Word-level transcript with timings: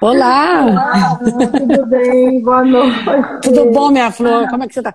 Olá! 0.00 0.66
Olá, 0.66 1.18
tudo 1.18 1.86
bem? 1.86 2.42
Boa 2.42 2.64
noite. 2.64 3.04
Tudo 3.42 3.72
bom, 3.72 3.90
minha 3.90 4.10
flor? 4.10 4.48
Como 4.48 4.64
é 4.64 4.68
que 4.68 4.74
você 4.74 4.82
tá? 4.82 4.94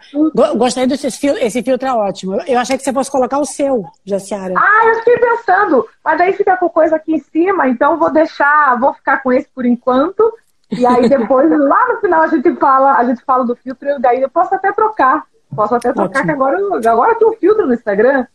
Gostei 0.55 0.85
desse 0.85 1.09
filtro, 1.11 1.43
esse 1.43 1.63
filtro 1.63 1.87
é 1.87 1.93
ótimo. 1.93 2.39
Eu 2.47 2.59
achei 2.59 2.77
que 2.77 2.83
você 2.83 2.93
fosse 2.93 3.11
colocar 3.11 3.39
o 3.39 3.45
seu, 3.45 3.85
Jaciara. 4.05 4.53
Ah, 4.55 4.87
eu 4.87 4.95
fiquei 4.99 5.17
pensando, 5.17 5.87
mas 6.03 6.21
aí 6.21 6.33
fica 6.33 6.55
com 6.57 6.69
coisa 6.69 6.95
aqui 6.95 7.15
em 7.15 7.19
cima, 7.19 7.67
então 7.67 7.97
vou 7.97 8.11
deixar, 8.11 8.79
vou 8.79 8.93
ficar 8.93 9.23
com 9.23 9.31
esse 9.31 9.47
por 9.53 9.65
enquanto. 9.65 10.31
E 10.71 10.85
aí 10.85 11.09
depois, 11.09 11.49
lá 11.51 11.87
no 11.93 11.99
final, 11.99 12.21
a 12.21 12.27
gente 12.27 12.55
fala, 12.55 12.97
a 12.97 13.03
gente 13.03 13.23
fala 13.23 13.45
do 13.45 13.55
filtro, 13.55 13.89
e 13.89 13.99
daí 13.99 14.21
eu 14.21 14.29
posso 14.29 14.53
até 14.53 14.71
trocar. 14.71 15.23
Posso 15.55 15.75
até 15.75 15.91
trocar, 15.91 16.19
ótimo. 16.19 16.25
que 16.25 16.31
agora, 16.31 16.57
agora 16.89 17.15
tem 17.15 17.27
um 17.27 17.33
filtro 17.33 17.65
no 17.65 17.73
Instagram. 17.73 18.25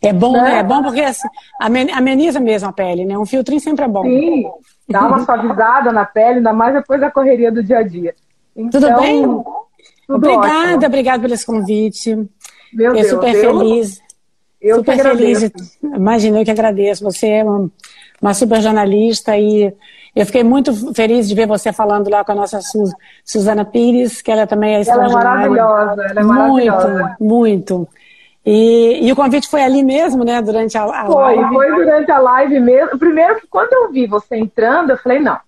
É 0.00 0.12
bom, 0.12 0.32
né? 0.32 0.58
É 0.58 0.62
bom 0.62 0.82
porque 0.82 1.00
assim, 1.00 1.28
ameniza 1.60 2.38
mesmo 2.40 2.68
a 2.68 2.72
pele, 2.72 3.04
né? 3.04 3.18
Um 3.18 3.26
filtrinho 3.26 3.60
sempre 3.60 3.84
é 3.84 3.88
bom. 3.88 4.02
Sim, 4.02 4.44
dá 4.88 5.06
uma 5.06 5.24
suavizada 5.24 5.92
na 5.92 6.04
pele, 6.04 6.38
ainda 6.38 6.52
mais 6.52 6.74
depois 6.74 7.00
da 7.00 7.10
correria 7.10 7.50
do 7.50 7.62
dia 7.62 7.78
a 7.78 7.82
dia. 7.82 8.14
Então, 8.56 8.80
tudo 8.80 9.00
bem? 9.00 9.22
Tudo 9.22 10.16
obrigada, 10.16 10.72
ótimo. 10.72 10.86
obrigada 10.86 11.22
por 11.22 11.30
esse 11.30 11.46
convite. 11.46 12.14
Meu 12.72 12.90
Fiquei 12.90 13.02
Deus, 13.02 13.08
super 13.08 13.34
eu, 13.34 13.58
feliz. 13.58 14.00
Eu 14.60 14.76
super 14.76 15.02
feliz. 15.02 15.52
Imagina, 15.82 16.40
eu 16.40 16.44
que 16.44 16.50
agradeço. 16.50 17.04
Você 17.04 17.28
é 17.28 17.44
uma, 17.44 17.70
uma 18.20 18.34
super 18.34 18.60
jornalista 18.60 19.36
e 19.36 19.72
eu 20.14 20.26
fiquei 20.26 20.42
muito 20.42 20.94
feliz 20.94 21.28
de 21.28 21.34
ver 21.34 21.46
você 21.46 21.72
falando 21.72 22.10
lá 22.10 22.24
com 22.24 22.32
a 22.32 22.34
nossa 22.34 22.60
Sus, 22.60 22.90
Suzana 23.24 23.64
Pires, 23.64 24.20
que 24.20 24.30
ela 24.30 24.46
também 24.46 24.74
é 24.74 24.80
extraordinária. 24.80 25.28
Ela 25.28 25.44
é 25.44 25.48
maravilhosa, 25.48 26.02
ela 26.10 26.20
é 26.20 26.24
maravilhosa. 26.24 27.16
Muito, 27.20 27.24
muito. 27.24 27.88
E, 28.44 29.06
e, 29.06 29.12
o 29.12 29.16
convite 29.16 29.48
foi 29.48 29.62
ali 29.62 29.82
mesmo, 29.82 30.24
né? 30.24 30.40
Durante 30.40 30.78
a, 30.78 30.84
a 30.84 31.06
foi, 31.06 31.36
live. 31.36 31.54
Foi 31.54 31.74
durante 31.74 32.10
a 32.10 32.18
live 32.18 32.60
mesmo. 32.60 32.98
Primeiro 32.98 33.40
que 33.40 33.46
quando 33.46 33.72
eu 33.72 33.90
vi 33.90 34.06
você 34.06 34.36
entrando, 34.36 34.90
eu 34.90 34.98
falei, 34.98 35.20
não. 35.20 35.38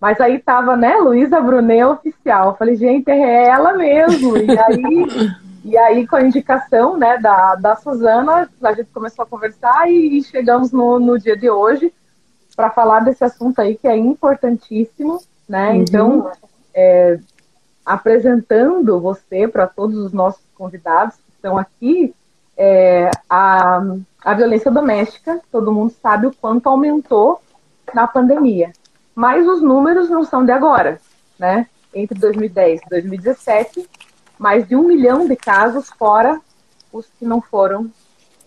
Mas 0.00 0.20
aí 0.20 0.38
tava, 0.38 0.76
né, 0.76 0.96
Luísa 0.96 1.40
Brunet 1.40 1.84
oficial. 1.84 2.50
Eu 2.50 2.54
falei, 2.54 2.76
gente, 2.76 3.10
é 3.10 3.46
ela 3.46 3.74
mesmo. 3.74 4.36
E 4.36 4.58
aí, 4.58 5.30
e 5.64 5.76
aí 5.76 6.06
com 6.06 6.16
a 6.16 6.22
indicação, 6.22 6.96
né, 6.96 7.18
da, 7.18 7.56
da 7.56 7.76
Suzana, 7.76 8.48
a 8.62 8.72
gente 8.72 8.90
começou 8.92 9.24
a 9.24 9.28
conversar 9.28 9.90
e, 9.90 10.18
e 10.18 10.22
chegamos 10.22 10.72
no, 10.72 10.98
no 10.98 11.18
dia 11.18 11.36
de 11.36 11.50
hoje 11.50 11.92
para 12.56 12.70
falar 12.70 13.00
desse 13.00 13.22
assunto 13.22 13.60
aí 13.60 13.76
que 13.76 13.86
é 13.86 13.96
importantíssimo, 13.96 15.20
né? 15.48 15.70
Uhum. 15.70 15.76
Então, 15.76 16.30
é, 16.74 17.18
apresentando 17.86 19.00
você 19.00 19.46
para 19.46 19.66
todos 19.66 19.96
os 19.96 20.12
nossos 20.12 20.42
convidados, 20.56 21.16
estão 21.38 21.56
aqui, 21.56 22.14
é, 22.56 23.10
a, 23.30 23.80
a 24.24 24.34
violência 24.34 24.70
doméstica, 24.70 25.40
todo 25.50 25.72
mundo 25.72 25.94
sabe 26.02 26.26
o 26.26 26.34
quanto 26.34 26.68
aumentou 26.68 27.40
na 27.94 28.06
pandemia. 28.06 28.72
Mas 29.14 29.46
os 29.46 29.62
números 29.62 30.10
não 30.10 30.24
são 30.24 30.44
de 30.44 30.52
agora, 30.52 31.00
né? 31.38 31.66
Entre 31.94 32.18
2010 32.18 32.82
e 32.82 32.90
2017, 32.90 33.88
mais 34.38 34.66
de 34.68 34.76
um 34.76 34.82
milhão 34.82 35.26
de 35.26 35.36
casos, 35.36 35.88
fora 35.90 36.40
os 36.92 37.06
que 37.18 37.24
não 37.24 37.40
foram 37.40 37.90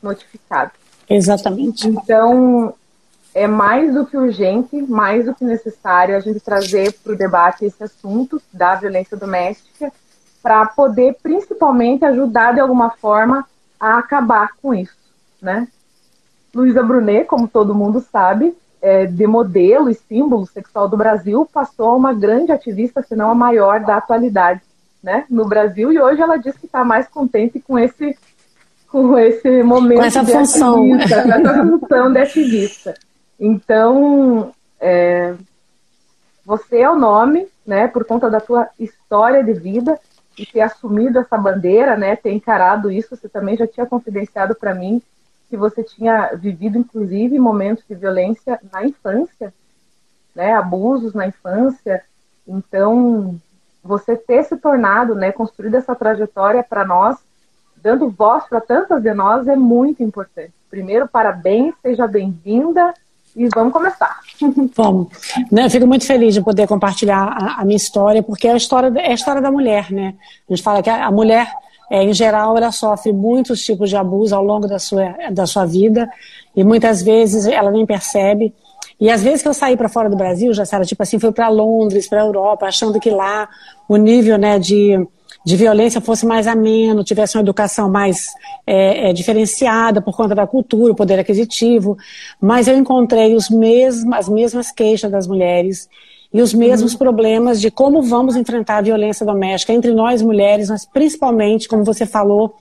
notificados. 0.02 0.74
Exatamente. 1.10 1.88
Então, 1.88 2.74
é 3.34 3.48
mais 3.48 3.94
do 3.94 4.06
que 4.06 4.18
urgente, 4.18 4.82
mais 4.82 5.26
do 5.26 5.34
que 5.34 5.44
necessário 5.44 6.16
a 6.16 6.20
gente 6.20 6.40
trazer 6.40 6.94
para 6.94 7.14
o 7.14 7.18
debate 7.18 7.66
esse 7.66 7.84
assunto 7.84 8.42
da 8.54 8.76
violência 8.76 9.18
doméstica 9.18 9.92
para 10.42 10.66
poder 10.66 11.18
principalmente 11.22 12.06
ajudar 12.06 12.54
de 12.54 12.60
alguma 12.60 12.90
forma 12.92 13.46
a 13.80 13.98
acabar 13.98 14.50
com 14.62 14.74
isso, 14.74 14.98
né? 15.42 15.68
Luísa 16.54 16.84
Brunet, 16.84 17.26
como 17.26 17.48
todo 17.48 17.76
mundo 17.76 18.04
sabe, 18.12 18.56
é, 18.82 19.06
de 19.06 19.28
modelo 19.28 19.90
e 19.90 19.94
símbolo 19.94 20.46
sexual 20.46 20.90
do 20.90 20.98
Brasil, 20.98 21.48
passou 21.52 21.90
a 21.90 21.96
uma 21.96 22.14
grande 22.14 22.52
ativista, 22.52 23.02
se 23.02 23.16
não 23.16 23.32
a 23.32 23.36
maior 23.36 23.80
da 23.80 23.98
atualidade, 23.98 24.62
né, 25.02 25.26
no 25.30 25.48
Brasil. 25.48 25.92
E 25.92 26.00
hoje 26.00 26.22
ela 26.22 26.38
diz 26.38 26.58
que 26.58 26.66
está 26.66 26.84
mais 26.84 27.08
contente 27.08 27.60
com 27.60 27.78
esse, 27.80 28.18
com 28.90 29.18
esse 29.18 29.64
momento 29.64 30.00
com 30.00 30.06
essa 30.06 30.26
função, 30.26 30.76
com 30.88 30.96
essa 30.96 31.64
função 31.64 32.12
de 32.12 32.20
ativista. 32.20 32.94
Então, 33.40 34.52
é, 34.80 35.36
você 36.46 36.80
é 36.80 36.90
o 36.90 36.98
nome, 36.98 37.48
né, 37.66 37.88
por 37.88 38.04
conta 38.04 38.30
da 38.30 38.42
tua 38.42 38.68
história 38.80 39.44
de 39.44 39.54
vida, 39.54 39.98
e 40.38 40.46
ter 40.46 40.62
assumido 40.62 41.20
essa 41.20 41.38
bandeira, 41.38 41.98
né, 41.98 42.16
ter 42.16 42.32
encarado 42.32 42.92
isso, 42.92 43.16
você 43.16 43.28
também 43.28 43.58
já 43.58 43.68
tinha 43.68 43.86
confidenciado 43.86 44.56
para 44.56 44.74
mim 44.74 45.02
que 45.50 45.58
você 45.58 45.84
tinha 45.84 46.34
vivido, 46.34 46.78
inclusive, 46.78 47.38
momentos 47.38 47.84
de 47.88 47.94
violência 47.94 48.60
na 48.72 48.86
infância, 48.86 49.54
né, 50.34 50.54
abusos 50.54 51.14
na 51.14 51.28
infância. 51.28 52.04
Então, 52.48 53.38
você 53.84 54.16
ter 54.16 54.44
se 54.44 54.56
tornado, 54.56 55.14
né, 55.14 55.32
construído 55.32 55.76
essa 55.76 55.94
trajetória 55.94 56.64
para 56.64 56.86
nós, 56.86 57.18
dando 57.76 58.10
voz 58.10 58.46
para 58.46 58.62
tantas 58.62 59.02
de 59.02 59.14
nós, 59.14 59.48
é 59.48 59.56
muito 59.56 60.02
importante. 60.02 60.54
Primeiro, 60.70 61.08
parabéns, 61.08 61.76
seja 61.82 62.08
bem-vinda 62.08 62.94
e 63.36 63.50
vamos 63.54 63.74
começar. 63.74 64.22
Vamos. 64.76 65.08
Né, 65.52 65.66
eu 65.66 65.70
fico 65.70 65.88
muito 65.88 66.06
feliz 66.06 66.34
de 66.34 66.42
poder 66.42 66.68
compartilhar 66.68 67.22
a, 67.22 67.62
a, 67.62 67.66
minha 67.66 67.78
história, 67.78 68.22
porque 68.24 68.48
é 68.48 68.54
a 68.54 68.58
história, 68.58 68.92
é 69.00 69.12
a 69.12 69.14
história 69.14 69.42
da 69.42 69.52
mulher, 69.52 69.92
né? 69.92 70.16
A 70.50 70.54
gente 70.54 70.64
fala 70.64 70.82
que 70.82 70.90
a, 70.90 71.06
a 71.06 71.12
mulher, 71.12 71.52
é, 71.90 72.04
em 72.04 72.14
geral, 72.14 72.58
ela 72.58 72.72
sofre 72.72 73.12
muitos 73.12 73.64
tipos 73.64 73.90
de 73.90 73.96
abuso 73.96 74.36
ao 74.36 74.44
longo 74.44 74.68
da 74.68 74.80
sua, 74.80 75.16
da 75.32 75.46
sua 75.46 75.66
vida, 75.66 76.10
e 76.56 76.64
muitas 76.64 77.02
vezes 77.02 77.46
ela 77.46 77.72
nem 77.72 77.86
percebe. 77.86 78.54
E 79.00 79.10
às 79.10 79.24
vezes 79.24 79.42
que 79.42 79.48
eu 79.48 79.54
saí 79.54 79.76
para 79.76 79.90
fora 79.90 80.10
do 80.10 80.16
Brasil, 80.16 80.54
já 80.54 80.64
sabe, 80.64 80.86
tipo 80.86 81.02
assim, 81.02 81.18
fui 81.18 81.32
para 81.32 81.50
Londres, 81.50 82.08
para 82.08 82.22
Europa, 82.22 82.68
achando 82.68 83.00
que 83.00 83.10
lá 83.10 83.50
o 83.90 83.98
nível 83.98 84.38
né, 84.38 84.60
de 84.60 84.96
de 85.44 85.56
violência 85.56 86.00
fosse 86.00 86.26
mais 86.26 86.48
ameno, 86.48 87.04
tivesse 87.04 87.36
uma 87.36 87.42
educação 87.42 87.90
mais 87.90 88.28
é, 88.66 89.10
é, 89.10 89.14
diferenciada 89.14 90.02
por 90.02 90.16
conta 90.16 90.36
da 90.36 90.46
cultura, 90.46 90.94
o 90.94 90.96
poder 90.96 91.20
aquisitivo, 91.20 91.98
mas 92.40 92.68
eu 92.68 92.78
encontrei 92.78 93.36
os 93.36 93.50
mesmos, 93.50 94.14
as 94.14 94.30
mesmas 94.30 94.72
queixas 94.72 95.12
das 95.12 95.26
mulheres 95.26 95.90
e 96.34 96.42
os 96.42 96.54
mesmos 96.54 96.94
uhum. 96.94 97.00
problemas 97.00 97.60
de 97.60 97.72
como 97.72 98.02
vamos 98.02 98.36
enfrentar 98.36 98.78
a 98.78 98.82
violência 98.82 99.26
doméstica 99.26 99.74
entre 99.74 99.94
nós 99.94 100.22
mulheres, 100.22 100.70
mas 100.70 100.86
principalmente, 100.86 101.68
como 101.68 101.84
você 101.84 102.06
falou, 102.06 102.56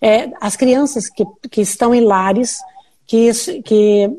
é, 0.00 0.30
as 0.40 0.56
crianças 0.56 1.08
que, 1.08 1.24
que 1.50 1.60
estão 1.60 1.94
em 1.94 2.00
lares, 2.00 2.60
que, 3.06 3.30
que 3.62 4.10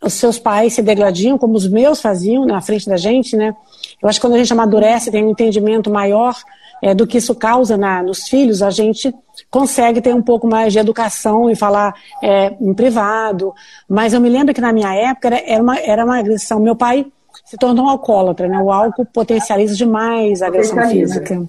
os 0.00 0.12
seus 0.12 0.38
pais 0.38 0.74
se 0.74 0.82
degladiam, 0.82 1.38
como 1.38 1.54
os 1.54 1.66
meus 1.66 2.00
faziam 2.00 2.44
na 2.44 2.60
frente 2.60 2.86
da 2.86 2.96
gente, 2.96 3.36
né? 3.36 3.54
Eu 4.00 4.08
acho 4.08 4.20
que 4.20 4.26
quando 4.26 4.34
a 4.34 4.38
gente 4.38 4.52
amadurece, 4.52 5.10
tem 5.10 5.24
um 5.24 5.30
entendimento 5.30 5.90
maior 5.90 6.36
é, 6.82 6.92
do 6.94 7.06
que 7.06 7.18
isso 7.18 7.32
causa 7.36 7.76
na, 7.76 8.02
nos 8.02 8.28
filhos, 8.28 8.60
a 8.60 8.70
gente 8.70 9.14
consegue 9.48 10.00
ter 10.00 10.12
um 10.12 10.20
pouco 10.20 10.48
mais 10.48 10.72
de 10.72 10.80
educação 10.80 11.48
e 11.48 11.54
falar 11.54 11.94
é, 12.20 12.54
em 12.60 12.74
privado. 12.74 13.54
Mas 13.88 14.12
eu 14.12 14.20
me 14.20 14.28
lembro 14.28 14.52
que 14.52 14.60
na 14.60 14.72
minha 14.72 14.92
época 14.92 15.28
era, 15.28 15.62
uma, 15.62 15.78
era 15.78 16.04
uma 16.04 16.18
agressão. 16.18 16.58
Meu 16.58 16.74
pai 16.74 17.06
se 17.44 17.56
tornou 17.56 17.86
um 17.86 17.88
alcoólatra, 17.88 18.48
né? 18.48 18.58
O 18.58 18.72
álcool 18.72 19.06
potencializa 19.06 19.76
demais 19.76 20.42
a 20.42 20.48
agressão 20.48 20.88
física. 20.88 21.40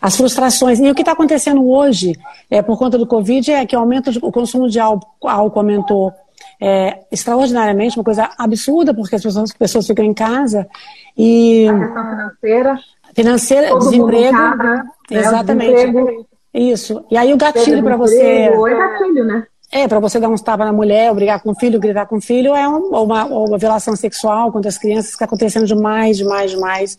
As 0.00 0.16
frustrações. 0.16 0.80
E 0.80 0.90
o 0.90 0.94
que 0.94 1.02
está 1.02 1.12
acontecendo 1.12 1.68
hoje, 1.68 2.18
é, 2.50 2.62
por 2.62 2.78
conta 2.78 2.96
do 2.96 3.06
Covid, 3.06 3.52
é 3.52 3.66
que 3.66 3.76
o, 3.76 3.78
aumento 3.78 4.10
de, 4.10 4.18
o 4.22 4.32
consumo 4.32 4.68
de 4.68 4.80
álcool, 4.80 5.28
álcool 5.28 5.58
aumentou 5.60 6.12
é, 6.60 7.00
extraordinariamente, 7.12 7.98
uma 7.98 8.04
coisa 8.04 8.30
absurda, 8.38 8.94
porque 8.94 9.16
as 9.16 9.22
pessoas, 9.22 9.50
as 9.50 9.56
pessoas 9.56 9.86
ficam 9.86 10.04
em 10.04 10.14
casa. 10.14 10.66
E, 11.16 11.68
a 11.68 11.78
questão 11.78 12.10
financeira. 12.10 12.78
Financeira, 13.14 13.68
Todo 13.68 13.80
desemprego. 13.80 14.36
Né? 14.36 14.84
Exatamente. 15.10 15.74
Desemprego. 15.74 16.26
Isso. 16.52 17.04
E 17.10 17.16
aí 17.16 17.32
o 17.32 17.36
gatilho 17.36 17.82
para 17.82 17.96
você. 17.96 18.22
É 18.22 18.50
gatilho, 18.50 19.24
né? 19.24 19.46
É, 19.72 19.88
para 19.88 19.98
você 19.98 20.20
dar 20.20 20.28
uns 20.28 20.40
tapas 20.40 20.66
na 20.66 20.72
mulher, 20.72 21.12
brigar 21.12 21.42
com 21.42 21.50
o 21.50 21.54
filho, 21.54 21.80
gritar 21.80 22.06
com 22.06 22.18
o 22.18 22.20
filho, 22.20 22.54
é 22.54 22.68
um, 22.68 22.90
uma, 22.90 23.24
uma 23.24 23.58
violação 23.58 23.96
sexual 23.96 24.52
contra 24.52 24.68
as 24.68 24.78
crianças 24.78 25.06
que 25.06 25.14
está 25.14 25.24
acontecendo 25.24 25.66
demais, 25.66 26.16
demais, 26.16 26.52
demais, 26.52 26.98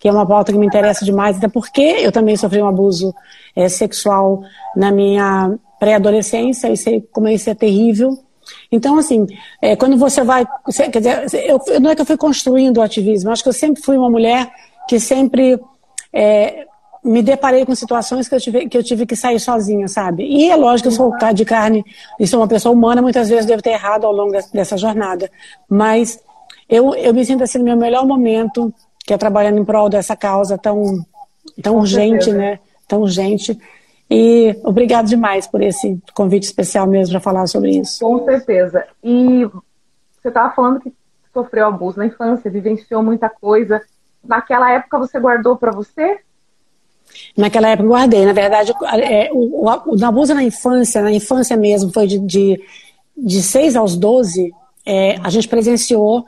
que 0.00 0.08
é 0.08 0.12
uma 0.12 0.26
pauta 0.26 0.50
que 0.50 0.58
me 0.58 0.66
interessa 0.66 1.04
demais, 1.04 1.36
até 1.36 1.46
porque 1.46 1.80
eu 1.80 2.10
também 2.10 2.36
sofri 2.36 2.60
um 2.60 2.66
abuso 2.66 3.14
é, 3.54 3.68
sexual 3.68 4.42
na 4.74 4.90
minha 4.90 5.56
pré-adolescência, 5.78 6.68
e 6.68 6.76
sei 6.76 7.00
como 7.12 7.28
isso 7.28 7.48
é 7.48 7.54
terrível. 7.54 8.18
Então, 8.72 8.98
assim, 8.98 9.26
é, 9.62 9.76
quando 9.76 9.96
você 9.96 10.24
vai. 10.24 10.44
Quer 10.92 10.98
dizer, 10.98 11.48
eu, 11.48 11.60
não 11.80 11.90
é 11.90 11.94
que 11.94 12.02
eu 12.02 12.06
fui 12.06 12.16
construindo 12.16 12.78
o 12.78 12.82
ativismo, 12.82 13.30
acho 13.30 13.42
que 13.42 13.48
eu 13.48 13.52
sempre 13.52 13.80
fui 13.82 13.96
uma 13.96 14.10
mulher 14.10 14.50
que 14.88 15.00
sempre 15.00 15.60
é, 16.12 16.66
me 17.06 17.22
deparei 17.22 17.64
com 17.64 17.74
situações 17.74 18.28
que 18.28 18.34
eu, 18.34 18.40
tive, 18.40 18.68
que 18.68 18.76
eu 18.76 18.82
tive 18.82 19.06
que 19.06 19.14
sair 19.14 19.38
sozinha, 19.38 19.86
sabe? 19.86 20.24
E 20.24 20.50
é 20.50 20.56
lógico 20.56 20.88
que 20.88 20.94
eu 20.94 20.96
sou 20.96 21.32
de 21.32 21.44
carne 21.44 21.84
e 22.18 22.26
sou 22.26 22.40
uma 22.40 22.48
pessoa 22.48 22.74
humana, 22.74 23.00
muitas 23.00 23.28
vezes 23.28 23.46
devo 23.46 23.62
ter 23.62 23.70
errado 23.70 24.04
ao 24.04 24.12
longo 24.12 24.32
dessa 24.52 24.76
jornada. 24.76 25.30
Mas 25.68 26.20
eu, 26.68 26.94
eu 26.94 27.14
me 27.14 27.24
sinto 27.24 27.44
assim 27.44 27.58
no 27.58 27.64
meu 27.64 27.76
melhor 27.76 28.04
momento, 28.04 28.74
que 29.06 29.14
é 29.14 29.18
trabalhando 29.18 29.58
em 29.58 29.64
prol 29.64 29.88
dessa 29.88 30.16
causa 30.16 30.58
tão, 30.58 31.04
tão 31.62 31.76
urgente, 31.76 32.32
né? 32.32 32.58
Tão 32.88 33.02
urgente. 33.02 33.56
E 34.10 34.56
obrigado 34.64 35.06
demais 35.06 35.46
por 35.46 35.62
esse 35.62 36.00
convite 36.14 36.44
especial 36.44 36.86
mesmo 36.86 37.12
para 37.12 37.20
falar 37.20 37.46
sobre 37.46 37.70
isso. 37.70 38.00
Com 38.04 38.24
certeza. 38.24 38.84
E 39.02 39.44
você 39.44 40.28
estava 40.28 40.52
falando 40.54 40.80
que 40.80 40.92
sofreu 41.32 41.66
abuso 41.66 41.98
na 41.98 42.06
infância, 42.06 42.50
vivenciou 42.50 43.02
muita 43.02 43.28
coisa. 43.28 43.80
Naquela 44.28 44.70
época 44.72 44.98
você 44.98 45.18
guardou 45.18 45.56
para 45.56 45.72
você? 45.72 46.20
Naquela 47.36 47.68
época 47.68 47.88
guardei. 47.88 48.24
Na 48.24 48.32
verdade, 48.32 48.72
é, 49.00 49.30
o, 49.32 49.64
o, 49.64 49.96
o, 49.96 50.04
abuso 50.04 50.34
na 50.34 50.42
infância, 50.42 51.02
na 51.02 51.12
infância 51.12 51.56
mesmo, 51.56 51.92
foi 51.92 52.06
de, 52.06 52.18
de, 52.18 52.62
de 53.16 53.42
6 53.42 53.76
aos 53.76 53.96
12, 53.96 54.52
é, 54.84 55.16
a 55.22 55.30
gente 55.30 55.48
presenciou 55.48 56.24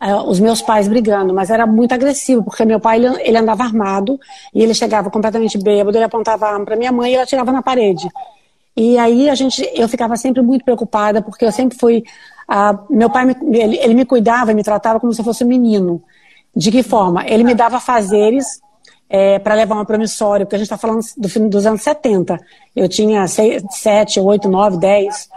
é, 0.00 0.14
os 0.14 0.38
meus 0.38 0.62
pais 0.62 0.86
brigando, 0.86 1.34
mas 1.34 1.50
era 1.50 1.66
muito 1.66 1.92
agressivo, 1.92 2.44
porque 2.44 2.64
meu 2.64 2.78
pai 2.78 2.98
ele, 2.98 3.22
ele 3.22 3.36
andava 3.36 3.64
armado 3.64 4.18
e 4.54 4.62
ele 4.62 4.74
chegava 4.74 5.10
completamente 5.10 5.58
bêbado, 5.58 5.96
ele 5.96 6.04
apontava 6.04 6.46
a 6.46 6.52
arma 6.52 6.64
para 6.64 6.76
minha 6.76 6.92
mãe 6.92 7.12
e 7.12 7.14
ela 7.16 7.26
tirava 7.26 7.50
na 7.50 7.62
parede. 7.62 8.08
E 8.76 8.96
aí 8.96 9.28
a 9.28 9.34
gente, 9.34 9.68
eu 9.74 9.88
ficava 9.88 10.16
sempre 10.16 10.40
muito 10.40 10.64
preocupada, 10.64 11.20
porque 11.20 11.44
eu 11.44 11.50
sempre 11.50 11.76
fui. 11.76 12.04
meu 12.88 13.10
pai, 13.10 13.24
me, 13.24 13.58
ele, 13.58 13.76
ele 13.76 13.94
me 13.94 14.04
cuidava 14.04 14.54
me 14.54 14.62
tratava 14.62 15.00
como 15.00 15.12
se 15.12 15.20
eu 15.20 15.24
fosse 15.24 15.42
um 15.42 15.48
menino. 15.48 16.00
De 16.58 16.72
que 16.72 16.82
forma? 16.82 17.24
Ele 17.24 17.44
me 17.44 17.54
dava 17.54 17.78
fazeres 17.78 18.60
é, 19.08 19.38
para 19.38 19.54
levar 19.54 19.76
uma 19.76 19.84
promissória, 19.84 20.44
porque 20.44 20.56
a 20.56 20.58
gente 20.58 20.66
está 20.66 20.76
falando 20.76 21.02
do 21.16 21.28
fim 21.28 21.48
dos 21.48 21.64
anos 21.64 21.82
70. 21.82 22.36
Eu 22.74 22.88
tinha 22.88 23.24
7, 23.28 24.18
8, 24.18 24.48
9, 24.48 24.76
10. 24.76 25.28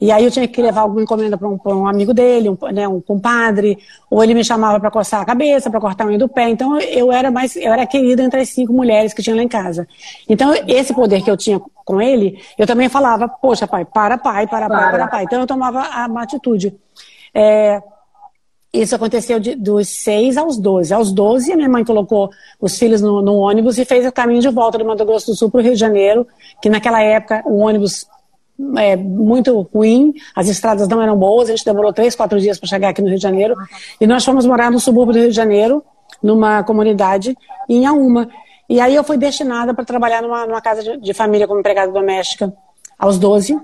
E 0.00 0.10
aí 0.10 0.24
eu 0.24 0.32
tinha 0.32 0.48
que 0.48 0.60
levar 0.60 0.80
alguma 0.80 1.00
encomenda 1.00 1.38
para 1.38 1.46
um, 1.46 1.60
um, 1.64 1.86
amigo 1.86 2.12
dele, 2.12 2.48
um, 2.48 2.58
né, 2.72 2.88
um 2.88 3.00
compadre, 3.00 3.78
ou 4.10 4.20
ele 4.20 4.34
me 4.34 4.42
chamava 4.42 4.80
para 4.80 4.90
coçar 4.90 5.20
a 5.20 5.24
cabeça, 5.24 5.70
para 5.70 5.80
cortar 5.80 6.02
a 6.02 6.06
unha 6.08 6.18
do 6.18 6.28
pé. 6.28 6.50
Então 6.50 6.76
eu 6.80 7.12
era 7.12 7.30
mais, 7.30 7.54
eu 7.54 7.72
era 7.72 7.86
querida 7.86 8.24
entre 8.24 8.40
as 8.40 8.48
cinco 8.48 8.72
mulheres 8.72 9.14
que 9.14 9.22
tinha 9.22 9.36
lá 9.36 9.42
em 9.44 9.48
casa. 9.48 9.86
Então 10.28 10.52
esse 10.66 10.92
poder 10.92 11.22
que 11.22 11.30
eu 11.30 11.36
tinha 11.36 11.60
com 11.84 12.02
ele, 12.02 12.42
eu 12.58 12.66
também 12.66 12.88
falava, 12.88 13.28
poxa 13.28 13.64
pai, 13.64 13.84
para 13.84 14.18
pai, 14.18 14.48
para 14.48 14.68
pai, 14.68 14.90
para 14.90 15.06
pai. 15.06 15.22
Então 15.22 15.38
eu 15.38 15.46
tomava 15.46 15.88
uma 16.08 16.22
atitude. 16.24 16.74
É, 17.32 17.80
isso 18.72 18.94
aconteceu 18.94 19.40
de, 19.40 19.54
dos 19.54 19.88
6 19.88 20.36
aos 20.36 20.58
12. 20.58 20.92
Aos 20.92 21.12
12, 21.12 21.52
a 21.52 21.56
minha 21.56 21.68
mãe 21.68 21.84
colocou 21.84 22.30
os 22.60 22.78
filhos 22.78 23.00
no, 23.00 23.22
no 23.22 23.36
ônibus 23.36 23.78
e 23.78 23.84
fez 23.84 24.06
o 24.06 24.12
caminho 24.12 24.40
de 24.40 24.48
volta 24.48 24.76
do 24.78 24.84
Mato 24.84 25.04
Grosso 25.04 25.26
do 25.26 25.36
Sul 25.36 25.50
para 25.50 25.60
o 25.60 25.62
Rio 25.62 25.72
de 25.72 25.80
Janeiro, 25.80 26.26
que 26.60 26.68
naquela 26.68 27.00
época 27.00 27.42
o 27.46 27.58
ônibus 27.58 28.06
é, 28.76 28.96
muito 28.96 29.68
ruim, 29.72 30.12
as 30.34 30.48
estradas 30.48 30.88
não 30.88 31.00
eram 31.00 31.16
boas, 31.16 31.48
a 31.48 31.52
gente 31.52 31.64
demorou 31.64 31.92
três, 31.92 32.14
quatro 32.14 32.38
dias 32.40 32.58
para 32.58 32.68
chegar 32.68 32.88
aqui 32.90 33.00
no 33.00 33.08
Rio 33.08 33.16
de 33.16 33.22
Janeiro. 33.22 33.54
E 34.00 34.06
nós 34.06 34.24
fomos 34.24 34.44
morar 34.44 34.70
no 34.70 34.80
subúrbio 34.80 35.14
do 35.14 35.20
Rio 35.20 35.30
de 35.30 35.36
Janeiro, 35.36 35.82
numa 36.22 36.62
comunidade, 36.62 37.36
em 37.68 37.86
Auma. 37.86 38.28
E 38.68 38.80
aí 38.80 38.94
eu 38.94 39.04
fui 39.04 39.16
destinada 39.16 39.72
para 39.72 39.84
trabalhar 39.84 40.20
numa, 40.20 40.46
numa 40.46 40.60
casa 40.60 40.82
de, 40.82 40.96
de, 40.98 41.14
família 41.14 41.46
como 41.46 41.60
empregada 41.60 41.90
doméstica 41.90 42.52
aos 42.98 43.18
12. 43.18 43.58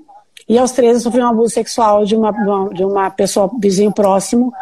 E 0.49 0.59
aos 0.59 0.73
13 0.73 1.01
sofri 1.01 1.21
um 1.21 1.29
abuso 1.29 1.53
sexual 1.53 2.05
de 2.05 2.15
uma, 2.17 2.33
de 2.73 2.85
uma 2.85 3.11
pessoa 3.11 3.51
vizinho 3.59 3.93
próximo, 3.93 4.53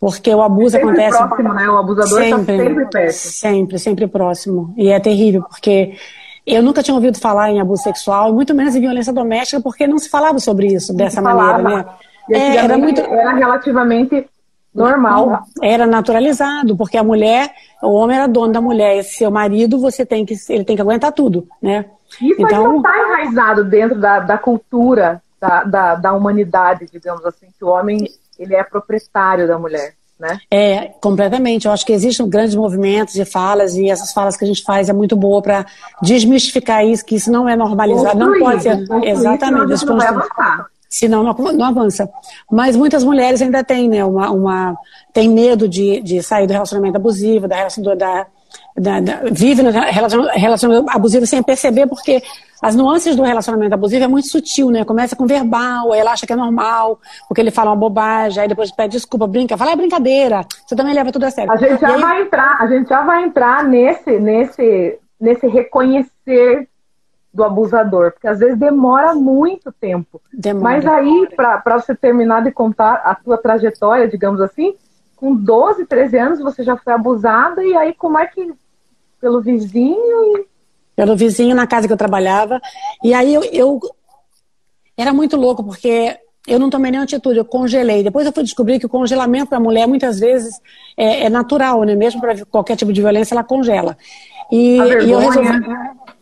porque 0.00 0.34
o 0.34 0.40
abuso 0.40 0.70
sempre 0.70 0.88
acontece. 0.88 1.18
próximo, 1.18 1.52
né? 1.52 1.68
O 1.68 1.76
abusador 1.76 2.22
está 2.22 2.36
sempre, 2.38 2.56
sempre 2.56 2.86
perto. 2.86 3.12
Sempre, 3.12 3.78
sempre 3.78 4.06
próximo. 4.06 4.72
E 4.76 4.88
é 4.88 4.98
terrível, 4.98 5.42
porque 5.42 5.94
eu 6.46 6.62
nunca 6.62 6.82
tinha 6.82 6.94
ouvido 6.94 7.20
falar 7.20 7.50
em 7.50 7.60
abuso 7.60 7.82
sexual, 7.82 8.32
muito 8.32 8.54
menos 8.54 8.74
em 8.74 8.80
violência 8.80 9.12
doméstica, 9.12 9.60
porque 9.60 9.86
não 9.86 9.98
se 9.98 10.08
falava 10.08 10.38
sobre 10.38 10.68
isso 10.68 10.94
dessa 10.94 11.20
maneira, 11.20 11.58
né? 11.58 11.84
É, 12.30 12.56
era 12.56 12.78
muito 12.78 13.00
era 13.00 13.34
relativamente 13.34 14.26
normal. 14.74 15.42
Era 15.62 15.86
naturalizado, 15.86 16.76
porque 16.76 16.96
a 16.96 17.04
mulher, 17.04 17.52
o 17.82 17.92
homem 17.92 18.16
era 18.16 18.26
dono 18.26 18.52
da 18.52 18.60
mulher, 18.60 18.98
e 18.98 19.04
seu 19.04 19.30
marido, 19.30 19.78
você 19.78 20.06
tem 20.06 20.24
que 20.24 20.34
ele 20.48 20.64
tem 20.64 20.76
que 20.76 20.82
aguentar 20.82 21.12
tudo, 21.12 21.46
né? 21.60 21.84
Isso 22.22 22.40
então, 22.40 22.64
não 22.64 22.76
está 22.78 22.98
enraizado 22.98 23.64
dentro 23.64 24.00
da, 24.00 24.20
da 24.20 24.38
cultura 24.38 25.22
da, 25.38 25.64
da, 25.64 25.94
da 25.94 26.12
humanidade, 26.12 26.86
digamos 26.90 27.24
assim, 27.26 27.48
que 27.56 27.64
o 27.64 27.68
homem 27.68 28.08
ele 28.40 28.54
é 28.54 28.64
proprietário 28.64 29.46
da 29.46 29.58
mulher 29.58 29.94
né? 30.20 30.38
É, 30.50 30.88
completamente. 31.00 31.66
Eu 31.66 31.72
acho 31.72 31.84
que 31.84 31.92
existem 31.92 32.28
grandes 32.28 32.54
movimentos 32.54 33.14
e 33.16 33.24
falas, 33.24 33.74
e 33.74 33.88
essas 33.88 34.12
falas 34.12 34.36
que 34.36 34.44
a 34.44 34.46
gente 34.46 34.62
faz 34.62 34.88
é 34.90 34.92
muito 34.92 35.16
boa 35.16 35.40
para 35.40 35.66
desmistificar 36.02 36.84
isso, 36.84 37.04
que 37.04 37.16
isso 37.16 37.32
não 37.32 37.48
é 37.48 37.56
normalizado, 37.56 38.18
não 38.18 38.38
pode 38.38 38.62
ser. 38.62 38.84
Exatamente. 39.02 39.72
Isso, 39.72 39.86
não 39.86 39.96
vai 39.96 40.08
avançar. 40.08 40.66
Senão 40.88 41.22
não, 41.22 41.32
não 41.32 41.64
avança. 41.64 42.10
Mas 42.50 42.76
muitas 42.76 43.02
mulheres 43.02 43.40
ainda 43.40 43.64
têm, 43.64 43.88
né, 43.88 44.04
uma, 44.04 44.30
uma 44.30 44.76
têm 45.12 45.28
medo 45.28 45.66
de, 45.66 46.02
de 46.02 46.22
sair 46.22 46.46
do 46.46 46.52
relacionamento 46.52 46.96
abusivo, 46.96 47.48
da 47.48 47.56
relação 47.56 47.82
da, 47.82 48.26
da, 48.76 49.00
da, 49.00 49.20
vive 49.30 49.62
no 49.62 49.70
relacionamento 49.70 50.90
abusivo 50.90 51.26
sem 51.26 51.42
perceber, 51.42 51.86
porque 51.86 52.22
as 52.62 52.74
nuances 52.74 53.16
do 53.16 53.22
relacionamento 53.22 53.74
abusivo 53.74 54.04
é 54.04 54.08
muito 54.08 54.28
sutil, 54.28 54.70
né? 54.70 54.84
Começa 54.84 55.16
com 55.16 55.26
verbal, 55.26 55.92
aí 55.92 56.00
ela 56.00 56.12
acha 56.12 56.26
que 56.26 56.32
é 56.32 56.36
normal, 56.36 56.98
porque 57.26 57.40
ele 57.40 57.50
fala 57.50 57.70
uma 57.70 57.76
bobagem, 57.76 58.42
aí 58.42 58.48
depois 58.48 58.70
pede 58.70 58.92
desculpa, 58.92 59.26
brinca, 59.26 59.56
fala 59.56 59.72
é 59.72 59.76
brincadeira, 59.76 60.44
você 60.66 60.76
também 60.76 60.94
leva 60.94 61.10
tudo 61.10 61.24
a 61.24 61.30
sério. 61.30 61.50
A 61.50 61.56
gente 61.56 61.80
já 61.80 61.94
aí... 61.94 62.00
vai 62.00 62.22
entrar, 62.22 62.56
a 62.60 62.66
gente 62.66 62.88
já 62.88 63.02
vai 63.02 63.24
entrar 63.24 63.64
nesse, 63.64 64.18
nesse, 64.18 64.98
nesse 65.18 65.46
reconhecer 65.46 66.68
do 67.32 67.44
abusador, 67.44 68.12
porque 68.12 68.26
às 68.26 68.40
vezes 68.40 68.58
demora 68.58 69.14
muito 69.14 69.72
tempo. 69.72 70.20
Demora. 70.32 70.64
Mas 70.64 70.86
aí, 70.86 71.28
para 71.36 71.78
você 71.78 71.94
terminar 71.94 72.42
de 72.42 72.50
contar 72.50 73.00
a 73.04 73.16
sua 73.22 73.38
trajetória, 73.38 74.08
digamos 74.08 74.40
assim, 74.40 74.74
com 75.20 75.34
12, 75.36 75.84
13 75.84 76.18
anos 76.18 76.40
você 76.40 76.64
já 76.64 76.78
foi 76.78 76.94
abusada, 76.94 77.62
e 77.62 77.76
aí 77.76 77.92
como 77.92 78.18
é 78.18 78.26
que 78.26 78.50
pelo 79.20 79.42
vizinho 79.42 80.38
e 80.38 80.46
pelo 80.96 81.14
vizinho 81.14 81.54
na 81.54 81.66
casa 81.66 81.86
que 81.86 81.92
eu 81.92 81.98
trabalhava. 81.98 82.60
E 83.04 83.12
aí 83.12 83.34
eu, 83.34 83.44
eu 83.44 83.80
era 84.96 85.12
muito 85.12 85.36
louco, 85.36 85.62
porque 85.62 86.18
eu 86.46 86.58
não 86.58 86.70
tomei 86.70 86.90
nenhuma 86.90 87.04
atitude, 87.04 87.38
eu 87.38 87.44
congelei. 87.44 88.02
Depois 88.02 88.26
eu 88.26 88.32
fui 88.32 88.42
descobrir 88.42 88.78
que 88.78 88.86
o 88.86 88.88
congelamento 88.88 89.48
para 89.48 89.58
a 89.58 89.60
mulher 89.60 89.86
muitas 89.86 90.18
vezes 90.18 90.58
é, 90.96 91.24
é 91.24 91.28
natural, 91.28 91.82
né? 91.84 91.94
Mesmo 91.94 92.20
para 92.20 92.44
qualquer 92.46 92.76
tipo 92.76 92.92
de 92.92 93.00
violência, 93.00 93.34
ela 93.34 93.44
congela. 93.44 93.96
E, 94.50 94.76
e 94.76 95.10
eu 95.10 95.18
resolvi. 95.18 95.48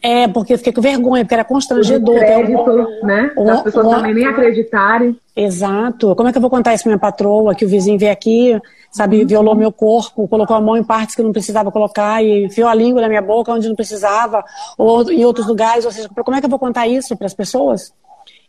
É, 0.01 0.29
porque 0.29 0.53
eu 0.53 0.59
fiquei 0.59 0.73
com 0.73 0.81
vergonha, 0.81 1.25
porque 1.25 1.35
era 1.35 1.45
constrangedor. 1.45 2.19
Crédito, 2.19 2.71
um, 2.71 3.07
né? 3.07 3.33
Um, 3.37 3.51
As 3.51 3.63
pessoas 3.63 3.87
um, 3.87 3.91
também 3.91 4.15
nem 4.15 4.27
acreditarem. 4.27 5.17
Exato. 5.35 6.15
Como 6.15 6.29
é 6.29 6.33
que 6.33 6.39
eu 6.39 6.43
vou 6.43 6.51
contar 6.51 6.75
isso 6.75 6.85
para 6.85 6.91
minha 6.91 6.99
patroa, 6.99 7.55
que 7.55 7.65
o 7.65 7.69
vizinho 7.69 7.99
veio 7.99 8.13
aqui, 8.13 8.61
sabe, 8.93 9.21
uhum. 9.21 9.27
violou 9.27 9.55
meu 9.55 9.73
corpo, 9.73 10.29
colocou 10.29 10.57
a 10.57 10.61
mão 10.61 10.77
em 10.77 10.85
partes 10.85 11.17
que 11.17 11.23
não 11.23 11.33
precisava 11.33 11.73
colocar 11.73 12.23
e 12.23 12.45
enfiou 12.45 12.69
a 12.69 12.75
língua 12.75 13.03
na 13.03 13.09
minha 13.09 13.23
boca 13.23 13.53
onde 13.53 13.69
não 13.69 13.75
precisava, 13.75 14.45
ou 14.77 15.11
em 15.11 15.25
outros 15.25 15.47
lugares. 15.47 15.85
Ou 15.85 15.91
seja, 15.91 16.09
como 16.09 16.37
é 16.37 16.41
que 16.41 16.47
eu 16.47 16.51
vou 16.51 16.59
contar 16.59 16.87
isso 16.87 17.17
para 17.17 17.27
as 17.27 17.35
pessoas? 17.35 17.93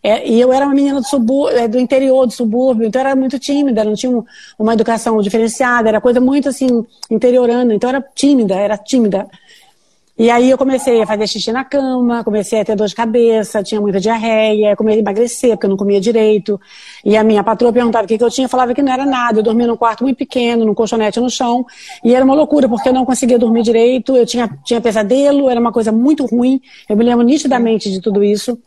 É, 0.01 0.25
e 0.25 0.39
eu 0.39 0.53
era 0.53 0.65
uma 0.65 0.73
menina 0.73 1.01
do, 1.01 1.07
subúrbio, 1.07 1.57
é, 1.57 1.67
do 1.67 1.77
interior, 1.77 2.25
do 2.25 2.31
subúrbio, 2.31 2.87
então 2.87 3.01
era 3.01 3.13
muito 3.15 3.37
tímida, 3.37 3.83
não 3.83 3.95
tinha 3.95 4.23
uma 4.57 4.73
educação 4.73 5.19
diferenciada, 5.21 5.89
era 5.89 5.99
coisa 5.99 6.21
muito 6.21 6.47
assim, 6.47 6.85
interiorana, 7.11 7.73
então 7.73 7.89
era 7.89 8.01
tímida, 8.15 8.55
era 8.55 8.77
tímida. 8.77 9.27
E 10.19 10.29
aí 10.29 10.49
eu 10.49 10.57
comecei 10.57 11.01
a 11.01 11.07
fazer 11.07 11.25
xixi 11.27 11.49
na 11.49 11.63
cama, 11.63 12.25
comecei 12.25 12.59
a 12.59 12.65
ter 12.65 12.75
dor 12.75 12.87
de 12.87 12.93
cabeça, 12.93 13.63
tinha 13.63 13.79
muita 13.79 14.01
diarreia, 14.01 14.75
comecei 14.75 14.99
a 14.99 15.01
emagrecer, 15.01 15.51
porque 15.51 15.65
eu 15.65 15.69
não 15.69 15.77
comia 15.77 16.01
direito. 16.01 16.59
E 17.05 17.15
a 17.15 17.23
minha 17.23 17.41
patroa 17.41 17.71
perguntava 17.71 18.03
o 18.03 18.07
que, 18.07 18.17
que 18.17 18.23
eu 18.25 18.29
tinha, 18.29 18.43
eu 18.43 18.49
falava 18.49 18.73
que 18.73 18.81
não 18.81 18.91
era 18.91 19.05
nada. 19.05 19.39
Eu 19.39 19.43
dormia 19.43 19.65
num 19.65 19.77
quarto 19.77 20.03
muito 20.03 20.17
pequeno, 20.17 20.65
num 20.65 20.73
colchonete 20.73 21.21
no 21.21 21.29
chão. 21.29 21.65
E 22.03 22.13
era 22.13 22.25
uma 22.25 22.35
loucura, 22.35 22.67
porque 22.67 22.89
eu 22.89 22.93
não 22.93 23.05
conseguia 23.05 23.39
dormir 23.39 23.63
direito, 23.63 24.13
eu 24.13 24.25
tinha, 24.25 24.49
tinha 24.65 24.81
pesadelo, 24.81 25.49
era 25.49 25.57
uma 25.57 25.71
coisa 25.71 25.89
muito 25.89 26.25
ruim. 26.25 26.59
Eu 26.89 26.97
me 26.97 27.05
lembro 27.05 27.23
nitidamente 27.23 27.89
de 27.89 28.01
tudo 28.01 28.21
isso. 28.21 28.59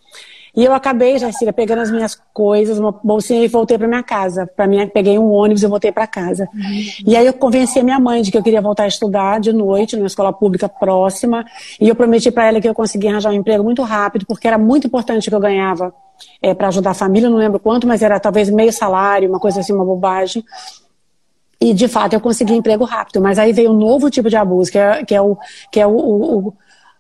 E 0.55 0.65
eu 0.65 0.75
acabei, 0.75 1.19
Jacira, 1.19 1.51
pegando 1.51 1.81
as 1.81 1.91
minhas 1.91 2.15
coisas, 2.35 2.79
uma 2.79 2.93
bolsinha 2.93 3.43
e 3.43 3.49
voltei 3.49 3.79
para 3.79 3.89
minha 3.89 4.03
casa. 4.03 4.47
Para 4.47 4.67
mim, 4.67 4.87
peguei 4.87 5.19
um 5.19 5.31
ônibus 5.31 5.63
e 5.63 5.67
voltei 5.67 5.91
para 5.91 6.07
casa. 6.07 6.47
Uhum. 6.55 6.85
E 7.07 7.17
aí 7.17 7.27
eu 7.27 7.33
convenci 7.33 7.79
a 7.79 7.83
minha 7.83 7.99
mãe 7.99 8.21
de 8.21 8.31
que 8.31 8.37
eu 8.37 8.43
queria 8.43 8.61
voltar 8.61 8.83
a 8.83 8.87
estudar 8.87 9.41
de 9.41 9.51
noite 9.51 9.97
numa 9.97 10.07
escola 10.07 10.31
pública 10.31 10.69
próxima. 10.69 11.45
E 11.81 11.89
eu 11.89 11.95
prometi 11.95 12.31
para 12.31 12.49
ela 12.49 12.61
que 12.61 12.69
eu 12.69 12.75
conseguia 12.75 13.11
arranjar 13.11 13.31
um 13.31 13.35
emprego 13.35 13.65
muito 13.65 13.83
rápido, 13.83 14.27
porque 14.27 14.47
era 14.47 14.59
muito 14.59 14.87
importante 14.87 15.31
que 15.31 15.35
eu 15.35 15.41
ganhava 15.41 15.95
é, 16.43 16.53
para 16.53 16.69
ajudar 16.69 16.91
a 16.91 16.95
família. 16.95 17.31
Não 17.31 17.39
lembro 17.39 17.59
quanto, 17.59 17.87
mas 17.87 18.03
era 18.03 18.21
talvez 18.21 18.51
meio 18.51 18.73
salário, 18.73 19.31
uma 19.31 19.41
coisa 19.41 19.61
assim, 19.61 19.73
uma 19.73 19.87
bobagem. 19.87 20.45
E 21.59 21.73
de 21.73 21.89
fato 21.89 22.13
eu 22.13 22.21
consegui 22.21 22.55
emprego 22.55 22.85
rápido, 22.85 23.23
mas 23.23 23.39
aí 23.39 23.53
veio 23.53 23.71
um 23.71 23.79
novo 23.79 24.11
tipo 24.11 24.29
de 24.29 24.37
abuso, 24.37 24.71
que 24.71 24.79
é, 24.79 25.05
que 25.05 25.15
é 25.15 25.23
o, 25.23 25.39
que 25.71 25.81
é 25.81 25.87
o, 25.87 25.97
o, 25.97 26.55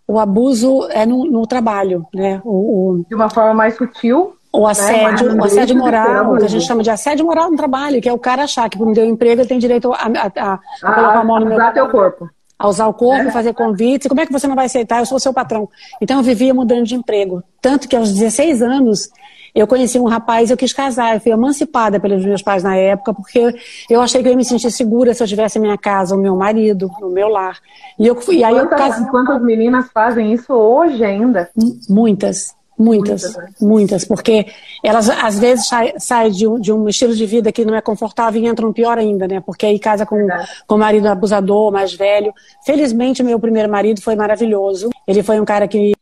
o 0.06 0.18
abuso 0.18 0.86
é 0.90 1.06
no, 1.06 1.24
no 1.24 1.46
trabalho, 1.46 2.06
né? 2.14 2.40
O, 2.44 2.50
o, 2.50 3.04
de 3.08 3.14
uma 3.14 3.30
forma 3.30 3.54
mais 3.54 3.76
sutil. 3.76 4.36
O 4.52 4.64
né? 4.64 4.70
assédio, 4.70 5.34
né? 5.34 5.40
o 5.40 5.44
assédio 5.44 5.76
moral, 5.76 6.36
que 6.36 6.44
a 6.44 6.48
gente 6.48 6.66
chama 6.66 6.82
de 6.82 6.90
assédio 6.90 7.24
moral 7.24 7.50
no 7.50 7.56
trabalho, 7.56 8.00
que 8.02 8.08
é 8.08 8.12
o 8.12 8.18
cara 8.18 8.44
achar 8.44 8.68
que 8.68 8.76
por 8.76 8.86
me 8.86 8.94
deu 8.94 9.04
emprego 9.06 9.40
ele 9.40 9.48
tem 9.48 9.58
direito 9.58 9.92
a, 9.92 9.96
a, 9.96 10.52
a, 10.52 10.54
a 10.82 10.94
colocar 10.94 11.20
a 11.20 11.24
mão 11.24 11.40
no 11.40 11.46
meu 11.46 11.54
usar 11.54 11.72
teu 11.72 11.88
corpo. 11.88 12.28
A 12.58 12.68
usar 12.68 12.86
o 12.86 12.94
corpo, 12.94 13.28
é. 13.28 13.30
fazer 13.30 13.54
convites. 13.54 14.06
Como 14.06 14.20
é 14.20 14.26
que 14.26 14.32
você 14.32 14.46
não 14.46 14.54
vai 14.54 14.66
aceitar? 14.66 15.00
Eu 15.00 15.06
sou 15.06 15.18
seu 15.18 15.32
patrão. 15.32 15.68
Então 16.00 16.18
eu 16.18 16.22
vivia 16.22 16.52
mudando 16.52 16.84
de 16.84 16.94
emprego. 16.94 17.42
Tanto 17.60 17.88
que 17.88 17.96
aos 17.96 18.12
16 18.12 18.62
anos 18.62 19.10
eu 19.54 19.66
conheci 19.66 19.98
um 19.98 20.04
rapaz, 20.04 20.50
eu 20.50 20.56
quis 20.56 20.72
casar, 20.72 21.14
eu 21.14 21.20
fui 21.20 21.32
emancipada 21.32 22.00
pelos 22.00 22.24
meus 22.24 22.42
pais 22.42 22.62
na 22.62 22.76
época, 22.76 23.12
porque 23.12 23.54
eu 23.90 24.00
achei 24.00 24.22
que 24.22 24.28
eu 24.28 24.32
ia 24.32 24.36
me 24.36 24.44
sentir 24.44 24.70
segura 24.70 25.12
se 25.12 25.22
eu 25.22 25.26
tivesse 25.26 25.58
minha 25.58 25.76
casa, 25.76 26.14
o 26.14 26.18
meu 26.18 26.34
marido, 26.36 26.90
o 27.00 27.08
meu 27.08 27.28
lar. 27.28 27.58
E, 27.98 28.06
eu, 28.06 28.18
e 28.30 28.42
aí 28.42 28.54
quantas, 28.54 28.80
eu 28.80 28.88
casei... 28.88 29.06
quantas 29.06 29.42
meninas 29.42 29.90
fazem 29.92 30.32
isso 30.32 30.52
hoje 30.54 31.04
ainda? 31.04 31.50
Muitas. 31.88 32.54
Muitas, 32.78 33.22
muitas, 33.22 33.36
né? 33.36 33.48
muitas, 33.60 34.04
porque 34.04 34.46
elas 34.82 35.08
às 35.08 35.38
vezes 35.38 35.68
saem 35.98 36.32
de, 36.32 36.48
um, 36.48 36.58
de 36.58 36.72
um 36.72 36.88
estilo 36.88 37.14
de 37.14 37.26
vida 37.26 37.52
que 37.52 37.64
não 37.64 37.74
é 37.74 37.80
confortável 37.80 38.42
e 38.42 38.46
entram 38.46 38.72
pior 38.72 38.98
ainda, 38.98 39.28
né? 39.28 39.40
Porque 39.40 39.66
aí 39.66 39.78
casa 39.78 40.06
com, 40.06 40.26
com 40.66 40.74
o 40.74 40.78
marido 40.78 41.06
abusador, 41.06 41.70
mais 41.70 41.94
velho. 41.94 42.32
Felizmente, 42.64 43.22
meu 43.22 43.38
primeiro 43.38 43.70
marido 43.70 44.00
foi 44.00 44.16
maravilhoso. 44.16 44.90
Ele 45.06 45.22
foi 45.22 45.38
um 45.38 45.44
cara 45.44 45.68
que 45.68 45.92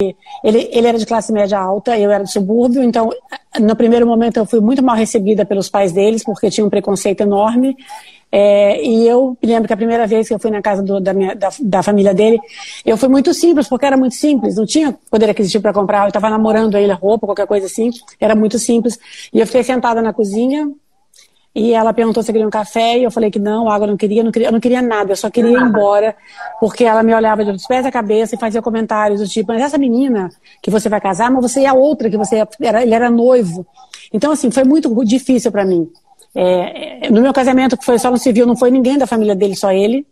ele, 0.00 0.68
ele 0.72 0.86
era 0.86 0.98
de 0.98 1.06
classe 1.06 1.32
média 1.32 1.58
alta, 1.58 1.98
eu 1.98 2.10
era 2.10 2.24
de 2.24 2.32
subúrbio, 2.32 2.82
então 2.82 3.10
no 3.60 3.76
primeiro 3.76 4.06
momento 4.06 4.38
eu 4.38 4.46
fui 4.46 4.60
muito 4.60 4.82
mal 4.82 4.96
recebida 4.96 5.44
pelos 5.44 5.68
pais 5.68 5.92
deles, 5.92 6.24
porque 6.24 6.50
tinha 6.50 6.66
um 6.66 6.70
preconceito 6.70 7.20
enorme. 7.20 7.76
É, 8.36 8.82
e 8.84 9.06
eu 9.06 9.38
me 9.40 9.48
lembro 9.48 9.68
que 9.68 9.72
a 9.72 9.76
primeira 9.76 10.08
vez 10.08 10.26
que 10.26 10.34
eu 10.34 10.40
fui 10.40 10.50
na 10.50 10.60
casa 10.60 10.82
do, 10.82 11.00
da, 11.00 11.14
minha, 11.14 11.36
da, 11.36 11.50
da, 11.60 11.82
família 11.84 12.12
dele, 12.12 12.40
eu 12.84 12.96
fui 12.96 13.08
muito 13.08 13.32
simples, 13.32 13.68
porque 13.68 13.86
era 13.86 13.96
muito 13.96 14.16
simples, 14.16 14.56
não 14.56 14.66
tinha 14.66 14.92
poder 15.08 15.30
aquisitivo 15.30 15.62
para 15.62 15.72
comprar, 15.72 16.02
eu 16.02 16.08
estava 16.08 16.28
namorando 16.28 16.76
ele, 16.76 16.92
roupa, 16.92 17.28
qualquer 17.28 17.46
coisa 17.46 17.66
assim, 17.66 17.90
era 18.18 18.34
muito 18.34 18.58
simples. 18.58 18.98
E 19.32 19.38
eu 19.38 19.46
fiquei 19.46 19.62
sentada 19.62 20.02
na 20.02 20.12
cozinha, 20.12 20.68
e 21.54 21.72
ela 21.72 21.92
perguntou 21.92 22.22
se 22.22 22.30
eu 22.30 22.32
queria 22.32 22.46
um 22.46 22.50
café, 22.50 22.98
e 22.98 23.04
eu 23.04 23.10
falei 23.10 23.30
que 23.30 23.38
não, 23.38 23.68
água 23.68 23.86
eu 23.86 23.90
não 23.90 23.96
queria, 23.96 24.24
não 24.24 24.32
queria, 24.32 24.48
eu 24.48 24.52
não 24.52 24.58
queria 24.58 24.82
nada, 24.82 25.12
eu 25.12 25.16
só 25.16 25.30
queria 25.30 25.52
ir 25.52 25.62
embora, 25.62 26.16
porque 26.58 26.84
ela 26.84 27.02
me 27.02 27.14
olhava 27.14 27.44
dos 27.44 27.66
pés 27.66 27.86
à 27.86 27.92
cabeça 27.92 28.34
e 28.34 28.38
fazia 28.38 28.60
comentários 28.60 29.20
do 29.20 29.28
tipo, 29.28 29.52
mas 29.52 29.62
essa 29.62 29.78
menina 29.78 30.30
que 30.60 30.70
você 30.70 30.88
vai 30.88 31.00
casar, 31.00 31.30
mas 31.30 31.42
você 31.42 31.60
é 31.60 31.68
a 31.68 31.74
outra 31.74 32.10
que 32.10 32.16
você 32.16 32.44
era, 32.60 32.82
ele 32.82 32.94
era 32.94 33.08
noivo. 33.08 33.64
Então, 34.12 34.32
assim, 34.32 34.50
foi 34.50 34.64
muito 34.64 34.92
difícil 35.04 35.52
para 35.52 35.64
mim. 35.64 35.88
É, 36.34 37.08
no 37.10 37.22
meu 37.22 37.32
casamento, 37.32 37.76
que 37.76 37.84
foi 37.84 37.98
só 37.98 38.10
no 38.10 38.18
civil, 38.18 38.46
não 38.46 38.56
foi 38.56 38.70
ninguém 38.72 38.98
da 38.98 39.06
família 39.06 39.36
dele, 39.36 39.54
só 39.54 39.70
ele. 39.70 40.04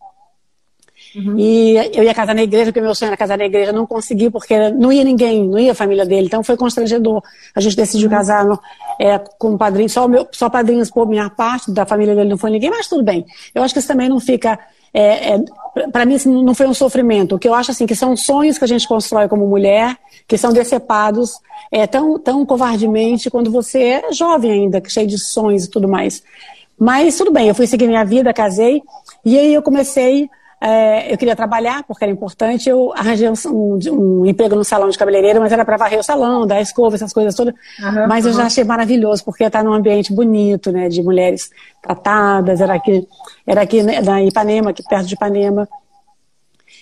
Uhum. 1.14 1.38
E 1.38 1.76
eu 1.94 2.02
ia 2.02 2.14
casar 2.14 2.34
na 2.34 2.42
igreja, 2.42 2.66
porque 2.66 2.80
meu 2.80 2.94
sonho 2.94 3.08
era 3.08 3.16
casar 3.16 3.36
na 3.36 3.44
igreja, 3.44 3.72
não 3.72 3.86
consegui, 3.86 4.30
porque 4.30 4.70
não 4.70 4.90
ia 4.92 5.04
ninguém, 5.04 5.46
não 5.46 5.58
ia 5.58 5.72
a 5.72 5.74
família 5.74 6.06
dele, 6.06 6.26
então 6.26 6.42
foi 6.42 6.56
constrangedor. 6.56 7.22
A 7.54 7.60
gente 7.60 7.76
decidiu 7.76 8.08
uhum. 8.08 8.14
casar 8.14 8.44
no, 8.44 8.58
é, 8.98 9.18
com 9.18 9.56
padrinho, 9.58 9.90
só, 9.90 10.08
meu, 10.08 10.26
só 10.32 10.48
padrinhos 10.48 10.90
por 10.90 11.06
minha 11.06 11.28
parte, 11.28 11.70
da 11.70 11.84
família 11.84 12.14
dele 12.14 12.30
não 12.30 12.38
foi 12.38 12.50
ninguém, 12.50 12.70
mas 12.70 12.88
tudo 12.88 13.02
bem. 13.02 13.26
Eu 13.54 13.62
acho 13.62 13.74
que 13.74 13.80
isso 13.80 13.88
também 13.88 14.08
não 14.08 14.20
fica. 14.20 14.58
É, 14.94 15.34
é, 15.34 15.44
para 15.90 16.04
mim, 16.04 16.14
assim, 16.14 16.42
não 16.42 16.54
foi 16.54 16.66
um 16.66 16.74
sofrimento. 16.74 17.36
O 17.36 17.38
que 17.38 17.48
eu 17.48 17.54
acho 17.54 17.70
assim, 17.70 17.86
que 17.86 17.94
são 17.94 18.16
sonhos 18.16 18.58
que 18.58 18.64
a 18.64 18.68
gente 18.68 18.86
constrói 18.86 19.28
como 19.28 19.46
mulher, 19.46 19.96
que 20.26 20.36
são 20.38 20.52
decepados 20.52 21.32
é, 21.70 21.86
tão, 21.86 22.18
tão 22.18 22.44
covardemente 22.44 23.30
quando 23.30 23.50
você 23.50 23.82
é 23.82 24.12
jovem 24.12 24.50
ainda, 24.50 24.82
cheio 24.86 25.06
de 25.06 25.18
sonhos 25.18 25.64
e 25.64 25.70
tudo 25.70 25.88
mais. 25.88 26.22
Mas 26.78 27.16
tudo 27.16 27.30
bem, 27.30 27.48
eu 27.48 27.54
fui 27.54 27.66
seguir 27.66 27.86
minha 27.86 28.04
vida, 28.04 28.32
casei, 28.32 28.82
e 29.24 29.38
aí 29.38 29.54
eu 29.54 29.62
comecei 29.62 30.28
é, 30.64 31.12
eu 31.12 31.18
queria 31.18 31.34
trabalhar, 31.34 31.82
porque 31.82 32.04
era 32.04 32.12
importante. 32.12 32.68
Eu 32.68 32.92
arranjei 32.94 33.28
um, 33.28 33.34
um, 33.48 34.20
um 34.20 34.26
emprego 34.26 34.54
no 34.54 34.62
salão 34.62 34.88
de 34.88 34.96
cabeleireiro, 34.96 35.40
mas 35.40 35.50
era 35.50 35.64
para 35.64 35.76
varrer 35.76 35.98
o 35.98 36.04
salão, 36.04 36.46
dar 36.46 36.60
escova, 36.60 36.94
essas 36.94 37.12
coisas 37.12 37.34
todas. 37.34 37.52
Uhum, 37.80 38.06
mas 38.06 38.24
eu 38.24 38.32
já 38.32 38.44
achei 38.44 38.62
maravilhoso, 38.62 39.24
porque 39.24 39.42
estar 39.42 39.64
num 39.64 39.72
ambiente 39.72 40.12
bonito, 40.12 40.70
né, 40.70 40.88
de 40.88 41.02
mulheres 41.02 41.50
tratadas. 41.82 42.60
Era 42.60 42.74
aqui, 42.74 43.08
era 43.44 43.62
aqui 43.62 43.82
né, 43.82 44.00
na 44.00 44.22
Ipanema, 44.22 44.70
aqui 44.70 44.84
perto 44.88 45.06
de 45.06 45.14
Ipanema. 45.14 45.68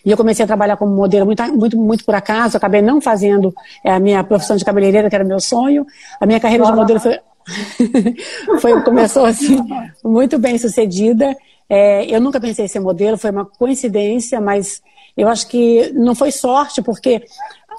E 0.04 0.10
eu 0.10 0.16
comecei 0.16 0.44
a 0.44 0.46
trabalhar 0.46 0.76
como 0.76 0.94
modelo 0.94 1.24
muito, 1.24 1.42
muito, 1.54 1.76
muito 1.78 2.04
por 2.04 2.14
acaso. 2.14 2.58
acabei 2.58 2.82
não 2.82 3.00
fazendo 3.00 3.54
é, 3.82 3.92
a 3.92 3.98
minha 3.98 4.22
profissão 4.22 4.58
de 4.58 4.64
cabeleireira, 4.64 5.08
que 5.08 5.14
era 5.14 5.24
meu 5.24 5.40
sonho. 5.40 5.86
A 6.20 6.26
minha 6.26 6.38
carreira 6.38 6.66
de 6.66 6.72
modelo 6.72 7.00
foi, 7.00 7.18
foi 8.60 8.82
começou 8.82 9.24
assim 9.24 9.58
muito 10.04 10.38
bem 10.38 10.58
sucedida. 10.58 11.34
É, 11.70 12.04
eu 12.04 12.20
nunca 12.20 12.40
pensei 12.40 12.64
em 12.64 12.68
ser 12.68 12.80
modelo, 12.80 13.16
foi 13.16 13.30
uma 13.30 13.44
coincidência, 13.44 14.40
mas 14.40 14.82
eu 15.16 15.28
acho 15.28 15.46
que 15.46 15.92
não 15.94 16.14
foi 16.14 16.32
sorte, 16.32 16.82
porque 16.82 17.24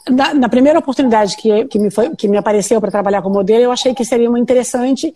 na, 0.10 0.34
na 0.34 0.50
primeira 0.50 0.80
oportunidade 0.80 1.36
que, 1.36 1.66
que, 1.66 1.78
me 1.78 1.92
foi, 1.92 2.16
que 2.16 2.28
me 2.28 2.38
apareceu 2.38 2.80
para 2.80 2.90
trabalhar 2.90 3.22
como 3.22 3.36
modelo, 3.36 3.66
eu 3.66 3.72
achei 3.72 3.94
que 3.94 4.06
seria 4.06 4.30
uma 4.30 4.40
interessante 4.40 5.14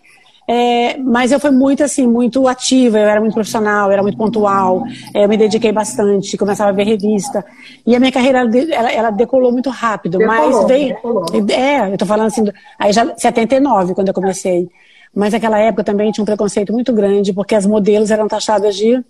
é, 0.48 0.96
mas 0.98 1.32
eu 1.32 1.40
fui 1.40 1.50
muito 1.50 1.82
assim, 1.82 2.06
muito 2.06 2.46
ativa, 2.46 2.98
eu 2.98 3.08
era 3.08 3.20
muito 3.20 3.34
profissional, 3.34 3.88
eu 3.88 3.92
era 3.92 4.02
muito 4.02 4.16
pontual, 4.16 4.84
é, 5.12 5.24
eu 5.24 5.28
me 5.28 5.36
dediquei 5.36 5.72
bastante, 5.72 6.36
começava 6.36 6.70
a 6.70 6.72
ver 6.72 6.84
revista. 6.84 7.44
E 7.84 7.96
a 7.96 7.98
minha 7.98 8.12
carreira, 8.12 8.48
ela, 8.70 8.92
ela 8.92 9.10
decolou 9.10 9.50
muito 9.50 9.70
rápido, 9.70 10.18
decolou, 10.18 10.58
mas 10.58 10.66
veio. 10.66 10.94
Decolou. 10.94 11.24
É, 11.50 11.92
eu 11.92 11.98
tô 11.98 12.06
falando 12.06 12.28
assim, 12.28 12.44
aí 12.78 12.92
já 12.92 13.12
79, 13.16 13.94
quando 13.94 14.08
eu 14.08 14.14
comecei. 14.14 14.68
Mas 15.16 15.32
naquela 15.32 15.58
época 15.58 15.82
também 15.82 16.12
tinha 16.12 16.22
um 16.22 16.26
preconceito 16.26 16.74
muito 16.74 16.92
grande, 16.92 17.32
porque 17.32 17.54
as 17.54 17.64
modelos 17.64 18.10
eram 18.10 18.28
taxadas 18.28 18.76
de 18.76 19.02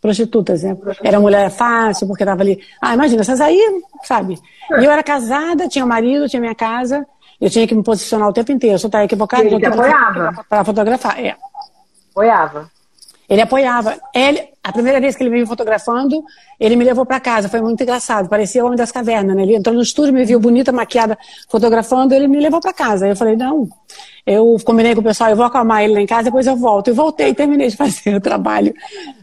prostitutas, 0.00 0.62
né? 0.62 0.74
Era 1.02 1.20
mulher 1.20 1.50
fácil, 1.50 2.06
porque 2.06 2.24
tava 2.24 2.40
ali. 2.40 2.58
Ah, 2.80 2.94
imagina, 2.94 3.20
essas 3.20 3.38
aí, 3.38 3.60
sabe? 4.02 4.38
E 4.80 4.84
eu 4.84 4.90
era 4.90 5.02
casada, 5.02 5.68
tinha 5.68 5.84
marido, 5.84 6.26
tinha 6.26 6.40
minha 6.40 6.54
casa, 6.54 7.06
eu 7.38 7.50
tinha 7.50 7.66
que 7.66 7.74
me 7.74 7.82
posicionar 7.82 8.30
o 8.30 8.32
tempo 8.32 8.50
inteiro. 8.50 8.78
Se 8.78 8.86
eu 8.86 8.88
estava 8.88 9.04
equivocado, 9.04 9.42
ele 9.42 9.62
eu 9.62 9.72
apoiava. 9.72 10.44
Para 10.48 10.64
fotografar. 10.64 11.22
É. 11.22 11.36
Apoiava. 12.10 12.70
Ele 13.28 13.42
apoiava. 13.42 13.98
Ele, 14.14 14.42
a 14.64 14.72
primeira 14.72 14.98
vez 15.00 15.16
que 15.16 15.22
ele 15.22 15.28
me 15.28 15.36
viu 15.36 15.46
fotografando, 15.46 16.24
ele 16.58 16.76
me 16.76 16.84
levou 16.84 17.04
para 17.04 17.20
casa. 17.20 17.46
Foi 17.46 17.60
muito 17.60 17.82
engraçado. 17.82 18.26
Parecia 18.26 18.62
o 18.62 18.66
Homem 18.66 18.78
das 18.78 18.90
Cavernas, 18.90 19.36
né? 19.36 19.42
Ele 19.42 19.56
entrou 19.56 19.74
no 19.74 19.82
estúdio, 19.82 20.14
me 20.14 20.24
viu 20.24 20.40
bonita, 20.40 20.72
maquiada, 20.72 21.18
fotografando, 21.46 22.14
ele 22.14 22.26
me 22.26 22.40
levou 22.40 22.58
para 22.58 22.72
casa. 22.72 23.04
Aí 23.04 23.10
eu 23.10 23.16
falei, 23.16 23.36
não, 23.36 23.68
eu 24.26 24.56
combinei 24.64 24.92
com 24.92 25.00
o 25.00 25.04
pessoal, 25.04 25.30
eu 25.30 25.36
vou 25.36 25.44
acalmar 25.44 25.84
ele 25.84 25.94
lá 25.94 26.00
em 26.00 26.06
casa, 26.06 26.24
depois 26.24 26.48
eu 26.48 26.56
volto. 26.56 26.90
E 26.90 26.92
voltei 26.92 27.32
terminei 27.32 27.68
de 27.68 27.76
fazer 27.78 28.16
o 28.16 28.20
trabalho 28.20 28.74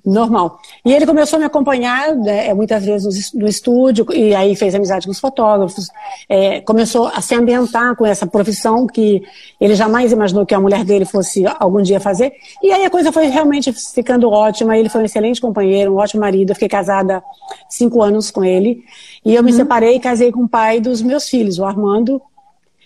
normal. 0.05 0.60
E 0.86 0.93
ele 0.93 1.05
começou 1.05 1.36
a 1.36 1.39
me 1.41 1.45
acompanhar, 1.45 2.15
né, 2.15 2.48
é, 2.48 2.53
muitas 2.53 2.86
vezes 2.86 3.33
no 3.33 3.45
estúdio, 3.45 4.05
e 4.13 4.33
aí 4.33 4.55
fez 4.55 4.74
amizade 4.74 5.05
com 5.05 5.12
os 5.12 5.19
fotógrafos, 5.19 5.89
é, 6.29 6.62
começou 6.62 7.07
a 7.07 7.19
se 7.19 7.36
ambientar 7.36 7.95
com 7.98 8.05
essa 8.05 8.25
profissão 8.25 8.88
que 8.88 9.22
ele 9.60 9.75
jamais 9.75 10.13
imaginou 10.13 10.45
que 10.45 10.55
a 10.55 10.60
mulher 10.60 10.86
dele 10.86 11.03
fosse 11.03 11.43
algum 11.60 11.81
dia 11.81 12.00
fazer. 12.00 12.31
E 12.62 12.72
aí 12.72 12.86
a 12.86 12.89
coisa 12.89 13.12
foi 13.12 13.27
realmente 13.27 13.74
ficando 13.93 14.29
ótima, 14.29 14.77
ele 14.77 14.88
foi 14.88 15.01
um 15.01 15.05
excelente 15.05 15.41
companheiro, 15.41 15.93
um 15.93 15.98
ótimo 15.98 16.22
marido, 16.22 16.51
eu 16.51 16.55
fiquei 16.55 16.69
casada 16.69 17.22
cinco 17.69 18.01
anos 18.01 18.31
com 18.31 18.43
ele. 18.43 18.83
E 19.25 19.36
eu 19.36 19.43
me 19.43 19.51
uhum. 19.51 19.57
separei 19.57 19.95
e 19.95 20.00
casei 20.00 20.31
com 20.31 20.43
o 20.43 20.48
pai 20.48 20.79
dos 20.79 21.01
meus 21.01 21.27
filhos, 21.29 21.60
o 21.60 21.65
Armando, 21.65 22.22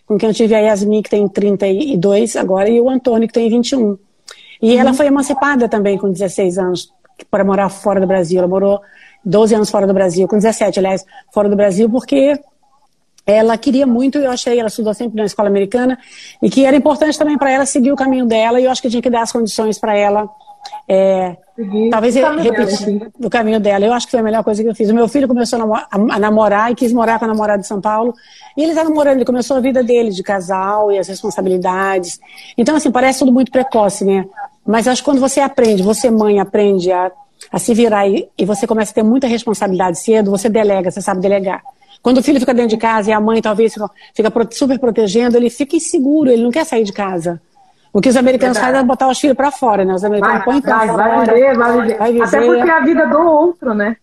com 0.07 0.17
quem 0.17 0.29
eu 0.29 0.33
tive 0.33 0.55
a 0.55 0.59
Yasmin, 0.59 1.01
que 1.01 1.09
tem 1.09 1.27
32 1.27 2.35
agora, 2.37 2.69
e 2.69 2.79
o 2.79 2.89
Antônio, 2.89 3.27
que 3.27 3.33
tem 3.33 3.49
21. 3.49 3.97
E 4.61 4.73
uhum. 4.73 4.79
ela 4.79 4.93
foi 4.93 5.07
emancipada 5.07 5.67
também 5.67 5.97
com 5.97 6.09
16 6.09 6.57
anos 6.57 6.91
para 7.29 7.43
morar 7.43 7.69
fora 7.69 7.99
do 7.99 8.07
Brasil. 8.07 8.39
Ela 8.39 8.47
morou 8.47 8.81
12 9.23 9.53
anos 9.53 9.69
fora 9.69 9.85
do 9.85 9.93
Brasil, 9.93 10.27
com 10.27 10.37
17, 10.37 10.79
aliás, 10.79 11.05
fora 11.33 11.49
do 11.49 11.55
Brasil, 11.55 11.89
porque 11.89 12.39
ela 13.25 13.57
queria 13.57 13.85
muito, 13.85 14.17
eu 14.17 14.31
achei, 14.31 14.57
ela 14.57 14.69
estudou 14.69 14.93
sempre 14.93 15.17
na 15.17 15.25
escola 15.25 15.49
americana, 15.49 15.99
e 16.41 16.49
que 16.49 16.63
era 16.63 16.77
importante 16.77 17.19
também 17.19 17.37
para 17.37 17.51
ela 17.51 17.65
seguir 17.65 17.91
o 17.91 17.95
caminho 17.95 18.25
dela, 18.25 18.61
e 18.61 18.63
eu 18.63 18.71
acho 18.71 18.81
que 18.81 18.89
tinha 18.89 19.01
que 19.01 19.09
dar 19.09 19.23
as 19.23 19.31
condições 19.33 19.77
para 19.77 19.97
ela 19.97 20.29
é, 20.87 21.35
talvez 21.89 22.15
repetir 22.15 23.11
o 23.19 23.29
caminho 23.29 23.59
dela. 23.59 23.85
Eu 23.85 23.93
acho 23.93 24.05
que 24.05 24.11
foi 24.11 24.19
a 24.19 24.23
melhor 24.23 24.43
coisa 24.43 24.63
que 24.63 24.69
eu 24.69 24.75
fiz. 24.75 24.89
O 24.89 24.93
meu 24.93 25.07
filho 25.07 25.27
começou 25.27 25.59
a 25.89 26.19
namorar 26.19 26.71
e 26.71 26.75
quis 26.75 26.93
morar 26.93 27.19
com 27.19 27.25
a 27.25 27.27
namorada 27.27 27.61
de 27.61 27.67
São 27.67 27.81
Paulo. 27.81 28.13
E 28.55 28.61
ele 28.61 28.71
está 28.71 28.83
namorando, 28.83 29.17
ele 29.17 29.25
começou 29.25 29.57
a 29.57 29.59
vida 29.59 29.83
dele 29.83 30.09
de 30.09 30.23
casal 30.23 30.91
e 30.91 30.97
as 30.97 31.07
responsabilidades. 31.07 32.19
Então, 32.57 32.75
assim, 32.75 32.91
parece 32.91 33.19
tudo 33.19 33.31
muito 33.31 33.51
precoce, 33.51 34.05
né? 34.05 34.25
Mas 34.65 34.87
acho 34.87 35.01
que 35.01 35.05
quando 35.05 35.19
você 35.19 35.39
aprende, 35.39 35.81
você 35.83 36.09
mãe 36.09 36.39
aprende 36.39 36.91
a, 36.91 37.11
a 37.51 37.59
se 37.59 37.73
virar 37.73 38.07
e, 38.07 38.27
e 38.37 38.45
você 38.45 38.67
começa 38.67 38.91
a 38.91 38.95
ter 38.95 39.03
muita 39.03 39.27
responsabilidade 39.27 39.99
cedo, 39.99 40.31
você 40.31 40.49
delega, 40.49 40.91
você 40.91 41.01
sabe 41.01 41.21
delegar. 41.21 41.61
Quando 42.01 42.19
o 42.19 42.23
filho 42.23 42.39
fica 42.39 42.53
dentro 42.53 42.69
de 42.69 42.77
casa 42.77 43.09
e 43.09 43.13
a 43.13 43.19
mãe 43.19 43.41
talvez 43.41 43.73
fica, 43.73 43.89
fica 44.13 44.31
super 44.51 44.79
protegendo, 44.79 45.37
ele 45.37 45.49
fica 45.49 45.75
inseguro, 45.75 46.29
ele 46.29 46.43
não 46.43 46.51
quer 46.51 46.65
sair 46.65 46.83
de 46.83 46.93
casa. 46.93 47.41
O 47.93 48.01
que 48.01 48.09
os 48.09 48.17
americanos 48.17 48.57
fazem 48.57 48.79
é 48.79 48.83
botar 48.83 49.07
os 49.07 49.19
filhos 49.19 49.35
para 49.35 49.51
fora, 49.51 49.83
né? 49.83 49.93
Os 49.93 50.03
americanos 50.03 50.43
põem 50.43 50.61
para 50.61 50.87
fora. 50.87 50.93
Vai 50.93 51.25
viver, 51.25 51.57
vai 51.57 51.81
viver. 51.81 51.97
Vai 51.97 52.11
viver. 52.11 52.25
Até 52.25 52.45
porque 52.45 52.69
é 52.69 52.71
a 52.71 52.79
vida 52.81 53.07
do 53.07 53.19
outro, 53.19 53.73
né? 53.73 53.97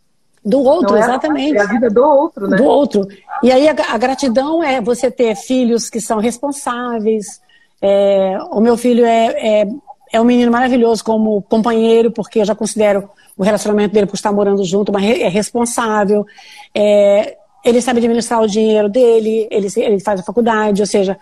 Do 0.44 0.62
outro, 0.62 0.96
é 0.96 1.00
exatamente. 1.00 1.56
É 1.56 1.62
a 1.62 1.66
vida 1.66 1.88
do 1.88 2.02
outro, 2.02 2.46
né? 2.46 2.56
Do 2.56 2.64
outro. 2.64 3.08
E 3.42 3.50
aí 3.50 3.66
a, 3.66 3.74
a 3.92 3.98
gratidão 3.98 4.62
é 4.62 4.80
você 4.80 5.10
ter 5.10 5.34
filhos 5.36 5.88
que 5.88 6.00
são 6.00 6.18
responsáveis. 6.18 7.40
É, 7.80 8.36
o 8.50 8.60
meu 8.60 8.76
filho 8.76 9.04
é, 9.06 9.26
é, 9.62 9.68
é 10.12 10.20
um 10.20 10.24
menino 10.24 10.52
maravilhoso 10.52 11.02
como 11.02 11.40
companheiro, 11.42 12.10
porque 12.10 12.40
eu 12.40 12.44
já 12.44 12.54
considero 12.54 13.08
o 13.36 13.42
relacionamento 13.42 13.94
dele 13.94 14.06
por 14.06 14.16
estar 14.16 14.32
morando 14.32 14.62
junto, 14.64 14.92
mas 14.92 15.04
é 15.04 15.28
responsável. 15.28 16.26
É, 16.74 17.36
ele 17.64 17.80
sabe 17.80 17.98
administrar 17.98 18.42
o 18.42 18.46
dinheiro 18.46 18.88
dele, 18.88 19.48
ele, 19.50 19.68
ele 19.76 19.98
faz 20.00 20.20
a 20.20 20.22
faculdade, 20.22 20.82
ou 20.82 20.86
seja, 20.86 21.18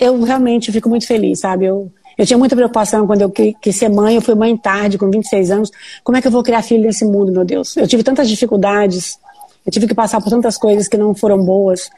eu 0.00 0.20
realmente 0.22 0.70
fico 0.70 0.88
muito 0.88 1.06
feliz, 1.06 1.40
sabe? 1.40 1.66
Eu, 1.66 1.90
eu 2.16 2.26
tinha 2.26 2.38
muita 2.38 2.54
preocupação 2.54 3.06
quando 3.06 3.22
eu 3.22 3.30
quis 3.30 3.76
ser 3.76 3.88
mãe, 3.88 4.14
eu 4.14 4.22
fui 4.22 4.34
mãe 4.34 4.56
tarde, 4.56 4.98
com 4.98 5.10
26 5.10 5.50
anos. 5.50 5.70
Como 6.04 6.16
é 6.16 6.20
que 6.20 6.26
eu 6.26 6.32
vou 6.32 6.42
criar 6.42 6.62
filho 6.62 6.82
nesse 6.82 7.04
mundo, 7.04 7.32
meu 7.32 7.44
Deus? 7.44 7.76
Eu 7.76 7.86
tive 7.86 8.02
tantas 8.02 8.28
dificuldades, 8.28 9.18
eu 9.66 9.72
tive 9.72 9.86
que 9.86 9.94
passar 9.94 10.20
por 10.20 10.30
tantas 10.30 10.56
coisas 10.56 10.88
que 10.88 10.96
não 10.96 11.14
foram 11.14 11.44
boas. 11.44 11.90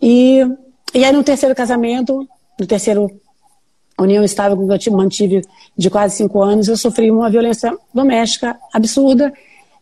E, 0.00 0.40
e 0.94 1.04
aí 1.04 1.12
no 1.12 1.22
terceiro 1.22 1.54
casamento, 1.54 2.28
no 2.58 2.66
terceiro 2.66 3.10
união 3.98 4.22
estável 4.22 4.56
que 4.78 4.88
eu 4.88 4.92
mantive 4.92 5.42
de 5.76 5.88
quase 5.88 6.16
cinco 6.16 6.42
anos, 6.42 6.68
eu 6.68 6.76
sofri 6.76 7.10
uma 7.10 7.30
violência 7.30 7.76
doméstica 7.94 8.56
absurda. 8.72 9.32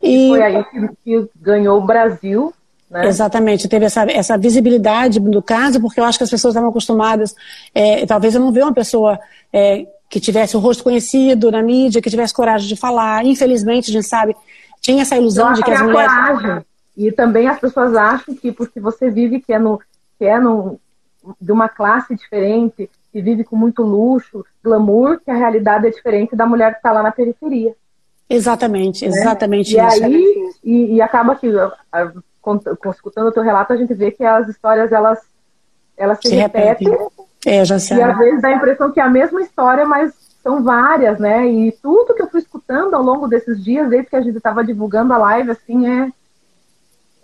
E... 0.02 0.28
Foi 0.28 0.42
aí 0.42 0.64
que 1.04 1.28
ganhou 1.40 1.78
o 1.78 1.86
Brasil 1.86 2.52
Né? 2.94 3.08
Exatamente, 3.08 3.68
teve 3.68 3.86
essa, 3.86 4.04
essa 4.08 4.38
visibilidade 4.38 5.18
do 5.18 5.42
caso, 5.42 5.80
porque 5.80 5.98
eu 5.98 6.04
acho 6.04 6.16
que 6.16 6.22
as 6.22 6.30
pessoas 6.30 6.52
estavam 6.52 6.70
acostumadas, 6.70 7.34
é, 7.74 8.06
talvez 8.06 8.36
eu 8.36 8.40
não 8.40 8.52
veja 8.52 8.66
uma 8.66 8.72
pessoa 8.72 9.18
é, 9.52 9.84
que 10.08 10.20
tivesse 10.20 10.56
o 10.56 10.60
rosto 10.60 10.84
conhecido 10.84 11.50
na 11.50 11.60
mídia, 11.60 12.00
que 12.00 12.08
tivesse 12.08 12.32
coragem 12.32 12.68
de 12.68 12.76
falar. 12.76 13.24
Infelizmente, 13.24 13.90
a 13.90 13.92
gente 13.92 14.06
sabe, 14.06 14.36
tinha 14.80 15.02
essa 15.02 15.16
ilusão 15.16 15.52
de 15.54 15.62
que 15.64 15.72
as 15.72 15.82
mulheres. 15.82 16.12
Coragem. 16.12 16.64
E 16.96 17.10
também 17.10 17.48
as 17.48 17.58
pessoas 17.58 17.96
acham 17.96 18.32
que 18.32 18.52
porque 18.52 18.78
você 18.78 19.10
vive 19.10 19.40
que 19.40 19.52
é, 19.52 19.58
no, 19.58 19.80
que 20.16 20.24
é 20.24 20.38
no, 20.38 20.78
de 21.40 21.50
uma 21.50 21.68
classe 21.68 22.14
diferente, 22.14 22.88
que 23.12 23.20
vive 23.20 23.42
com 23.42 23.56
muito 23.56 23.82
luxo, 23.82 24.46
glamour, 24.62 25.18
que 25.18 25.32
a 25.32 25.36
realidade 25.36 25.88
é 25.88 25.90
diferente 25.90 26.36
da 26.36 26.46
mulher 26.46 26.74
que 26.74 26.78
está 26.78 26.92
lá 26.92 27.02
na 27.02 27.10
periferia. 27.10 27.74
Exatamente, 28.30 29.04
né? 29.04 29.10
exatamente 29.16 29.76
né? 29.76 29.88
isso. 29.88 30.00
E 30.00 30.04
aí, 30.04 30.52
e, 30.62 30.94
e 30.94 31.02
acaba 31.02 31.34
que, 31.34 31.48
escutando 32.90 33.28
o 33.28 33.32
teu 33.32 33.42
relato, 33.42 33.72
a 33.72 33.76
gente 33.76 33.94
vê 33.94 34.10
que 34.10 34.24
as 34.24 34.48
histórias, 34.48 34.92
elas, 34.92 35.18
elas 35.96 36.18
se, 36.22 36.28
se 36.28 36.34
repetem. 36.34 36.88
repetem. 36.88 37.08
É, 37.46 37.64
já 37.64 37.78
sei. 37.78 37.98
E 37.98 38.02
às 38.02 38.16
vezes 38.16 38.42
dá 38.42 38.48
a 38.48 38.54
impressão 38.54 38.90
que 38.90 39.00
é 39.00 39.02
a 39.02 39.10
mesma 39.10 39.42
história, 39.42 39.84
mas 39.84 40.12
são 40.42 40.62
várias, 40.62 41.18
né? 41.18 41.46
E 41.46 41.72
tudo 41.72 42.14
que 42.14 42.22
eu 42.22 42.28
fui 42.28 42.40
escutando 42.40 42.94
ao 42.94 43.02
longo 43.02 43.26
desses 43.26 43.62
dias, 43.62 43.88
desde 43.88 44.10
que 44.10 44.16
a 44.16 44.20
gente 44.20 44.36
estava 44.36 44.64
divulgando 44.64 45.12
a 45.12 45.18
live, 45.18 45.50
assim, 45.50 45.86
é, 45.88 46.12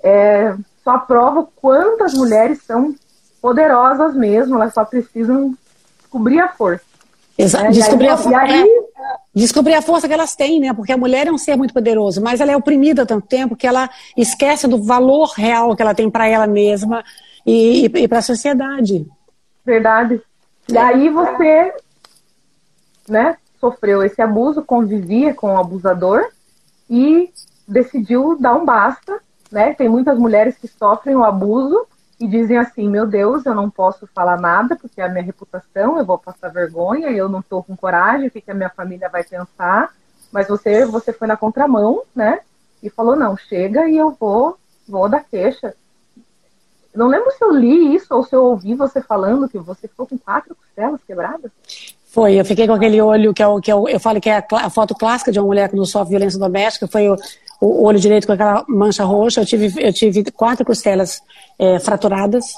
é 0.02 0.56
só 0.82 0.98
prova 0.98 1.46
quantas 1.56 2.14
mulheres 2.14 2.62
são 2.62 2.94
poderosas 3.40 4.14
mesmo, 4.14 4.56
elas 4.56 4.72
só 4.72 4.84
precisam 4.84 5.54
descobrir 5.98 6.40
a 6.40 6.48
força. 6.48 6.84
Exato. 7.36 7.64
Né? 7.64 7.70
Descobrir, 7.70 8.08
aí, 8.08 8.12
a 8.12 8.16
força, 8.16 8.38
aí... 8.38 8.69
descobrir 9.34 9.74
a 9.74 9.82
força 9.82 10.08
que 10.08 10.14
elas 10.14 10.34
têm, 10.34 10.60
né? 10.60 10.72
Porque 10.74 10.92
a 10.92 10.96
mulher 10.96 11.26
é 11.26 11.32
um 11.32 11.38
ser 11.38 11.56
muito 11.56 11.72
poderoso, 11.72 12.20
mas 12.20 12.40
ela 12.40 12.52
é 12.52 12.56
oprimida 12.56 13.02
há 13.02 13.06
tanto 13.06 13.26
tempo 13.26 13.56
que 13.56 13.66
ela 13.66 13.88
esquece 14.16 14.66
do 14.66 14.82
valor 14.82 15.32
real 15.36 15.74
que 15.76 15.82
ela 15.82 15.94
tem 15.94 16.10
para 16.10 16.26
ela 16.26 16.46
mesma 16.46 17.04
e, 17.46 17.86
e, 17.86 18.02
e 18.02 18.08
para 18.08 18.18
a 18.18 18.22
sociedade. 18.22 19.06
Verdade. 19.64 20.20
E 20.68 20.78
aí 20.78 21.08
você, 21.08 21.72
né, 23.08 23.36
sofreu 23.60 24.02
esse 24.02 24.20
abuso, 24.20 24.62
convivia 24.62 25.34
com 25.34 25.54
o 25.54 25.58
abusador 25.58 26.28
e 26.88 27.30
decidiu 27.66 28.36
dar 28.38 28.54
um 28.54 28.64
basta, 28.64 29.20
né? 29.50 29.74
Tem 29.74 29.88
muitas 29.88 30.18
mulheres 30.18 30.56
que 30.56 30.66
sofrem 30.66 31.14
o 31.14 31.24
abuso 31.24 31.86
e 32.20 32.28
dizem 32.28 32.58
assim: 32.58 32.88
meu 32.88 33.06
Deus, 33.06 33.46
eu 33.46 33.54
não 33.54 33.70
posso 33.70 34.06
falar 34.14 34.38
nada 34.38 34.76
porque 34.76 35.00
é 35.00 35.04
a 35.04 35.08
minha 35.08 35.24
reputação, 35.24 35.98
eu 35.98 36.04
vou 36.04 36.18
passar 36.18 36.50
vergonha, 36.50 37.08
eu 37.10 37.28
não 37.28 37.40
estou 37.40 37.62
com 37.62 37.74
coragem, 37.74 38.28
o 38.28 38.30
que, 38.30 38.42
que 38.42 38.50
a 38.50 38.54
minha 38.54 38.68
família 38.68 39.08
vai 39.08 39.24
pensar. 39.24 39.90
Mas 40.30 40.46
você, 40.46 40.84
você 40.84 41.12
foi 41.12 41.26
na 41.26 41.36
contramão, 41.36 42.02
né? 42.14 42.40
E 42.82 42.90
falou: 42.90 43.16
não, 43.16 43.36
chega 43.36 43.88
e 43.88 43.96
eu 43.96 44.14
vou, 44.20 44.58
vou 44.86 45.08
dar 45.08 45.24
queixa. 45.24 45.74
Não 46.94 47.06
lembro 47.06 47.30
se 47.30 47.42
eu 47.42 47.52
li 47.52 47.94
isso 47.94 48.12
ou 48.14 48.24
se 48.24 48.34
eu 48.34 48.44
ouvi 48.44 48.74
você 48.74 49.00
falando 49.00 49.48
que 49.48 49.58
você 49.58 49.88
ficou 49.88 50.06
com 50.06 50.18
quatro 50.18 50.54
costelas 50.54 51.00
quebradas. 51.06 51.50
Foi, 52.06 52.34
eu 52.34 52.44
fiquei 52.44 52.66
com 52.66 52.72
aquele 52.72 53.00
olho 53.00 53.32
que, 53.32 53.40
é 53.40 53.46
o, 53.46 53.60
que 53.60 53.70
é 53.70 53.74
o, 53.74 53.88
eu 53.88 54.00
falo 54.00 54.20
que 54.20 54.28
é 54.28 54.38
a, 54.38 54.46
a, 54.66 54.68
foto 54.68 54.96
clássica 54.96 55.30
de 55.30 55.38
uma 55.38 55.46
mulher 55.46 55.68
que 55.68 55.76
não 55.76 55.84
sofre 55.84 56.10
violência 56.10 56.40
doméstica, 56.40 56.88
foi 56.88 57.08
o, 57.08 57.16
o 57.60 57.84
olho 57.84 58.00
direito 58.00 58.26
com 58.26 58.32
aquela 58.32 58.64
mancha 58.68 59.04
roxa. 59.04 59.42
Eu 59.42 59.46
tive, 59.46 59.72
eu 59.82 59.92
tive 59.92 60.24
quatro 60.30 60.64
costelas 60.64 61.22
é, 61.58 61.78
fraturadas 61.78 62.54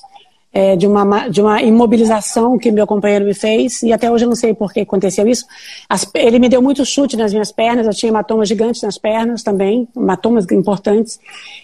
é, 0.53 0.77
de, 0.77 0.87
uma, 0.87 1.29
de 1.29 1.41
uma 1.41 1.63
imobilização 1.63 2.59
que 2.59 2.71
meu 2.71 2.87
companheiro 2.87 3.25
me 3.25 3.33
fez, 3.33 3.83
e 3.83 3.93
até 3.93 4.11
hoje 4.11 4.25
eu 4.25 4.29
não 4.29 4.37
sei 4.37 4.53
por 4.53 4.73
que 4.73 4.81
aconteceu 4.81 5.27
isso. 5.27 5.47
As, 5.89 6.07
ele 6.15 6.39
me 6.39 6.49
deu 6.49 6.61
muito 6.61 6.85
chute 6.85 7.17
nas 7.17 7.33
minhas 7.33 7.51
pernas, 7.51 7.87
eu 7.87 7.95
tinha 7.95 8.11
hematomas 8.11 8.49
gigantes 8.49 8.83
nas 8.83 8.99
pernas 8.99 9.43
também, 9.43 9.89
hematomas 9.97 10.47
importantes. 10.53 11.19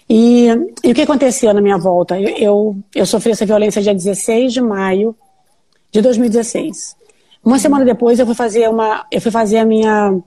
E, 0.09 0.47
e 0.83 0.91
o 0.91 0.95
que 0.95 1.01
aconteceu 1.03 1.53
na 1.53 1.61
minha 1.61 1.77
volta? 1.77 2.19
Eu, 2.19 2.35
eu, 2.37 2.77
eu 2.95 3.05
sofri 3.05 3.31
essa 3.31 3.45
violência 3.45 3.81
dia 3.81 3.93
16 3.93 4.53
de 4.53 4.61
maio 4.61 5.15
de 5.91 6.01
2016. 6.01 6.97
Uma 7.43 7.59
semana 7.59 7.85
depois 7.85 8.19
eu 8.19 8.25
fui 8.25 8.35
fazer 8.35 8.67
uma, 8.69 9.05
eu 9.11 9.21
fui 9.21 9.31
fazer 9.31 9.59
a 9.59 9.65
minha 9.65 10.17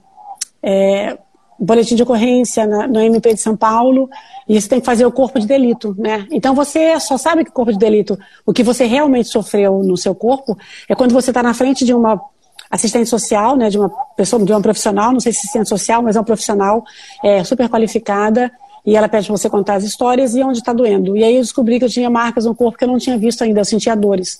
é, 0.63 1.17
boletim 1.63 1.95
de 1.95 2.03
ocorrência 2.03 2.65
na, 2.65 2.87
no 2.87 2.99
MP 2.99 3.33
de 3.33 3.39
São 3.39 3.55
Paulo 3.55 4.09
e 4.47 4.59
você 4.59 4.67
tem 4.67 4.79
que 4.79 4.85
fazer 4.85 5.05
o 5.05 5.11
corpo 5.11 5.39
de 5.39 5.47
delito, 5.47 5.95
né? 5.97 6.27
Então 6.31 6.53
você 6.53 6.99
só 6.99 7.17
sabe 7.17 7.45
que 7.45 7.51
corpo 7.51 7.71
de 7.71 7.77
delito, 7.77 8.17
o 8.45 8.53
que 8.53 8.63
você 8.63 8.85
realmente 8.85 9.29
sofreu 9.29 9.81
no 9.83 9.95
seu 9.95 10.13
corpo, 10.13 10.57
é 10.89 10.95
quando 10.95 11.13
você 11.13 11.29
está 11.31 11.41
na 11.41 11.53
frente 11.53 11.85
de 11.85 11.93
uma 11.93 12.21
assistente 12.69 13.07
social, 13.07 13.55
né, 13.55 13.69
de 13.69 13.77
uma 13.77 13.89
pessoa, 14.15 14.43
de 14.43 14.51
uma 14.51 14.61
profissional, 14.61 15.11
não 15.11 15.19
sei 15.19 15.31
se 15.31 15.39
assistente 15.39 15.69
social, 15.69 16.01
mas 16.01 16.15
é 16.15 16.19
uma 16.19 16.25
profissional 16.25 16.83
é, 17.23 17.43
super 17.43 17.69
qualificada 17.69 18.51
e 18.85 18.97
ela 18.97 19.07
pede 19.07 19.27
para 19.27 19.37
você 19.37 19.49
contar 19.49 19.75
as 19.75 19.83
histórias 19.83 20.35
e 20.35 20.43
onde 20.43 20.57
está 20.57 20.73
doendo. 20.73 21.15
E 21.15 21.23
aí 21.23 21.35
eu 21.35 21.41
descobri 21.41 21.79
que 21.79 21.85
eu 21.85 21.89
tinha 21.89 22.09
marcas 22.09 22.45
no 22.45 22.55
corpo 22.55 22.77
que 22.77 22.83
eu 22.83 22.87
não 22.87 22.97
tinha 22.97 23.17
visto 23.17 23.43
ainda, 23.43 23.61
eu 23.61 23.65
sentia 23.65 23.95
dores. 23.95 24.39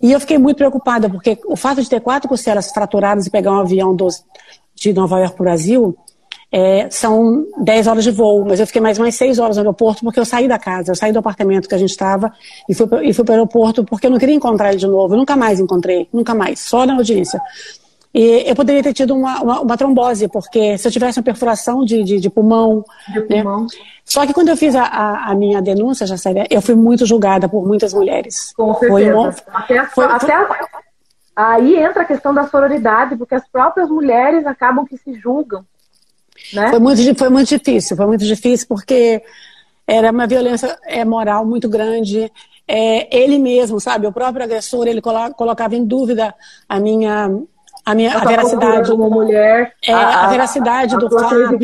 E 0.00 0.12
eu 0.12 0.20
fiquei 0.20 0.36
muito 0.36 0.56
preocupada, 0.56 1.08
porque 1.08 1.38
o 1.46 1.56
fato 1.56 1.82
de 1.82 1.88
ter 1.88 2.00
quatro 2.00 2.28
costelas 2.28 2.70
fraturadas 2.70 3.26
e 3.26 3.30
pegar 3.30 3.52
um 3.52 3.60
avião 3.60 3.96
de 4.74 4.92
Nova 4.92 5.18
York 5.18 5.36
para 5.36 5.42
o 5.42 5.44
Brasil, 5.44 5.96
é, 6.52 6.90
são 6.90 7.46
10 7.56 7.86
horas 7.86 8.04
de 8.04 8.10
voo, 8.10 8.44
mas 8.44 8.60
eu 8.60 8.66
fiquei 8.66 8.82
mais 8.82 8.98
umas 8.98 9.14
6 9.14 9.38
horas 9.38 9.56
no 9.56 9.62
aeroporto 9.62 10.02
porque 10.04 10.20
eu 10.20 10.24
saí 10.24 10.46
da 10.46 10.58
casa, 10.58 10.92
eu 10.92 10.94
saí 10.94 11.10
do 11.10 11.18
apartamento 11.18 11.66
que 11.66 11.74
a 11.74 11.78
gente 11.78 11.90
estava 11.90 12.30
e 12.68 12.74
fui, 12.74 12.86
e 13.02 13.14
fui 13.14 13.24
para 13.24 13.32
o 13.32 13.36
aeroporto 13.36 13.82
porque 13.84 14.06
eu 14.06 14.10
não 14.10 14.18
queria 14.18 14.34
encontrar 14.34 14.68
ele 14.68 14.76
de 14.76 14.86
novo. 14.86 15.14
Eu 15.14 15.18
nunca 15.18 15.34
mais 15.34 15.58
encontrei, 15.58 16.06
nunca 16.12 16.34
mais, 16.34 16.60
só 16.60 16.84
na 16.84 16.94
audiência. 16.94 17.40
E 18.14 18.44
eu 18.46 18.54
poderia 18.54 18.82
ter 18.82 18.92
tido 18.92 19.14
uma, 19.14 19.40
uma, 19.40 19.60
uma 19.62 19.76
trombose, 19.78 20.28
porque 20.28 20.76
se 20.76 20.86
eu 20.86 20.92
tivesse 20.92 21.18
uma 21.18 21.24
perfuração 21.24 21.82
de, 21.82 22.04
de, 22.04 22.20
de 22.20 22.28
pulmão. 22.28 22.84
De 23.08 23.20
né? 23.20 23.42
pulmão. 23.42 23.66
Só 24.04 24.26
que 24.26 24.34
quando 24.34 24.50
eu 24.50 24.56
fiz 24.56 24.74
a, 24.74 24.82
a, 24.82 25.30
a, 25.30 25.34
minha 25.34 25.62
denúncia, 25.62 26.06
já 26.06 26.18
sabia, 26.18 26.46
eu 26.50 26.60
fui 26.60 26.74
muito 26.74 27.06
julgada 27.06 27.48
por 27.48 27.66
muitas 27.66 27.94
mulheres. 27.94 28.52
Com 28.54 28.74
certeza. 28.74 29.32
Foi 29.32 29.54
até, 29.54 29.78
a, 29.78 29.86
foi, 29.86 30.04
até 30.04 30.34
a, 30.34 30.68
aí 31.34 31.76
entra 31.76 32.02
a 32.02 32.04
questão 32.04 32.34
da 32.34 32.46
sororidade, 32.46 33.16
porque 33.16 33.34
as 33.34 33.48
próprias 33.48 33.88
mulheres 33.88 34.44
acabam 34.44 34.84
que 34.84 34.98
se 34.98 35.14
julgam. 35.14 35.64
Né? 36.52 36.70
Foi, 36.70 36.78
muito, 36.78 37.14
foi 37.14 37.28
muito 37.28 37.48
difícil, 37.48 37.96
foi 37.96 38.06
muito 38.06 38.24
difícil 38.24 38.66
porque 38.68 39.22
era 39.86 40.10
uma 40.10 40.26
violência 40.26 40.78
é, 40.86 41.04
moral 41.04 41.44
muito 41.44 41.68
grande. 41.68 42.30
É, 42.66 43.16
ele 43.16 43.38
mesmo, 43.38 43.80
sabe, 43.80 44.06
o 44.06 44.12
próprio 44.12 44.44
agressor, 44.44 44.86
ele 44.86 45.00
colocava 45.00 45.74
em 45.74 45.84
dúvida 45.84 46.34
a 46.68 46.78
minha 46.78 47.28
a 47.84 47.94
minha 47.94 48.16
a 48.16 48.24
veracidade. 48.24 48.90
como 48.90 49.10
mulher 49.10 49.72
é 49.84 49.92
a, 49.92 50.24
a 50.24 50.26
veracidade 50.28 50.94
a, 50.94 50.98
do 50.98 51.10
fato. 51.10 51.58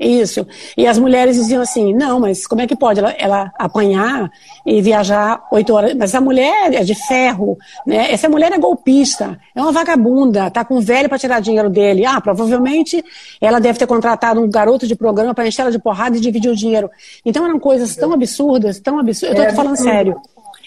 isso. 0.00 0.46
E 0.76 0.86
as 0.86 0.98
mulheres 0.98 1.36
diziam 1.36 1.62
assim 1.62 1.94
não 1.94 2.20
mas 2.20 2.46
como 2.46 2.62
é 2.62 2.66
que 2.66 2.74
pode 2.74 3.00
ela, 3.00 3.14
ela 3.18 3.52
apanhar 3.58 4.30
e 4.64 4.80
viajar 4.80 5.42
oito 5.52 5.74
horas? 5.74 5.94
Mas 5.94 6.10
essa 6.10 6.20
mulher 6.20 6.72
é 6.72 6.82
de 6.82 6.94
ferro 6.94 7.58
né? 7.86 8.10
Essa 8.12 8.28
mulher 8.28 8.52
é 8.52 8.58
golpista 8.58 9.38
é 9.54 9.60
uma 9.60 9.72
vagabunda 9.72 10.50
tá 10.50 10.64
com 10.64 10.76
um 10.76 10.80
velho 10.80 11.08
para 11.08 11.18
tirar 11.18 11.40
dinheiro 11.40 11.68
dele. 11.68 12.06
Ah 12.06 12.20
provavelmente 12.20 13.04
ela 13.40 13.60
deve 13.60 13.78
ter 13.78 13.86
contratado 13.86 14.40
um 14.40 14.50
garoto 14.50 14.86
de 14.86 14.96
programa 14.96 15.34
para 15.34 15.46
encher 15.46 15.62
ela 15.62 15.70
de 15.70 15.78
porrada 15.78 16.16
e 16.16 16.20
dividir 16.20 16.50
o 16.50 16.56
dinheiro. 16.56 16.90
Então 17.24 17.44
eram 17.44 17.58
coisas 17.58 17.94
tão 17.94 18.12
absurdas 18.12 18.80
tão 18.80 18.98
absurdas. 18.98 19.38
Eu 19.38 19.44
tô 19.44 19.50
é, 19.50 19.54
falando 19.54 19.76
sério. 19.76 20.20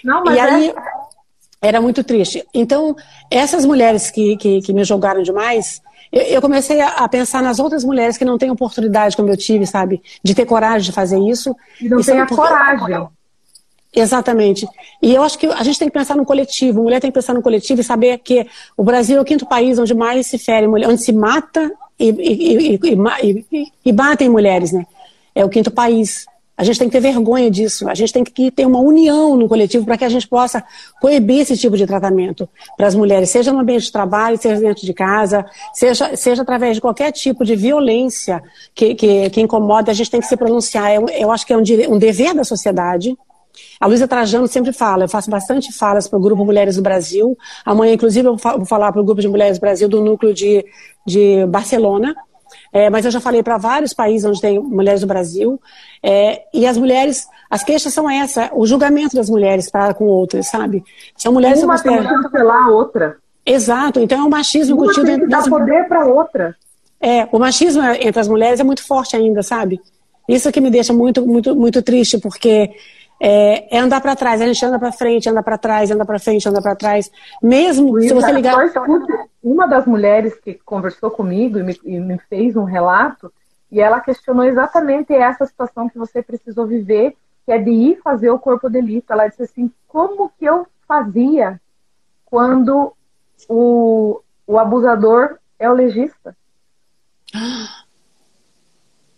Não, 0.04 0.24
mas 0.24 0.36
e 0.36 0.40
aí 0.40 0.70
é 0.70 0.99
era 1.62 1.82
muito 1.82 2.04
triste. 2.04 2.46
Então, 2.54 2.96
essas 3.30 3.66
mulheres 3.66 4.10
que, 4.10 4.38
que, 4.38 4.62
que 4.62 4.74
me 4.74 4.84
julgaram 4.84 5.22
demais, 5.22 5.82
eu, 6.12 6.22
eu 6.22 6.42
comecei 6.42 6.80
a, 6.82 6.90
a, 6.90 7.10
pensar 7.10 7.42
nas 7.42 7.60
outras 7.60 7.84
mulheres 7.84 8.18
que 8.18 8.26
não 8.26 8.38
têm 8.38 8.50
oportunidade, 8.50 9.16
como 9.16 9.30
eu 9.30 9.38
tive, 9.38 9.66
sabe? 9.66 10.02
De 10.24 10.34
ter 10.34 10.46
coragem 10.46 10.90
de 10.90 10.92
fazer 10.92 11.20
isso. 11.20 11.56
E 11.82 11.90
não 11.90 12.02
tem 12.02 12.20
a 12.20 12.26
coragem. 12.26 13.08
Exatamente. 13.94 14.68
E 15.02 15.14
eu 15.16 15.24
acho 15.24 15.38
que 15.38 15.48
a 15.48 15.64
gente 15.64 15.80
tem 15.80 15.88
que 15.88 15.94
pensar 15.94 16.16
no 16.16 16.26
coletivo. 16.26 16.80
A 16.80 16.84
mulher 16.84 17.00
tem 17.00 17.10
que 17.10 17.16
pensar 17.16 17.34
no 17.34 17.42
coletivo 17.42 17.82
e 17.82 17.84
saber 17.84 18.20
que 18.20 18.48
o 18.78 18.84
Brasil 18.84 19.18
é 19.18 19.22
o 19.22 19.26
quinto 19.26 19.48
país 19.48 19.80
onde 19.80 19.96
mais 19.96 20.28
se 20.28 20.38
fere 20.38 20.68
mulher, 20.68 20.88
onde 20.88 21.02
se 21.02 21.12
mata 21.12 21.72
e, 21.98 22.10
e, 22.10 22.76
e, 22.76 22.80
e, 23.22 23.72
e 23.86 23.92
batem 23.92 24.30
mulheres, 24.30 24.72
né? 24.72 24.86
É 25.34 25.44
o 25.44 25.50
quinto 25.50 25.72
país. 25.72 26.26
A 26.60 26.64
gente 26.66 26.78
tem 26.78 26.90
que 26.90 26.92
ter 26.92 27.00
vergonha 27.00 27.50
disso. 27.50 27.88
A 27.88 27.96
gente 27.96 28.12
tem 28.12 28.22
que 28.22 28.52
ter 28.52 28.66
uma 28.66 28.80
união 28.80 29.38
no 29.38 29.48
coletivo 29.48 29.86
para 29.86 29.98
que 29.98 30.04
a 30.04 30.10
gente 30.10 30.28
possa 30.28 30.62
coibir 31.00 31.40
esse 31.40 31.56
tipo 31.56 31.78
de 31.78 31.88
tratamento 31.88 32.50
para 32.76 32.86
as 32.86 32.94
mulheres, 32.94 33.30
seja 33.30 33.54
no 33.54 33.60
ambiente 33.60 33.86
de 33.86 33.92
trabalho, 33.94 34.38
seja 34.38 34.60
dentro 34.60 34.86
de 34.86 34.94
casa, 34.94 35.46
seja, 35.74 36.18
seja 36.18 36.42
através 36.42 36.76
de 36.76 36.82
qualquer 36.82 37.14
tipo 37.14 37.46
de 37.46 37.56
violência 37.56 38.44
que, 38.76 38.94
que, 38.94 39.30
que 39.30 39.40
incomoda. 39.40 39.90
A 39.90 39.94
gente 39.94 40.12
tem 40.12 40.20
que 40.20 40.28
se 40.28 40.36
pronunciar. 40.36 40.94
Eu, 40.94 41.08
eu 41.08 41.32
acho 41.32 41.48
que 41.48 41.54
é 41.54 41.58
um, 41.58 41.64
um 41.92 41.98
dever 41.98 42.34
da 42.34 42.44
sociedade. 42.44 43.18
A 43.80 43.88
Luísa 43.88 44.06
Trajano 44.06 44.46
sempre 44.46 44.74
fala, 44.74 45.06
eu 45.06 45.10
faço 45.10 45.30
bastante 45.30 45.72
falas 45.72 46.10
para 46.10 46.20
o 46.20 46.22
Grupo 46.22 46.44
Mulheres 46.44 46.76
do 46.76 46.82
Brasil. 46.82 47.38
Amanhã, 47.66 47.94
inclusive, 47.94 48.28
eu 48.28 48.36
vou 48.36 48.66
falar 48.66 48.92
para 48.92 49.02
o 49.02 49.06
Grupo 49.06 49.22
de 49.22 49.30
Mulheres 49.30 49.58
do 49.58 49.62
Brasil 49.62 49.88
do 49.88 50.04
núcleo 50.04 50.34
de, 50.34 50.66
de 51.08 51.46
Barcelona, 51.46 52.14
é, 52.72 52.90
mas 52.90 53.06
eu 53.06 53.12
já 53.12 53.20
falei 53.20 53.42
para 53.42 53.58
vários 53.58 53.94
países 53.94 54.26
onde 54.26 54.42
tem 54.42 54.60
mulheres 54.60 55.02
do 55.02 55.08
Brasil. 55.08 55.60
É, 56.04 56.44
e 56.54 56.66
as 56.66 56.78
mulheres, 56.78 57.28
as 57.50 57.64
queixas 57.64 57.94
são 57.94 58.10
essa, 58.10 58.50
o 58.54 58.66
julgamento 58.66 59.16
das 59.16 59.30
mulheres 59.30 59.70
para 59.70 59.94
com 59.94 60.06
outras, 60.06 60.48
sabe? 60.48 60.84
São 61.18 61.34
mulheres 61.34 61.64
Uma 61.64 61.82
tem 61.82 61.98
que 61.98 62.08
cancelar 62.08 62.68
a 62.68 62.70
outra. 62.70 63.18
Exato, 63.46 64.00
então 64.00 64.20
é 64.20 64.24
um 64.24 64.30
machismo 64.30 64.76
Uma 64.76 64.86
incutido 64.86 65.06
tem 65.08 65.20
que 65.20 65.28
dar 65.28 65.44
poder 65.50 65.88
para 65.88 66.06
outra. 66.06 66.56
É, 67.02 67.28
o 67.32 67.40
machismo 67.40 67.82
entre 67.84 68.20
as 68.20 68.28
mulheres 68.28 68.60
é 68.60 68.64
muito 68.64 68.86
forte 68.86 69.16
ainda, 69.16 69.42
sabe? 69.42 69.80
Isso 70.28 70.52
que 70.52 70.62
me 70.62 70.70
deixa 70.70 70.94
muito, 70.94 71.26
muito, 71.26 71.56
muito 71.56 71.82
triste, 71.82 72.20
porque 72.20 72.72
é, 73.20 73.76
é 73.76 73.80
andar 73.80 74.02
para 74.02 74.16
trás. 74.16 74.42
A 74.42 74.48
gente 74.48 74.66
anda 74.66 74.80
para 74.80 74.92
frente, 74.92 75.30
anda 75.30 75.44
para 75.44 75.58
trás, 75.58 75.92
anda 75.92 76.06
para 76.06 76.20
frente, 76.20 76.48
anda 76.48 76.62
para 76.62 76.76
trás. 76.76 77.12
Mesmo 77.42 77.92
Luísa, 77.92 78.10
se 78.10 78.14
você 78.14 78.32
ligar. 78.32 78.56
Uma 79.44 79.68
das 79.68 79.86
mulheres 79.86 80.36
que 80.36 80.54
conversou 80.54 81.12
comigo 81.12 81.60
e 81.60 81.64
me, 81.64 81.80
e 81.84 82.00
me 82.00 82.18
fez 82.30 82.56
um 82.56 82.64
relato, 82.64 83.32
e 83.72 83.80
ela 83.80 84.00
questionou 84.00 84.46
exatamente 84.46 85.14
essa 85.14 85.46
situação 85.46 85.90
que 85.90 85.98
você 85.98 86.22
precisou 86.22 86.66
viver, 86.66 87.16
que 87.46 87.52
é 87.52 87.58
de 87.58 87.70
ir 87.70 88.02
fazer 88.02 88.30
o 88.30 88.40
corpo 88.40 88.70
delito. 88.70 89.12
Ela 89.14 89.28
disse 89.28 89.44
assim: 89.44 89.72
como 89.88 90.32
que 90.38 90.46
eu 90.46 90.68
fazia 90.88 91.60
quando 92.26 92.94
o, 93.48 94.22
o 94.46 94.60
abusador 94.60 95.38
é 95.58 95.70
o 95.70 95.74
legista? 95.74 96.36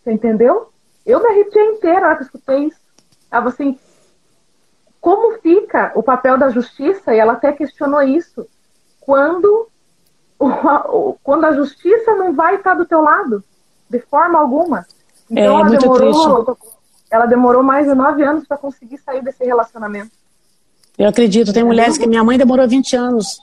Você 0.04 0.12
entendeu? 0.12 0.72
Eu 1.06 1.22
me 1.22 1.28
arrepiei 1.28 1.64
inteira 1.74 2.02
na 2.02 2.08
hora 2.08 2.16
que 2.18 2.24
escutei 2.24 2.66
isso. 2.66 2.80
Ela 3.30 3.50
assim, 3.50 3.78
como 5.02 5.40
fica 5.40 5.92
o 5.96 6.04
papel 6.04 6.38
da 6.38 6.50
justiça, 6.50 7.14
e 7.14 7.18
ela 7.18 7.34
até 7.34 7.52
questionou 7.52 8.04
isso, 8.04 8.48
quando, 9.00 9.68
o, 10.40 11.18
quando 11.24 11.46
a 11.46 11.54
justiça 11.54 12.16
não 12.16 12.34
vai 12.34 12.56
estar 12.56 12.76
do 12.76 12.86
teu 12.86 13.02
lado, 13.02 13.44
de 13.90 14.00
forma 14.00 14.40
alguma. 14.40 14.86
Então, 15.30 15.58
é, 15.58 15.62
ela, 15.62 15.70
demorou, 15.70 16.46
triste. 16.46 16.74
ela 17.10 17.26
demorou 17.26 17.64
mais 17.64 17.88
de 17.88 17.96
nove 17.96 18.24
anos 18.24 18.48
para 18.48 18.58
conseguir 18.58 19.00
sair 19.00 19.24
desse 19.24 19.44
relacionamento. 19.44 20.12
Eu 20.98 21.10
acredito, 21.10 21.52
tem 21.52 21.64
mulheres 21.64 21.98
que 21.98 22.08
minha 22.08 22.24
mãe 22.24 22.38
demorou 22.38 22.68
20 22.68 22.96
anos 22.96 23.42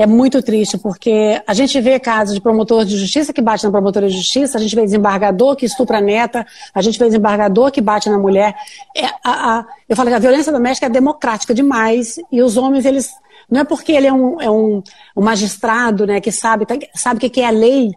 é 0.00 0.06
muito 0.06 0.42
triste, 0.42 0.78
porque 0.78 1.42
a 1.46 1.52
gente 1.52 1.78
vê 1.78 2.00
casos 2.00 2.34
de 2.34 2.40
promotor 2.40 2.86
de 2.86 2.96
justiça 2.96 3.34
que 3.34 3.42
bate 3.42 3.64
na 3.64 3.70
promotora 3.70 4.08
de 4.08 4.16
justiça, 4.16 4.56
a 4.56 4.60
gente 4.60 4.74
vê 4.74 4.82
desembargador 4.82 5.54
que 5.54 5.66
estupra 5.66 5.98
a 5.98 6.00
neta, 6.00 6.46
a 6.74 6.80
gente 6.80 6.98
vê 6.98 7.04
desembargador 7.04 7.70
que 7.70 7.82
bate 7.82 8.08
na 8.08 8.16
mulher. 8.16 8.54
É, 8.96 9.04
a, 9.22 9.58
a, 9.58 9.66
eu 9.86 9.94
falo 9.94 10.08
que 10.08 10.14
a 10.14 10.18
violência 10.18 10.50
doméstica 10.50 10.86
é 10.86 10.88
democrática 10.88 11.52
demais, 11.52 12.18
e 12.32 12.40
os 12.40 12.56
homens, 12.56 12.86
eles. 12.86 13.10
Não 13.50 13.60
é 13.60 13.64
porque 13.64 13.92
ele 13.92 14.06
é 14.06 14.12
um, 14.12 14.40
é 14.40 14.50
um, 14.50 14.82
um 15.14 15.22
magistrado 15.22 16.06
né, 16.06 16.18
que 16.18 16.32
sabe, 16.32 16.64
tá, 16.64 16.78
sabe 16.94 17.18
o 17.18 17.30
que 17.30 17.38
é 17.42 17.46
a 17.46 17.50
lei, 17.50 17.92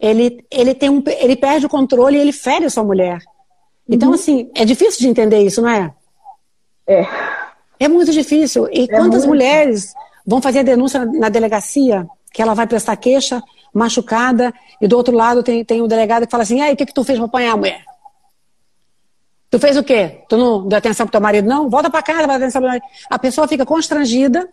ele, 0.00 0.42
ele, 0.50 0.74
tem 0.74 0.88
um, 0.88 1.02
ele 1.06 1.36
perde 1.36 1.66
o 1.66 1.68
controle 1.68 2.16
e 2.16 2.20
ele 2.22 2.32
fere 2.32 2.64
a 2.64 2.70
sua 2.70 2.82
mulher. 2.82 3.18
Então, 3.86 4.08
uhum. 4.08 4.14
assim, 4.14 4.50
é 4.54 4.64
difícil 4.64 5.00
de 5.00 5.08
entender 5.08 5.42
isso, 5.42 5.60
não 5.60 5.68
é? 5.68 5.92
É. 6.86 7.06
É 7.78 7.88
muito 7.88 8.10
difícil. 8.10 8.70
E 8.72 8.84
é 8.84 8.86
quantas 8.86 9.26
muito... 9.26 9.28
mulheres 9.28 9.92
vão 10.26 10.40
fazer 10.40 10.60
a 10.60 10.62
denúncia 10.62 11.04
na 11.04 11.28
delegacia, 11.28 12.06
que 12.32 12.40
ela 12.40 12.54
vai 12.54 12.66
prestar 12.66 12.96
queixa, 12.96 13.42
machucada, 13.72 14.52
e 14.80 14.86
do 14.86 14.96
outro 14.96 15.14
lado 15.14 15.42
tem, 15.42 15.64
tem 15.64 15.80
o 15.80 15.88
delegado 15.88 16.24
que 16.24 16.30
fala 16.30 16.42
assim, 16.42 16.60
aí, 16.60 16.74
o 16.74 16.76
que, 16.76 16.86
que 16.86 16.94
tu 16.94 17.04
fez 17.04 17.18
para 17.18 17.26
apanhar 17.26 17.52
a 17.52 17.56
mulher? 17.56 17.84
Tu 19.50 19.58
fez 19.58 19.76
o 19.76 19.82
quê? 19.82 20.22
Tu 20.28 20.36
não 20.36 20.66
deu 20.66 20.78
atenção 20.78 21.06
pro 21.06 21.12
teu 21.12 21.20
marido? 21.20 21.46
Não? 21.46 21.68
Volta 21.68 21.90
para 21.90 22.02
casa, 22.02 22.26
vai 22.26 22.36
atenção 22.36 22.60
pro 22.62 22.68
marido. 22.68 22.86
A 23.10 23.18
pessoa 23.18 23.46
fica 23.46 23.66
constrangida, 23.66 24.48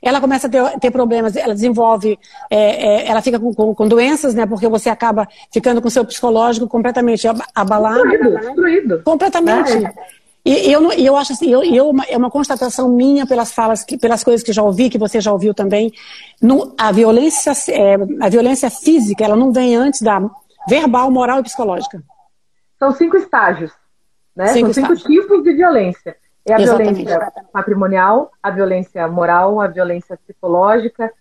ela 0.00 0.20
começa 0.20 0.46
a 0.46 0.50
ter, 0.50 0.78
ter 0.78 0.90
problemas, 0.90 1.34
ela 1.34 1.54
desenvolve, 1.54 2.18
é, 2.48 2.56
é, 2.56 3.08
ela 3.08 3.20
fica 3.20 3.38
com, 3.38 3.52
com, 3.52 3.74
com, 3.74 3.88
doenças, 3.88 4.34
né? 4.34 4.46
Porque 4.46 4.68
você 4.68 4.88
acaba 4.88 5.26
ficando 5.52 5.82
com 5.82 5.88
o 5.88 5.90
seu 5.90 6.04
psicológico 6.04 6.68
completamente 6.68 7.26
abalado. 7.54 8.08
Destruído, 8.08 8.38
destruído. 8.38 9.02
Completamente. 9.02 9.72
É. 9.72 9.94
E 10.44 10.72
eu, 10.72 10.90
eu 10.92 11.16
acho 11.16 11.32
assim, 11.32 11.50
eu, 11.50 11.62
eu, 11.62 11.92
é 12.08 12.16
uma 12.16 12.30
constatação 12.30 12.88
minha 12.88 13.26
pelas 13.26 13.52
falas, 13.52 13.84
pelas 14.00 14.24
coisas 14.24 14.42
que 14.42 14.52
já 14.52 14.62
ouvi, 14.62 14.88
que 14.88 14.98
você 14.98 15.20
já 15.20 15.32
ouviu 15.32 15.52
também. 15.52 15.92
No, 16.40 16.74
a, 16.78 16.90
violência, 16.90 17.52
é, 17.68 17.96
a 18.20 18.28
violência 18.28 18.70
física, 18.70 19.24
ela 19.24 19.36
não 19.36 19.52
vem 19.52 19.76
antes 19.76 20.00
da 20.00 20.20
verbal, 20.68 21.10
moral 21.10 21.40
e 21.40 21.42
psicológica. 21.42 22.02
São 22.78 22.92
cinco 22.92 23.16
estágios. 23.16 23.72
Né? 24.34 24.48
Cinco 24.48 24.72
São 24.72 24.84
cinco 24.84 24.94
estágios. 24.94 25.22
tipos 25.22 25.42
de 25.42 25.52
violência. 25.54 26.16
É 26.46 26.54
a 26.54 26.60
Exatamente. 26.60 27.04
violência 27.04 27.32
patrimonial, 27.52 28.30
a 28.42 28.50
violência 28.50 29.06
moral, 29.08 29.60
a 29.60 29.66
violência 29.66 30.16
psicológica, 30.16 31.12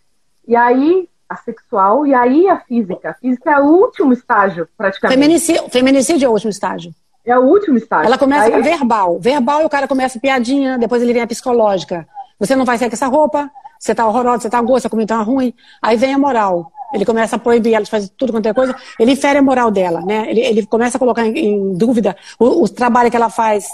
e 0.48 0.56
aí 0.56 1.10
a 1.28 1.36
sexual, 1.36 2.08
e 2.08 2.14
aí 2.14 2.48
a 2.48 2.62
física. 2.62 3.10
A 3.10 3.14
física 3.16 3.52
é 3.52 3.60
o 3.60 3.66
último 3.66 4.14
estágio, 4.14 4.70
praticamente. 4.78 5.20
Feminicídio, 5.20 5.70
feminicídio 5.70 6.26
é 6.26 6.30
o 6.30 6.32
último 6.32 6.50
estágio. 6.50 6.94
É 7.28 7.38
o 7.38 7.44
último 7.44 7.78
estágio. 7.78 8.08
Ela 8.08 8.18
começa 8.18 8.46
Aí... 8.46 8.52
com 8.52 8.64
verbal. 8.64 9.20
Verbal 9.20 9.62
e 9.62 9.66
o 9.66 9.70
cara 9.70 9.88
começa 9.88 10.18
piadinha, 10.18 10.78
depois 10.78 11.02
ele 11.02 11.12
vem 11.12 11.22
a 11.22 11.28
psicológica. 11.28 12.08
Você 12.40 12.56
não 12.56 12.64
vai 12.64 12.78
sair 12.78 12.90
com 12.90 12.96
essa 12.96 13.08
roupa, 13.08 13.52
você 13.78 13.94
tá 13.94 14.08
horrorosa, 14.08 14.44
você 14.44 14.50
tá 14.50 14.62
gorda, 14.62 14.82
sua 14.82 14.90
comida 14.90 15.16
tá 15.16 15.22
ruim. 15.22 15.54
Aí 15.82 15.98
vem 15.98 16.14
a 16.14 16.18
moral. 16.18 16.72
Ele 16.94 17.06
começa 17.06 17.36
a 17.36 17.40
proibir 17.40 17.74
ela 17.74 17.84
de 17.84 17.92
fazer 17.92 18.10
tudo 18.18 18.32
quanto 18.32 18.46
é 18.46 18.54
coisa. 18.54 18.74
Ele 18.98 19.12
infere 19.12 19.40
a 19.40 19.42
moral 19.42 19.70
dela, 19.70 20.02
né? 20.02 20.26
Ele, 20.30 20.40
ele 20.40 20.66
começa 20.66 20.98
a 20.98 21.00
colocar 21.00 21.26
em, 21.26 21.38
em 21.38 21.74
dúvida 21.74 22.16
o, 22.40 22.64
o, 22.64 22.70
trabalho 22.70 23.12
que 23.12 23.18
ela 23.18 23.30
faz. 23.30 23.68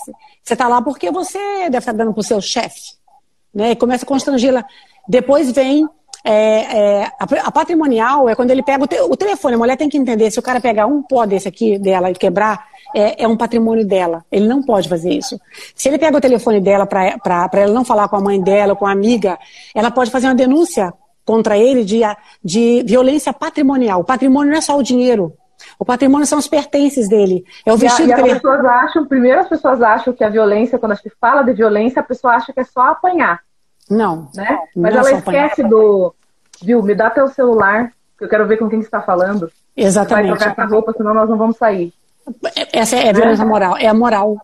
Você 0.43 0.55
tá 0.55 0.67
lá 0.67 0.81
porque 0.81 1.11
você 1.11 1.37
deve 1.65 1.77
estar 1.77 1.91
dando 1.91 2.11
pro 2.11 2.23
seu 2.23 2.41
chefe. 2.41 2.95
Né? 3.53 3.71
E 3.71 3.75
começa 3.75 4.03
a 4.03 4.07
constrangê-la. 4.07 4.65
Depois 5.07 5.51
vem 5.51 5.87
é, 6.23 6.31
é, 6.31 7.03
a, 7.19 7.47
a, 7.47 7.51
patrimonial 7.51 8.29
é 8.29 8.35
quando 8.35 8.51
ele 8.51 8.63
pega 8.63 8.83
o, 8.83 8.87
te, 8.87 8.99
o, 9.01 9.17
telefone. 9.17 9.55
A 9.55 9.57
mulher 9.57 9.75
tem 9.75 9.89
que 9.89 9.97
entender, 9.97 10.31
se 10.31 10.39
o 10.39 10.43
cara 10.43 10.61
pegar 10.61 10.87
um 10.87 11.03
pó 11.03 11.25
desse 11.25 11.47
aqui 11.47 11.77
dela 11.77 12.09
e 12.09 12.13
quebrar, 12.13 12.65
é, 12.95 13.23
é 13.23 13.27
um 13.27 13.35
patrimônio 13.35 13.85
dela. 13.85 14.23
Ele 14.31 14.47
não 14.47 14.63
pode 14.63 14.87
fazer 14.87 15.11
isso. 15.11 15.39
Se 15.75 15.89
ele 15.89 15.97
pega 15.97 16.17
o 16.17 16.21
telefone 16.21 16.61
dela 16.61 16.85
para 16.85 17.49
ela 17.53 17.73
não 17.73 17.83
falar 17.83 18.07
com 18.07 18.15
a 18.15 18.21
mãe 18.21 18.41
dela, 18.41 18.75
com 18.75 18.85
a 18.85 18.91
amiga, 18.91 19.37
ela 19.75 19.91
pode 19.91 20.11
fazer 20.11 20.27
uma 20.27 20.35
denúncia 20.35 20.93
contra 21.25 21.57
ele 21.57 21.83
de, 21.83 22.01
de 22.43 22.83
violência 22.85 23.33
patrimonial. 23.33 24.01
O 24.01 24.05
patrimônio 24.05 24.51
não 24.51 24.57
é 24.57 24.61
só 24.61 24.77
o 24.77 24.83
dinheiro. 24.83 25.33
O 25.77 25.85
patrimônio 25.85 26.25
são 26.25 26.39
os 26.39 26.47
pertences 26.47 27.09
dele. 27.09 27.43
É 27.65 27.73
o 27.73 27.77
vestido 27.77 28.09
e, 28.09 28.13
a, 28.13 28.17
e 28.17 28.21
as 28.21 28.27
ele... 28.27 28.35
pessoas 28.35 28.65
acham, 28.65 29.05
primeiro 29.05 29.39
as 29.41 29.49
pessoas 29.49 29.81
acham 29.81 30.13
que 30.13 30.23
a 30.23 30.29
violência, 30.29 30.77
quando 30.77 30.93
a 30.93 30.95
gente 30.95 31.11
fala 31.19 31.41
de 31.41 31.53
violência, 31.53 31.99
a 31.99 32.03
pessoa 32.03 32.33
acha 32.33 32.53
que 32.53 32.59
é 32.59 32.63
só 32.63 32.81
apanhar. 32.81 33.41
Não. 33.89 34.29
Né? 34.35 34.59
Mas 34.75 34.93
não 34.93 35.01
ela 35.01 35.11
esquece 35.11 35.63
do. 35.63 36.13
Viu, 36.61 36.81
me 36.81 36.95
dá 36.95 37.09
teu 37.09 37.27
celular, 37.27 37.91
que 38.17 38.25
eu 38.25 38.29
quero 38.29 38.47
ver 38.47 38.57
com 38.57 38.69
quem 38.69 38.79
você 38.79 38.87
está 38.87 39.01
falando. 39.01 39.51
Exatamente. 39.75 40.29
Vai 40.29 40.37
trocar 40.37 40.51
essa 40.51 40.73
roupa, 40.73 40.93
senão 40.93 41.13
nós 41.13 41.29
não 41.29 41.37
vamos 41.37 41.57
sair. 41.57 41.93
Essa 42.71 42.95
é 42.95 43.09
a 43.09 43.13
violência 43.13 43.45
moral, 43.45 43.77
é 43.77 43.87
a 43.87 43.93
moral. 43.93 44.37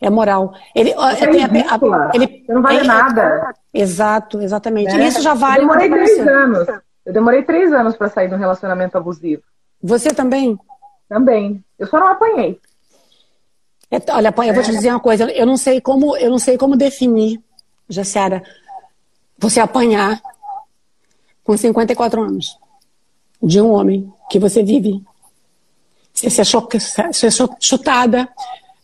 É 0.00 0.08
a 0.08 0.10
moral. 0.10 0.54
Ele, 0.74 0.90
é 0.90 0.94
a, 0.94 2.14
ele 2.14 2.44
não 2.48 2.60
vale 2.60 2.78
é, 2.78 2.84
nada. 2.84 3.54
Exato, 3.72 4.40
exatamente. 4.40 4.94
É. 4.94 5.06
Isso 5.06 5.22
já 5.22 5.34
vale. 5.34 5.62
Eu 5.64 5.68
demorei 5.68 5.88
três 5.88 6.28
anos. 6.28 6.68
Eu 7.06 7.12
demorei 7.12 7.42
três 7.42 7.72
anos 7.72 7.96
para 7.96 8.08
sair 8.08 8.28
de 8.28 8.34
um 8.34 8.38
relacionamento 8.38 8.98
abusivo. 8.98 9.42
Você 9.82 10.10
também? 10.10 10.58
Também. 11.08 11.62
Eu 11.78 11.86
só 11.86 11.98
não 11.98 12.08
apanhei. 12.08 12.60
É, 13.90 13.98
olha, 14.12 14.34
eu 14.46 14.54
vou 14.54 14.62
te 14.62 14.72
dizer 14.72 14.90
uma 14.90 15.00
coisa. 15.00 15.30
Eu 15.30 15.46
não 15.46 15.56
sei 15.56 15.80
como, 15.80 16.16
eu 16.16 16.30
não 16.30 16.38
sei 16.38 16.58
como 16.58 16.76
definir, 16.76 17.40
Jaciara, 17.88 18.42
você 19.38 19.60
apanhar 19.60 20.20
com 21.42 21.56
54 21.56 22.22
anos 22.22 22.58
de 23.42 23.60
um 23.60 23.72
homem 23.72 24.12
que 24.30 24.38
você 24.38 24.62
vive 24.62 25.02
você 26.14 26.44
ser, 26.44 27.12
ser 27.12 27.30
chutada, 27.60 28.28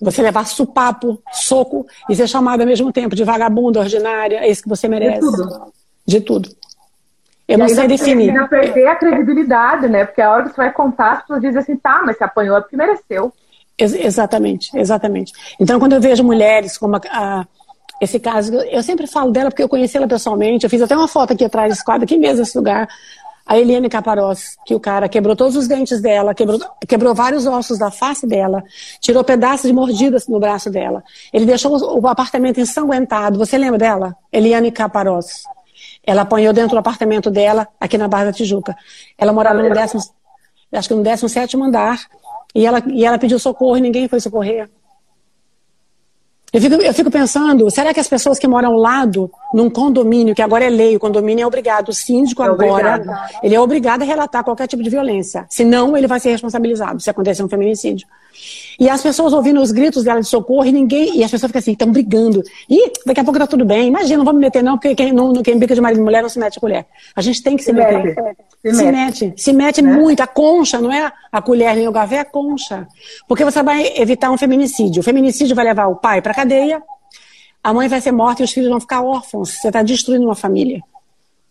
você 0.01 0.21
levar 0.21 0.47
supapo, 0.47 1.23
soco 1.31 1.87
e 2.09 2.17
ser 2.17 2.27
chamada 2.27 2.65
ao 2.65 2.67
mesmo 2.67 2.93
tempo 2.93 3.15
de 3.15 3.23
vagabunda, 3.23 3.81
ordinária, 3.81 4.39
é 4.39 4.51
isso 4.51 4.63
que 4.63 4.69
você 4.69 4.89
merece. 4.89 5.21
De 5.21 5.27
tudo. 5.31 5.73
De 6.07 6.21
tudo. 6.21 6.49
Eu 7.47 7.55
e 7.55 7.57
não 7.59 7.69
sei 7.69 7.87
definir. 7.87 8.33
Você 8.33 8.49
perder 8.49 8.87
a 8.87 8.97
credibilidade, 8.97 9.89
né? 9.89 10.05
Porque 10.05 10.21
a 10.21 10.31
hora 10.31 10.43
que 10.45 10.51
você 10.51 10.57
vai 10.57 10.73
contar, 10.73 11.13
as 11.13 11.21
pessoas 11.23 11.41
dizem 11.41 11.59
assim, 11.61 11.77
tá, 11.77 12.03
mas 12.05 12.17
você 12.17 12.25
apanhou 12.25 12.57
é 12.57 12.61
porque 12.61 12.77
mereceu. 12.77 13.33
Ex 13.79 13.93
exatamente, 13.93 14.77
exatamente. 14.77 15.33
Então, 15.59 15.79
quando 15.79 15.95
eu 15.95 16.01
vejo 16.01 16.25
mulheres 16.25 16.77
como 16.77 16.97
a, 16.97 17.01
a, 17.11 17.47
esse 18.01 18.19
caso, 18.19 18.55
eu 18.55 18.83
sempre 18.83 19.07
falo 19.07 19.31
dela 19.31 19.51
porque 19.51 19.63
eu 19.63 19.69
conheci 19.69 19.97
ela 19.97 20.09
pessoalmente, 20.09 20.65
eu 20.65 20.71
fiz 20.71 20.81
até 20.81 20.97
uma 20.97 21.07
foto 21.07 21.33
aqui 21.33 21.45
atrás 21.45 21.71
desse 21.71 21.85
quadro, 21.85 22.05
aqui 22.05 22.17
mesmo 22.17 22.39
nesse 22.39 22.57
lugar, 22.57 22.89
a 23.51 23.59
Eliane 23.59 23.89
Caparós, 23.89 24.57
que 24.65 24.75
o 24.75 24.81
cara 24.81 25.09
quebrou 25.09 25.35
todos 25.35 25.57
os 25.57 25.67
dentes 25.67 26.01
dela, 26.01 26.33
quebrou, 26.33 26.61
quebrou 26.87 27.15
vários 27.15 27.47
ossos 27.47 27.79
da 27.79 27.91
face 27.91 28.27
dela, 28.27 28.63
tirou 29.01 29.25
pedaços 29.25 29.67
de 29.67 29.73
mordidas 29.73 30.29
no 30.29 30.39
braço 30.39 30.71
dela. 30.71 31.03
Ele 31.33 31.45
deixou 31.45 32.01
o 32.01 32.07
apartamento 32.07 32.61
ensanguentado. 32.61 33.39
Você 33.39 33.59
lembra 33.59 33.77
dela? 33.77 34.17
Eliane 34.33 34.71
Caparós. 34.71 35.43
Ela 36.07 36.23
apanhou 36.23 36.53
dentro 36.53 36.77
do 36.77 36.79
apartamento 36.79 37.29
dela, 37.29 37.67
aqui 37.81 37.99
na 37.99 38.07
Barra 38.07 38.27
da 38.27 38.33
Tijuca. 38.33 38.77
Ela 39.19 39.33
morava 39.33 39.61
no 39.61 39.75
décimo, 39.75 40.01
acho 40.73 40.89
que 40.89 40.95
no 40.95 41.03
17 41.03 41.57
andar, 41.57 41.99
e 42.55 42.65
ela, 42.65 42.81
e 42.87 43.05
ela 43.05 43.19
pediu 43.19 43.39
socorro 43.39 43.77
e 43.77 43.81
ninguém 43.81 44.07
foi 44.07 44.21
socorrer. 44.21 44.71
Eu 46.53 46.61
fico, 46.61 46.75
eu 46.75 46.93
fico 46.93 47.11
pensando, 47.11 47.71
será 47.71 47.95
que 47.95 48.01
as 48.01 48.09
pessoas 48.09 48.39
que 48.39 48.49
moram 48.49 48.73
ao 48.73 48.77
lado, 48.77 49.31
num 49.55 49.71
condomínio, 49.71 50.35
que 50.35 50.43
agora 50.43 50.65
é 50.65 50.69
lei, 50.69 50.97
o 50.97 50.99
condomínio 50.99 51.45
é 51.45 51.47
obrigado, 51.47 51.91
o 51.91 51.93
síndico 51.93 52.43
é 52.43 52.47
agora, 52.47 52.95
obrigado. 52.97 53.31
ele 53.43 53.55
é 53.55 53.61
obrigado 53.61 54.03
a 54.03 54.05
relatar 54.05 54.43
qualquer 54.43 54.67
tipo 54.67 54.83
de 54.83 54.91
violência. 54.91 55.47
Senão, 55.49 55.97
ele 55.97 56.09
vai 56.09 56.19
ser 56.19 56.31
responsabilizado 56.31 57.01
se 57.01 57.09
acontecer 57.09 57.45
um 57.45 57.49
feminicídio. 57.49 58.07
E 58.79 58.89
as 58.89 59.03
pessoas 59.03 59.33
ouvindo 59.33 59.61
os 59.61 59.71
gritos 59.71 60.05
dela 60.05 60.21
de 60.21 60.27
socorro 60.27 60.65
e 60.65 60.73
ninguém. 60.73 61.19
E 61.19 61.25
as 61.25 61.31
pessoas 61.31 61.51
ficam 61.51 61.59
assim, 61.59 61.73
estão 61.73 61.93
brigando. 61.93 62.43
E 62.69 62.91
daqui 63.05 63.21
a 63.21 63.25
pouco 63.25 63.39
tá 63.39 63.47
tudo 63.47 63.65
bem. 63.65 63.89
Imagina, 63.89 64.19
não 64.19 64.25
vamos 64.25 64.41
me 64.41 64.47
meter, 64.47 64.63
não, 64.63 64.79
porque 64.79 64.95
quem, 64.95 65.13
não, 65.13 65.35
quem 65.35 65.59
briga 65.59 65.75
de 65.75 65.81
marido 65.81 66.01
e 66.01 66.05
mulher 66.05 66.23
não 66.23 66.29
se 66.31 66.39
mete 66.39 66.57
a 66.57 66.61
colher. 66.61 66.87
A 67.15 67.21
gente 67.21 67.43
tem 67.43 67.57
que 67.57 67.63
se, 67.63 67.71
se 67.71 67.73
meter. 67.75 68.03
Mete. 68.03 68.37
Se, 68.65 68.75
se 68.75 68.85
mete. 68.85 69.25
mete. 69.25 69.43
Se 69.43 69.53
mete 69.53 69.83
né? 69.83 69.93
muito. 69.93 70.21
A 70.21 70.27
concha, 70.27 70.81
não 70.81 70.91
é 70.91 71.13
a 71.31 71.43
colher 71.43 71.77
nem 71.77 71.87
o 71.89 71.93
gavê, 71.93 72.17
é 72.17 72.21
a 72.21 72.25
concha. 72.25 72.89
Porque 73.29 73.45
você 73.45 73.63
vai 73.63 73.93
evitar 73.97 74.31
um 74.31 74.39
feminicídio. 74.39 75.01
O 75.01 75.05
feminicídio 75.05 75.55
vai 75.55 75.67
levar 75.67 75.87
o 75.89 75.97
pai 75.97 76.23
para 76.23 76.33
cadeia, 76.33 76.83
a 77.63 77.75
mãe 77.75 77.89
vai 77.89 78.01
ser 78.01 78.13
morta 78.13 78.43
e 78.43 78.45
os 78.45 78.53
filhos 78.53 78.71
vão 78.71 78.81
ficar 78.81 79.03
órfãos. 79.03 79.51
Você 79.51 79.69
está 79.69 79.83
destruindo 79.83 80.25
uma 80.25 80.35
família. 80.35 80.81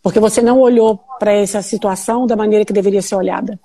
Porque 0.02 0.20
você 0.20 0.42
não 0.42 0.60
olhou 0.60 1.00
para 1.20 1.32
essa 1.34 1.62
situação 1.62 2.26
da 2.26 2.36
maneira 2.36 2.66
que 2.66 2.74
deveria 2.74 3.02
ser 3.02 3.16
olhada. 3.16 3.60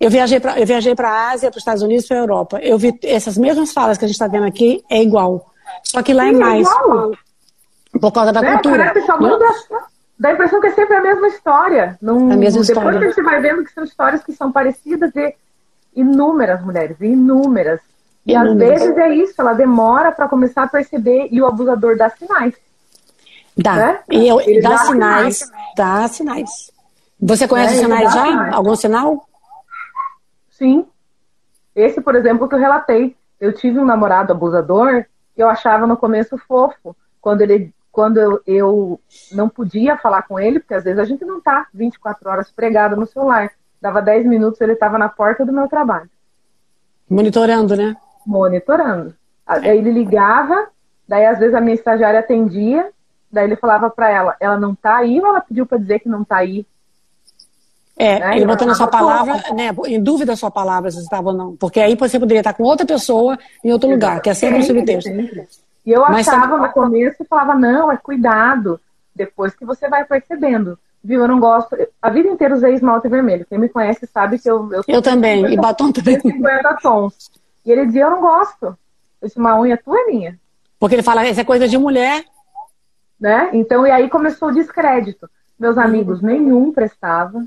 Eu 0.00 0.10
viajei 0.10 0.38
para 0.38 0.58
eu 0.58 0.66
viajei 0.66 0.94
para 0.94 1.10
a 1.10 1.30
Ásia, 1.30 1.50
para 1.50 1.56
os 1.56 1.62
Estados 1.62 1.82
Unidos, 1.82 2.06
para 2.06 2.16
a 2.16 2.20
Europa. 2.20 2.58
Eu 2.62 2.78
vi 2.78 2.98
essas 3.02 3.36
mesmas 3.36 3.72
falas 3.72 3.98
que 3.98 4.04
a 4.04 4.08
gente 4.08 4.14
está 4.14 4.28
vendo 4.28 4.46
aqui 4.46 4.82
é 4.88 5.02
igual, 5.02 5.52
só 5.82 6.02
que 6.02 6.12
lá 6.12 6.26
é 6.26 6.30
Sim, 6.30 6.36
é 6.36 6.38
mais 6.38 6.68
é 7.94 7.98
por 7.98 8.12
causa 8.12 8.32
da 8.32 8.40
é, 8.40 8.52
cultura. 8.52 8.92
dá 10.18 10.28
a 10.28 10.32
impressão 10.32 10.60
que 10.60 10.66
é 10.68 10.72
sempre 10.72 10.96
a 10.96 11.00
mesma 11.00 11.28
história. 11.28 11.98
Num, 12.00 12.32
a 12.32 12.36
mesma 12.36 12.60
depois 12.60 12.68
história. 12.68 12.98
que 12.98 13.04
a 13.04 13.08
gente 13.08 13.22
vai 13.22 13.40
vendo 13.40 13.64
que 13.64 13.72
são 13.72 13.84
histórias 13.84 14.22
que 14.22 14.32
são 14.32 14.52
parecidas 14.52 15.10
e 15.16 15.34
inúmeras 15.96 16.62
mulheres, 16.62 16.96
inúmeras. 17.00 17.80
E 18.26 18.32
inúmeras. 18.34 18.82
às 18.82 18.88
vezes 18.88 18.98
é 18.98 19.14
isso, 19.14 19.34
ela 19.38 19.52
demora 19.54 20.12
para 20.12 20.28
começar 20.28 20.64
a 20.64 20.68
perceber 20.68 21.28
e 21.32 21.40
o 21.40 21.46
abusador 21.46 21.96
dá 21.96 22.10
sinais. 22.10 22.54
Dá. 23.56 23.74
Né? 23.74 23.98
E 24.10 24.28
eu, 24.28 24.36
dá, 24.62 24.70
dá 24.70 24.78
sinais, 24.78 25.36
sinais, 25.38 25.74
dá 25.76 26.08
sinais. 26.08 26.50
Você 27.20 27.48
conhece 27.48 27.74
é, 27.74 27.78
sinais 27.78 28.12
já? 28.12 28.26
Sinais. 28.26 28.54
Algum 28.54 28.76
sinal? 28.76 29.27
Sim. 30.58 30.86
Esse, 31.74 32.00
por 32.00 32.16
exemplo, 32.16 32.48
que 32.48 32.54
eu 32.54 32.58
relatei. 32.58 33.16
Eu 33.40 33.52
tive 33.52 33.78
um 33.78 33.84
namorado 33.84 34.32
abusador 34.32 35.04
que 35.34 35.42
eu 35.42 35.48
achava 35.48 35.86
no 35.86 35.96
começo 35.96 36.36
fofo. 36.36 36.96
Quando 37.20 37.42
ele 37.42 37.72
quando 37.90 38.18
eu, 38.18 38.40
eu 38.46 39.00
não 39.32 39.48
podia 39.48 39.96
falar 39.96 40.22
com 40.22 40.38
ele, 40.38 40.60
porque 40.60 40.74
às 40.74 40.84
vezes 40.84 41.00
a 41.00 41.04
gente 41.04 41.24
não 41.24 41.40
tá 41.40 41.66
24 41.74 42.30
horas 42.30 42.50
pregado 42.50 42.94
no 42.94 43.06
celular. 43.06 43.50
Dava 43.80 44.00
10 44.00 44.24
minutos, 44.26 44.60
ele 44.60 44.74
estava 44.74 44.98
na 44.98 45.08
porta 45.08 45.44
do 45.44 45.52
meu 45.52 45.66
trabalho. 45.66 46.08
Monitorando, 47.10 47.74
né? 47.74 47.96
Monitorando. 48.24 49.14
Aí 49.44 49.78
ele 49.78 49.90
ligava, 49.90 50.68
daí 51.08 51.26
às 51.26 51.40
vezes 51.40 51.54
a 51.54 51.60
minha 51.60 51.74
estagiária 51.74 52.20
atendia, 52.20 52.88
daí 53.32 53.44
ele 53.46 53.56
falava 53.56 53.90
para 53.90 54.10
ela, 54.10 54.36
ela 54.38 54.60
não 54.60 54.76
tá 54.76 54.98
aí 54.98 55.18
ou 55.20 55.26
ela 55.26 55.40
pediu 55.40 55.66
para 55.66 55.78
dizer 55.78 55.98
que 55.98 56.08
não 56.08 56.22
tá 56.22 56.36
aí? 56.36 56.64
É, 57.98 58.20
né? 58.20 58.36
ele 58.36 58.46
botou 58.46 58.66
na 58.66 58.76
sua 58.76 58.86
palavra, 58.86 59.34
né, 59.52 59.70
em 59.86 60.00
dúvida 60.00 60.32
a 60.32 60.36
sua 60.36 60.52
palavra 60.52 60.88
se 60.88 61.00
estava 61.00 61.30
ou 61.30 61.36
não. 61.36 61.56
Porque 61.56 61.80
aí 61.80 61.96
você 61.96 62.18
poderia 62.18 62.40
estar 62.40 62.54
com 62.54 62.62
outra 62.62 62.86
pessoa 62.86 63.36
em 63.64 63.72
outro 63.72 63.90
lugar, 63.90 64.20
que 64.20 64.30
é 64.30 64.34
sempre 64.34 64.60
um 64.60 64.62
subtexto. 64.62 65.10
E 65.84 65.90
eu 65.90 66.02
Mas 66.02 66.28
achava 66.28 66.56
no 66.56 66.70
começo 66.70 67.22
e 67.22 67.26
falava, 67.26 67.54
não, 67.54 67.90
é 67.90 67.96
cuidado. 67.96 68.80
Depois 69.14 69.52
que 69.54 69.64
você 69.64 69.88
vai 69.88 70.04
percebendo. 70.04 70.78
Viu, 71.02 71.22
eu 71.22 71.28
não 71.28 71.40
gosto. 71.40 71.76
A 72.00 72.10
vida 72.10 72.28
inteira 72.28 72.54
usei 72.54 72.74
esmalte 72.74 73.08
vermelho. 73.08 73.46
Quem 73.48 73.58
me 73.58 73.68
conhece 73.68 74.06
sabe 74.06 74.38
que 74.38 74.48
eu. 74.48 74.70
Eu, 74.72 74.82
eu 74.86 75.02
também, 75.02 75.36
50, 75.36 75.54
e 75.54 75.56
batom 75.56 75.90
também. 75.90 76.18
50 76.20 76.76
tons. 76.82 77.30
E 77.64 77.72
ele 77.72 77.86
dizia, 77.86 78.04
eu 78.04 78.10
não 78.10 78.20
gosto. 78.20 78.66
Eu 79.20 79.26
disse, 79.26 79.38
uma 79.38 79.58
unha 79.58 79.76
tua 79.76 79.98
é 79.98 80.04
minha. 80.04 80.38
Porque 80.78 80.94
ele 80.94 81.02
fala, 81.02 81.26
isso 81.26 81.40
é 81.40 81.44
coisa 81.44 81.66
de 81.66 81.76
mulher. 81.76 82.24
Né? 83.18 83.50
Então, 83.52 83.86
e 83.86 83.90
aí 83.90 84.08
começou 84.08 84.48
o 84.48 84.54
descrédito. 84.54 85.28
Meus 85.58 85.76
amigos, 85.76 86.22
nenhum 86.22 86.72
prestava. 86.72 87.44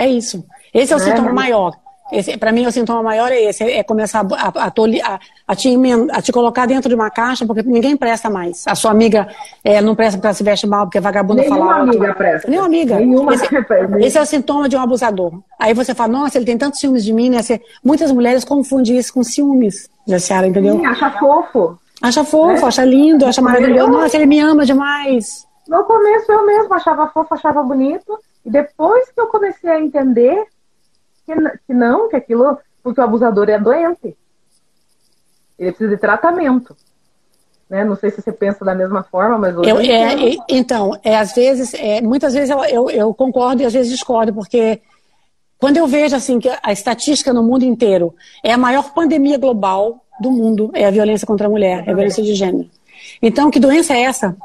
É 0.00 0.08
isso. 0.08 0.42
Esse 0.72 0.94
é 0.94 0.96
o 0.96 0.98
né? 0.98 1.04
sintoma 1.04 1.30
maior. 1.30 1.72
Para 2.40 2.50
mim, 2.52 2.66
o 2.66 2.72
sintoma 2.72 3.02
maior 3.02 3.30
é 3.30 3.40
esse: 3.42 3.62
é 3.62 3.82
começar 3.84 4.26
a, 4.32 4.64
a, 4.64 4.66
a, 4.66 4.70
te, 4.70 5.70
a 6.10 6.22
te 6.22 6.32
colocar 6.32 6.66
dentro 6.66 6.88
de 6.88 6.94
uma 6.94 7.10
caixa, 7.10 7.44
porque 7.46 7.62
ninguém 7.62 7.96
presta 7.98 8.30
mais. 8.30 8.66
A 8.66 8.74
sua 8.74 8.90
amiga 8.90 9.28
é, 9.62 9.80
não 9.82 9.94
presta 9.94 10.18
porque 10.18 10.34
se 10.34 10.42
veste 10.42 10.66
mal, 10.66 10.86
porque 10.86 10.98
é 10.98 11.00
vagabunda 11.02 11.42
Nenhuma 11.42 11.58
fala 11.58 11.82
amiga 11.82 12.14
presta. 12.14 12.50
Nenhuma 12.50 12.66
amiga. 12.66 12.96
Nenhuma 12.96 13.34
esse, 13.34 13.46
esse, 14.00 14.18
é 14.18 14.22
o 14.22 14.26
sintoma 14.26 14.68
de 14.68 14.76
um 14.76 14.80
abusador. 14.80 15.34
Aí 15.58 15.74
você 15.74 15.94
fala, 15.94 16.12
nossa, 16.12 16.38
ele 16.38 16.46
tem 16.46 16.56
tantos 16.56 16.80
ciúmes 16.80 17.04
de 17.04 17.12
mim, 17.12 17.28
né? 17.28 17.38
Muitas 17.84 18.10
mulheres 18.10 18.42
confundem 18.42 18.96
isso 18.96 19.12
com 19.12 19.22
ciúmes, 19.22 19.88
Jaciara, 20.06 20.46
entendeu? 20.46 20.78
Sim, 20.78 20.86
acha 20.86 21.10
fofo. 21.12 21.78
Acha 22.02 22.24
fofo, 22.24 22.64
é. 22.64 22.68
acha 22.68 22.84
lindo, 22.84 23.26
acha 23.26 23.42
maravilhoso. 23.42 23.90
Nossa, 23.90 24.16
ele 24.16 24.26
me 24.26 24.40
ama 24.40 24.64
demais. 24.64 25.46
No 25.68 25.84
começo 25.84 26.32
eu 26.32 26.44
mesmo 26.44 26.72
achava 26.74 27.06
fofo, 27.08 27.34
achava 27.34 27.62
bonito. 27.62 28.18
E 28.44 28.50
depois 28.50 29.10
que 29.10 29.20
eu 29.20 29.26
comecei 29.26 29.70
a 29.70 29.80
entender 29.80 30.46
que, 31.26 31.34
que 31.66 31.74
não, 31.74 32.08
que 32.08 32.16
aquilo, 32.16 32.58
porque 32.82 33.00
o 33.00 33.04
abusador 33.04 33.48
é 33.48 33.58
doente. 33.58 34.16
Ele 35.58 35.72
precisa 35.72 35.90
de 35.90 36.00
tratamento. 36.00 36.76
Né? 37.68 37.84
Não 37.84 37.94
sei 37.94 38.10
se 38.10 38.20
você 38.20 38.32
pensa 38.32 38.64
da 38.64 38.74
mesma 38.74 39.04
forma, 39.04 39.38
mas 39.38 39.54
eu, 39.54 39.78
é, 39.78 40.36
então, 40.48 40.98
é, 41.04 41.16
às 41.16 41.32
vezes, 41.32 41.72
é, 41.74 42.00
muitas 42.00 42.34
vezes 42.34 42.50
eu, 42.50 42.64
eu, 42.64 42.90
eu, 42.90 43.14
concordo 43.14 43.62
e 43.62 43.66
às 43.66 43.72
vezes 43.72 43.92
discordo, 43.92 44.34
porque 44.34 44.80
quando 45.56 45.76
eu 45.76 45.86
vejo 45.86 46.16
assim 46.16 46.40
que 46.40 46.50
a 46.62 46.72
estatística 46.72 47.32
no 47.32 47.44
mundo 47.44 47.64
inteiro 47.64 48.12
é 48.42 48.52
a 48.52 48.58
maior 48.58 48.92
pandemia 48.92 49.38
global 49.38 50.04
do 50.20 50.30
mundo 50.30 50.70
é 50.74 50.84
a 50.84 50.90
violência 50.90 51.26
contra 51.26 51.46
a 51.46 51.50
mulher, 51.50 51.84
é 51.86 51.92
a 51.92 51.94
violência 51.94 52.22
de 52.24 52.34
gênero. 52.34 52.68
Então, 53.22 53.50
que 53.50 53.60
doença 53.60 53.94
é 53.94 54.02
essa? 54.02 54.36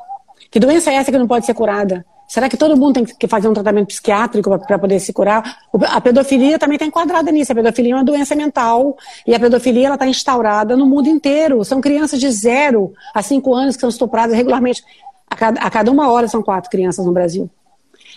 Que 0.52 0.60
doença 0.60 0.92
é 0.92 0.96
essa 0.96 1.12
que 1.12 1.18
não 1.18 1.28
pode 1.28 1.46
ser 1.46 1.54
curada? 1.54 2.06
Será 2.28 2.50
que 2.50 2.58
todo 2.58 2.76
mundo 2.76 2.96
tem 2.96 3.06
que 3.06 3.28
fazer 3.28 3.48
um 3.48 3.54
tratamento 3.54 3.88
psiquiátrico 3.88 4.58
para 4.60 4.80
poder 4.80 5.00
se 5.00 5.14
curar? 5.14 5.60
A 5.90 6.02
pedofilia 6.02 6.58
também 6.58 6.76
está 6.76 6.86
enquadrada 6.86 7.32
nisso. 7.32 7.52
A 7.52 7.56
pedofilia 7.56 7.94
é 7.94 7.96
uma 7.96 8.04
doença 8.04 8.36
mental 8.36 8.98
e 9.28 9.36
a 9.36 9.40
pedofilia 9.40 9.94
está 9.94 10.08
instaurada 10.08 10.76
no 10.76 10.86
mundo 10.86 11.08
inteiro. 11.08 11.64
São 11.64 11.80
crianças 11.80 12.20
de 12.20 12.30
zero 12.32 12.94
a 13.14 13.22
cinco 13.22 13.54
anos 13.54 13.76
que 13.76 13.82
são 13.82 13.90
estupradas 13.90 14.36
regularmente. 14.36 14.84
A 15.30 15.36
cada, 15.36 15.60
a 15.62 15.70
cada 15.70 15.92
uma 15.92 16.12
hora 16.12 16.28
são 16.28 16.42
quatro 16.42 16.70
crianças 16.70 17.06
no 17.06 17.12
Brasil. 17.12 17.50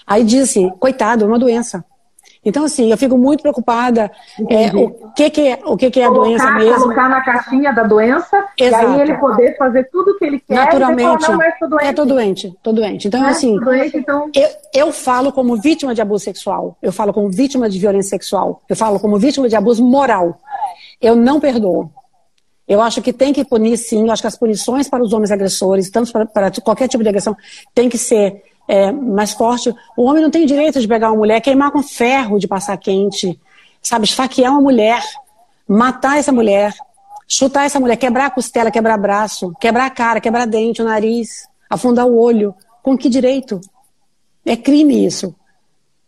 Aí 0.07 0.25
diz 0.25 0.51
assim, 0.51 0.71
coitado, 0.79 1.25
é 1.25 1.29
uma 1.29 1.39
doença. 1.39 1.85
Então, 2.45 2.65
assim, 2.65 2.91
eu 2.91 2.97
fico 2.97 3.19
muito 3.19 3.43
preocupada 3.43 4.11
é, 4.49 4.69
o 4.75 5.11
que, 5.13 5.31
que 5.31 5.49
é, 5.49 5.59
o 5.65 5.77
que, 5.77 5.91
que 5.91 6.01
é 6.01 6.07
colocar, 6.07 6.23
a 6.23 6.27
doença 6.27 6.51
mesmo. 6.53 6.83
Colocar 6.83 7.09
na 7.09 7.21
caixinha 7.21 7.73
da 7.73 7.83
doença 7.83 8.47
Exato. 8.57 8.85
e 8.85 8.87
aí 8.87 9.01
ele 9.01 9.15
poder 9.15 9.57
fazer 9.57 9.85
tudo 9.91 10.13
o 10.13 10.19
que 10.19 10.25
ele 10.25 10.41
quer. 10.41 10.55
Naturalmente. 10.55 11.27
Falar, 11.27 11.39
não, 11.39 11.59
tô 11.59 11.67
doente. 11.67 11.87
É, 11.87 11.93
tô 11.93 12.05
doente, 12.05 12.59
tô 12.63 12.73
doente. 12.73 13.09
Então, 13.09 13.27
assim, 13.27 13.59
doente, 13.59 13.97
então... 13.97 14.31
Eu, 14.35 14.49
eu 14.75 14.93
falo 14.93 15.33
como 15.33 15.57
vítima 15.57 15.95
de 15.95 16.01
abuso 16.01 16.25
sexual, 16.25 16.77
eu 16.81 16.93
falo 16.93 17.13
como 17.13 17.31
vítima 17.31 17.69
de 17.69 17.79
violência 17.79 18.11
sexual, 18.11 18.63
eu 18.69 18.77
falo 18.77 19.01
como 19.01 19.19
vítima 19.19 19.49
de 19.49 19.57
abuso 19.57 19.85
moral. 19.85 20.39
Eu 21.01 21.15
não 21.15 21.41
perdoo. 21.41 21.91
Eu 22.69 22.83
acho 22.83 23.01
que 23.01 23.15
tem 23.15 23.33
que 23.33 23.45
punir 23.45 23.79
sim, 23.79 24.07
eu 24.07 24.13
acho 24.13 24.21
que 24.21 24.29
as 24.29 24.37
punições 24.37 24.91
para 24.91 25.03
os 25.03 25.15
homens 25.15 25.31
agressores, 25.31 25.89
tanto 25.91 26.13
para, 26.13 26.27
para 26.27 26.51
qualquer 26.63 26.87
tipo 26.87 27.03
de 27.03 27.09
agressão, 27.09 27.35
tem 27.75 27.89
que 27.89 27.97
ser 27.97 28.43
é, 28.69 28.93
mais 28.93 29.33
forte. 29.33 29.75
O 29.97 30.05
homem 30.05 30.23
não 30.23 30.31
tem 30.31 30.45
direito 30.45 30.79
de 30.79 30.87
pegar 30.87 31.11
uma 31.11 31.17
mulher, 31.17 31.41
queimar 31.41 31.73
com 31.73 31.83
ferro 31.83 32.39
de 32.39 32.47
passar 32.47 32.77
quente, 32.77 33.41
sabe? 33.83 34.05
Esfaquear 34.05 34.53
uma 34.53 34.61
mulher, 34.61 35.03
matar 35.67 36.19
essa 36.19 36.31
mulher, 36.31 36.75
chutar 37.27 37.65
essa 37.65 37.81
mulher, 37.81 37.97
quebrar 37.97 38.27
a 38.27 38.31
costela, 38.31 38.71
quebrar 38.71 38.99
braço, 38.99 39.55
quebrar 39.59 39.87
a 39.87 39.91
cara, 39.91 40.21
quebrar 40.21 40.47
dente, 40.47 40.83
o 40.83 40.85
nariz, 40.85 41.49
afundar 41.69 42.07
o 42.07 42.17
olho. 42.17 42.55
Com 42.83 42.97
que 42.97 43.09
direito? 43.09 43.59
É 44.45 44.57
crime 44.57 45.05
isso. 45.05 45.35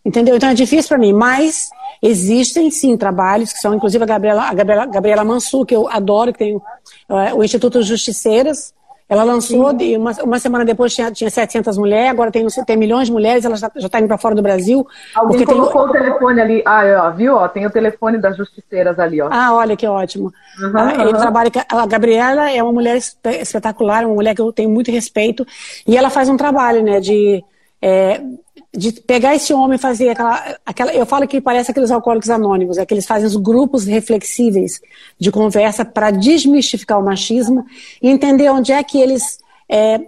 Entendeu? 0.05 0.37
Então 0.37 0.51
é 0.51 0.55
difícil 0.55 0.89
para 0.89 0.99
mim, 0.99 1.13
mas 1.13 1.71
existem 2.03 2.71
sim 2.71 2.97
trabalhos 2.97 3.53
que 3.53 3.59
são, 3.59 3.75
inclusive 3.75 4.03
a 4.03 4.07
Gabriela, 4.07 4.43
a 4.45 4.55
Gabriela, 4.55 4.87
Gabriela 4.87 5.25
Mansur, 5.25 5.67
que 5.67 5.77
eu 5.77 5.89
adoro, 5.89 6.33
que 6.33 6.39
tem 6.39 6.61
é, 7.09 7.35
o 7.35 7.45
Instituto 7.45 7.83
Justiceiras, 7.83 8.73
ela 9.11 9.25
lançou, 9.25 9.73
de 9.73 9.97
uma, 9.97 10.13
uma 10.23 10.39
semana 10.39 10.65
depois 10.65 10.95
tinha, 10.95 11.11
tinha 11.11 11.29
700 11.29 11.77
mulheres, 11.77 12.13
agora 12.13 12.31
tem, 12.31 12.47
tem 12.47 12.77
milhões 12.77 13.09
de 13.09 13.13
mulheres, 13.13 13.45
ela 13.45 13.57
já 13.57 13.67
está 13.75 13.99
indo 13.99 14.07
para 14.07 14.17
fora 14.17 14.37
do 14.37 14.41
Brasil. 14.41 14.87
Alguém 15.17 15.45
colocou 15.45 15.89
tem... 15.91 16.01
o 16.01 16.05
telefone 16.05 16.41
ali, 16.41 16.63
ah, 16.65 17.09
ó, 17.09 17.11
viu? 17.11 17.35
Ó, 17.35 17.49
tem 17.49 17.67
o 17.67 17.71
telefone 17.71 18.19
das 18.19 18.37
justiceiras 18.37 19.01
ali, 19.01 19.21
ó. 19.21 19.29
Ah, 19.29 19.53
olha 19.53 19.77
que 19.77 19.85
ótimo. 19.85 20.33
Uhum, 20.61 21.07
uhum. 21.07 21.13
trabalha, 21.19 21.51
a 21.69 21.87
Gabriela 21.87 22.53
é 22.53 22.63
uma 22.63 22.73
mulher 22.73 22.99
espetacular, 22.99 24.05
uma 24.05 24.15
mulher 24.15 24.33
que 24.33 24.41
eu 24.41 24.53
tenho 24.53 24.71
muito 24.71 24.93
respeito, 24.93 25.45
e 25.85 25.97
ela 25.97 26.09
faz 26.09 26.29
um 26.29 26.37
trabalho, 26.37 26.81
né, 26.81 27.01
de... 27.01 27.45
É, 27.83 28.21
de 28.77 28.93
pegar 28.93 29.35
esse 29.35 29.53
homem 29.53 29.77
e 29.77 29.79
fazer 29.79 30.11
aquela, 30.11 30.59
aquela. 30.65 30.95
Eu 30.95 31.05
falo 31.05 31.27
que 31.27 31.41
parece 31.41 31.71
aqueles 31.71 31.91
alcoólicos 31.91 32.31
anônimos, 32.31 32.79
é 32.79 32.87
que 32.87 32.95
eles 32.95 33.07
fazem 33.07 33.27
os 33.27 33.37
grupos 33.37 33.85
reflexíveis 33.85 34.81
de 35.19 35.31
conversa 35.33 35.85
para 35.85 36.11
desmistificar 36.11 37.01
o 37.01 37.05
machismo 37.05 37.65
e 38.01 38.09
entender 38.09 38.49
onde 38.51 38.73
é 38.73 38.83
que 38.83 39.01
eles. 39.01 39.39
É, 39.69 40.01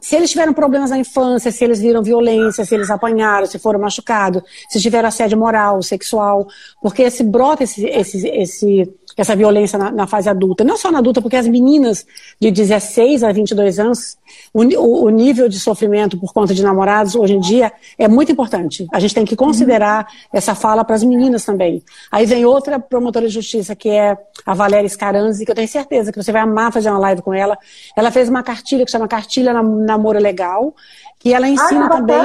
se 0.00 0.16
eles 0.16 0.30
tiveram 0.30 0.54
problemas 0.54 0.90
na 0.90 0.98
infância, 0.98 1.50
se 1.50 1.62
eles 1.62 1.78
viram 1.80 2.02
violência, 2.02 2.64
se 2.64 2.74
eles 2.74 2.90
apanharam, 2.90 3.46
se 3.46 3.58
foram 3.58 3.78
machucados, 3.78 4.42
se 4.70 4.80
tiveram 4.80 5.08
assédio 5.08 5.38
moral, 5.38 5.82
sexual, 5.82 6.46
porque 6.80 7.10
se 7.10 7.22
brota 7.22 7.64
esse, 7.64 7.84
esse, 7.86 8.26
esse 8.26 8.94
essa 9.16 9.34
violência 9.34 9.78
na, 9.78 9.90
na, 9.90 10.06
fase 10.06 10.28
adulta. 10.28 10.62
Não 10.62 10.76
só 10.76 10.92
na 10.92 10.98
adulta, 10.98 11.22
porque 11.22 11.36
as 11.36 11.48
meninas 11.48 12.06
de 12.38 12.50
16 12.50 13.22
a 13.22 13.32
22 13.32 13.78
anos, 13.78 14.18
o, 14.52 14.62
o, 15.04 15.08
nível 15.08 15.48
de 15.48 15.58
sofrimento 15.58 16.18
por 16.18 16.32
conta 16.34 16.52
de 16.52 16.62
namorados 16.62 17.14
hoje 17.14 17.34
em 17.34 17.40
dia 17.40 17.72
é 17.98 18.06
muito 18.06 18.30
importante. 18.30 18.86
A 18.92 19.00
gente 19.00 19.14
tem 19.14 19.24
que 19.24 19.34
considerar 19.34 20.06
essa 20.32 20.54
fala 20.54 20.84
para 20.84 20.96
as 20.96 21.02
meninas 21.02 21.44
também. 21.44 21.82
Aí 22.12 22.26
vem 22.26 22.44
outra 22.44 22.78
promotora 22.78 23.26
de 23.26 23.32
justiça, 23.32 23.74
que 23.74 23.88
é 23.88 24.18
a 24.44 24.54
Valéria 24.54 24.88
Scaranzi, 24.88 25.44
que 25.44 25.50
eu 25.50 25.54
tenho 25.54 25.68
certeza 25.68 26.12
que 26.12 26.22
você 26.22 26.30
vai 26.30 26.42
amar 26.42 26.70
fazer 26.70 26.90
uma 26.90 26.98
live 26.98 27.22
com 27.22 27.32
ela. 27.32 27.56
Ela 27.96 28.10
fez 28.10 28.28
uma 28.28 28.42
cartilha 28.42 28.84
que 28.84 28.90
chama 28.90 29.08
Cartilha 29.08 29.52
Namoro 29.52 30.18
Legal, 30.18 30.74
que 31.18 31.32
ela 31.32 31.48
ensina 31.48 31.84
Ai, 31.84 31.88
também. 31.88 32.20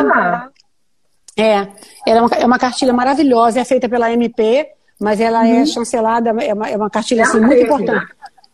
É, 1.38 1.68
ela 2.06 2.20
é 2.20 2.22
uma, 2.22 2.36
é 2.36 2.46
uma 2.46 2.60
cartilha 2.60 2.92
maravilhosa, 2.92 3.62
é 3.62 3.64
feita 3.64 3.88
pela 3.88 4.12
MP, 4.12 4.68
mas 5.02 5.20
ela 5.20 5.48
é 5.48 5.54
uhum. 5.54 5.62
é 5.62 5.66
chancelada, 5.66 6.30
é 6.30 6.54
uma, 6.54 6.70
é 6.70 6.78
uma 6.78 6.90
cartilha 6.90 7.24
assim, 7.24 7.40
muito 7.40 7.64
importante. 7.64 8.06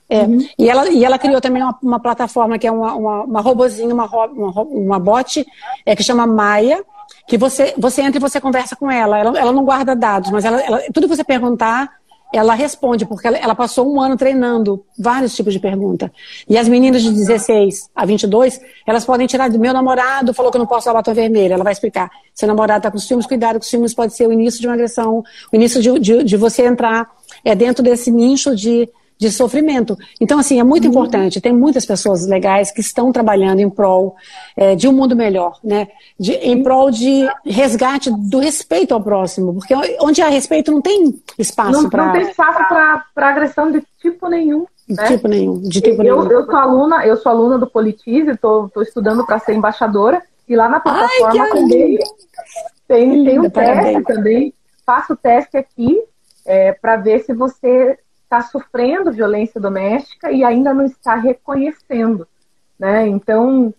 É. 0.09 0.21
Uhum. 0.21 0.47
E, 0.57 0.69
ela, 0.69 0.89
e 0.89 1.03
ela 1.03 1.19
criou 1.19 1.41
também 1.41 1.61
uma, 1.61 1.77
uma 1.83 1.99
plataforma 1.99 2.57
que 2.57 2.65
é 2.65 2.71
uma, 2.71 2.93
uma, 2.95 3.23
uma 3.23 3.41
robozinha, 3.41 3.93
uma, 3.93 4.05
uma, 4.05 4.61
uma 4.61 4.99
bot, 4.99 5.45
é, 5.85 5.93
que 5.93 6.03
chama 6.03 6.25
Maia, 6.25 6.81
que 7.27 7.37
você, 7.37 7.73
você 7.77 8.01
entra 8.01 8.17
e 8.17 8.21
você 8.21 8.39
conversa 8.39 8.77
com 8.77 8.89
ela. 8.89 9.19
Ela, 9.19 9.37
ela 9.37 9.51
não 9.51 9.65
guarda 9.65 9.93
dados, 9.93 10.31
mas 10.31 10.45
ela, 10.45 10.61
ela, 10.61 10.81
tudo 10.93 11.09
que 11.09 11.15
você 11.15 11.25
perguntar, 11.25 11.91
ela 12.33 12.53
responde, 12.53 13.05
porque 13.05 13.27
ela, 13.27 13.55
passou 13.55 13.91
um 13.91 14.01
ano 14.01 14.17
treinando 14.17 14.83
vários 14.97 15.35
tipos 15.35 15.53
de 15.53 15.59
pergunta. 15.59 16.11
E 16.47 16.57
as 16.57 16.67
meninas 16.67 17.01
de 17.01 17.11
16 17.11 17.89
a 17.95 18.05
22, 18.05 18.59
elas 18.85 19.05
podem 19.05 19.25
tirar 19.27 19.49
do 19.49 19.57
meu 19.57 19.73
namorado, 19.73 20.33
falou 20.33 20.51
que 20.51 20.57
eu 20.57 20.59
não 20.59 20.67
posso 20.67 20.89
usar 20.89 20.93
batom 20.93 21.13
vermelho. 21.13 21.53
Ela 21.53 21.63
vai 21.63 21.73
explicar. 21.73 22.09
Seu 22.33 22.47
namorado 22.47 22.79
está 22.79 22.91
com 22.91 22.97
ciúmes, 22.97 23.25
cuidado, 23.25 23.59
que 23.59 23.65
ciúmes 23.65 23.93
pode 23.93 24.13
ser 24.13 24.27
o 24.27 24.33
início 24.33 24.59
de 24.59 24.67
uma 24.67 24.73
agressão, 24.73 25.23
o 25.51 25.55
início 25.55 25.81
de, 25.81 25.99
de, 25.99 26.23
de 26.23 26.37
você 26.37 26.65
entrar 26.65 27.09
é, 27.43 27.55
dentro 27.55 27.83
desse 27.83 28.11
nicho 28.11 28.55
de 28.55 28.89
de 29.17 29.31
sofrimento. 29.31 29.97
Então, 30.21 30.39
assim, 30.39 30.59
é 30.59 30.63
muito 30.63 30.85
uhum. 30.85 30.91
importante. 30.91 31.41
Tem 31.41 31.53
muitas 31.53 31.85
pessoas 31.85 32.27
legais 32.27 32.71
que 32.71 32.81
estão 32.81 33.11
trabalhando 33.11 33.59
em 33.59 33.69
prol 33.69 34.15
é, 34.55 34.75
de 34.75 34.87
um 34.87 34.93
mundo 34.93 35.15
melhor, 35.15 35.57
né? 35.63 35.87
De, 36.19 36.33
em 36.33 36.61
prol 36.61 36.91
de 36.91 37.27
resgate 37.45 38.11
do 38.11 38.39
respeito 38.39 38.93
ao 38.93 39.01
próximo. 39.01 39.53
Porque 39.53 39.73
onde 40.01 40.21
há 40.21 40.27
respeito 40.27 40.71
não 40.71 40.81
tem 40.81 41.19
espaço 41.37 41.89
para. 41.89 42.05
Não 42.05 42.13
tem 42.13 42.29
espaço 42.29 42.59
para 43.13 43.29
agressão 43.29 43.71
de 43.71 43.83
tipo 44.01 44.27
nenhum. 44.29 44.65
De 44.87 44.95
né? 44.95 45.07
tipo 45.07 45.27
nenhum. 45.27 45.59
De 45.61 45.81
tipo 45.81 46.01
eu, 46.03 46.21
nenhum. 46.21 46.31
eu 46.31 46.45
sou 46.45 46.55
aluna, 46.55 47.05
eu 47.05 47.17
sou 47.17 47.31
aluna 47.31 47.57
do 47.57 47.67
Politize, 47.67 48.31
estou 48.31 48.71
estudando 48.81 49.25
para 49.25 49.39
ser 49.39 49.53
embaixadora. 49.53 50.21
E 50.47 50.55
lá 50.55 50.69
na 50.69 50.79
plataforma 50.79 51.43
Ai, 51.43 51.49
também 51.49 51.99
tem, 52.87 53.25
tem 53.25 53.39
um 53.39 53.49
teste 53.49 54.03
também. 54.03 54.53
Faço 54.85 55.13
o 55.13 55.17
teste 55.17 55.57
aqui 55.57 55.99
é, 56.45 56.71
para 56.71 56.95
ver 56.95 57.19
se 57.19 57.33
você 57.33 57.99
está 58.27 58.41
sofrendo 58.41 59.11
violência 59.11 59.59
doméstica 59.59 60.31
e 60.31 60.43
ainda 60.43 60.73
não 60.73 60.85
está 60.85 61.15
reconhecendo. 61.15 62.27
Né? 62.77 63.07
Então, 63.07 63.73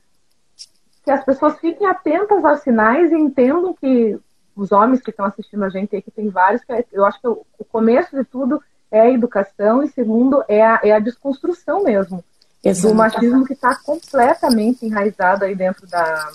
que 1.04 1.10
as 1.10 1.24
pessoas 1.24 1.58
fiquem 1.58 1.86
atentas 1.86 2.44
aos 2.44 2.60
sinais 2.60 3.12
e 3.12 3.14
entendam 3.14 3.74
que 3.74 4.18
os 4.56 4.72
homens 4.72 5.00
que 5.02 5.10
estão 5.10 5.26
assistindo 5.26 5.64
a 5.64 5.68
gente 5.68 5.94
aí, 5.94 6.02
que 6.02 6.10
tem 6.10 6.30
vários, 6.30 6.62
é, 6.68 6.84
eu 6.90 7.04
acho 7.04 7.20
que 7.20 7.28
o 7.28 7.64
começo 7.70 8.16
de 8.16 8.24
tudo 8.24 8.60
é 8.90 9.00
a 9.02 9.10
educação 9.10 9.82
e 9.82 9.88
segundo 9.88 10.42
é 10.48 10.62
a, 10.62 10.80
é 10.82 10.92
a 10.92 10.98
desconstrução 10.98 11.84
mesmo 11.84 12.24
Exato. 12.64 12.88
do 12.88 12.94
machismo 12.94 13.44
que 13.44 13.52
está 13.52 13.76
completamente 13.76 14.84
enraizado 14.84 15.44
aí 15.44 15.54
dentro 15.54 15.86
da, 15.86 16.30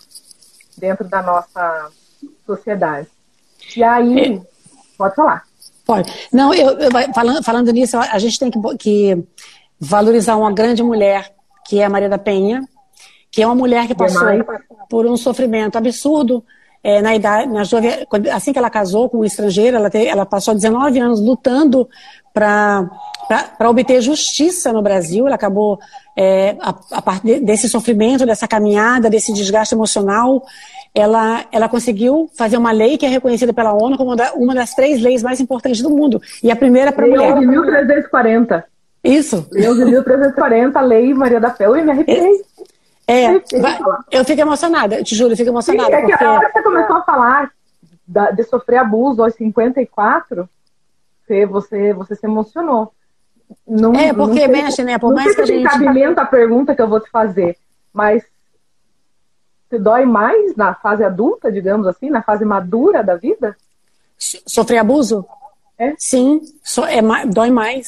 dentro 0.78 1.08
da 1.08 1.22
nossa 1.22 1.92
sociedade. 2.46 3.10
E 3.76 3.84
aí, 3.84 4.36
é. 4.36 4.42
pode 4.98 5.16
falar. 5.16 5.44
Pode. 5.86 6.12
Não, 6.32 6.54
eu, 6.54 6.80
eu 6.80 6.92
falando, 7.14 7.44
falando 7.44 7.72
nisso, 7.72 7.98
a 7.98 8.18
gente 8.18 8.40
tem 8.40 8.50
que, 8.50 8.60
que, 8.78 9.24
valorizar 9.80 10.38
uma 10.38 10.52
grande 10.52 10.82
mulher, 10.82 11.34
que 11.66 11.80
é 11.80 11.86
a 11.86 11.90
Maria 11.90 12.10
da 12.10 12.18
Penha, 12.18 12.64
que 13.30 13.42
é 13.42 13.46
uma 13.46 13.56
mulher 13.56 13.88
que 13.88 13.96
passou 13.96 14.24
por 14.90 15.06
um 15.06 15.18
sofrimento 15.18 15.78
absurdo 15.78 16.44
é, 16.84 17.02
na 17.02 17.16
idade, 17.16 17.52
na 17.52 17.64
jovem, 17.64 17.92
assim 18.32 18.52
que 18.52 18.60
ela 18.60 18.70
casou 18.70 19.10
com 19.10 19.20
um 19.20 19.26
estrangeiro, 19.26 19.78
ela, 19.78 19.90
te, 19.90 20.06
ela 20.06 20.26
passou 20.26 20.54
19 20.54 21.00
anos 21.00 21.22
lutando 21.22 21.90
para 22.34 22.90
obter 23.70 24.02
justiça 24.02 24.74
no 24.74 24.82
Brasil. 24.82 25.26
Ela 25.26 25.36
acabou, 25.36 25.80
é, 26.16 26.58
a, 26.60 26.76
a 26.92 27.02
partir 27.02 27.40
desse 27.40 27.70
sofrimento, 27.70 28.26
dessa 28.26 28.48
caminhada, 28.48 29.10
desse 29.10 29.34
desgaste 29.34 29.74
emocional, 29.74 30.44
ela, 30.94 31.46
ela 31.52 31.68
conseguiu 31.68 32.30
fazer 32.36 32.58
uma 32.58 32.72
lei 32.72 32.98
que 32.98 33.06
é 33.06 33.10
reconhecida 33.10 33.52
pela 33.52 33.74
ONU 33.74 33.98
como 33.98 34.16
uma 34.36 34.54
das 34.54 34.74
três 34.76 35.02
leis 35.02 35.24
mais 35.24 35.40
importantes 35.40 35.82
do 35.82 35.90
mundo. 35.90 36.22
E 36.42 36.52
a 36.52 36.56
primeira 36.56 36.92
para 36.92 37.08
mulher. 37.08 37.40
de 37.40 37.48
1340. 37.48 38.66
Isso. 39.04 39.48
Lei 39.52 39.74
de 39.74 39.86
1340, 39.86 40.80
Lei 40.82 41.14
Maria 41.14 41.40
da 41.40 41.50
Fé. 41.50 41.66
Eu 41.66 41.74
me 41.74 41.92
arrepiei. 41.92 42.42
É, 43.06 43.36
eu 44.12 44.24
fico 44.24 44.40
emocionada, 44.40 44.96
eu 44.96 45.04
te 45.04 45.14
juro, 45.14 45.34
eu 45.34 45.38
fico 45.38 45.50
emocionada. 45.50 45.90
Sim, 45.90 45.96
é 45.96 46.02
porque... 46.02 46.24
a 46.24 46.32
hora 46.32 46.46
que 46.48 46.54
você 46.54 46.64
começou 46.64 46.96
a 46.96 47.04
falar 47.04 47.52
de 48.08 48.44
sofrer 48.44 48.78
abuso 48.78 49.22
aos 49.22 49.34
54, 49.34 50.48
você, 51.26 51.46
você, 51.46 51.94
você 51.94 52.16
se 52.16 52.26
emocionou. 52.26 52.94
Não, 53.68 53.94
é, 53.94 54.14
porque 54.14 54.48
mexe, 54.48 54.84
né? 54.84 54.98
Por 54.98 55.14
mais 55.14 55.36
que 55.36 55.42
a 55.42 55.46
gente. 55.46 55.64
cabimento 55.64 56.20
a 56.20 56.26
pergunta 56.26 56.74
que 56.74 56.82
eu 56.82 56.88
vou 56.88 57.02
te 57.02 57.10
fazer, 57.10 57.58
mas 57.92 58.24
se 59.74 59.80
dói 59.80 60.06
mais 60.06 60.56
na 60.56 60.76
fase 60.76 61.04
adulta, 61.04 61.52
digamos 61.52 61.88
assim, 61.88 62.08
na 62.08 62.22
fase 62.22 62.46
madura 62.46 63.04
da 63.04 63.16
vida? 63.16 63.58
Sofrer 64.20 64.78
abuso? 64.78 65.26
É? 65.80 65.96
Sim, 65.98 66.42
so, 66.64 66.86
é, 66.86 67.02
dói 67.26 67.50
mais. 67.50 67.88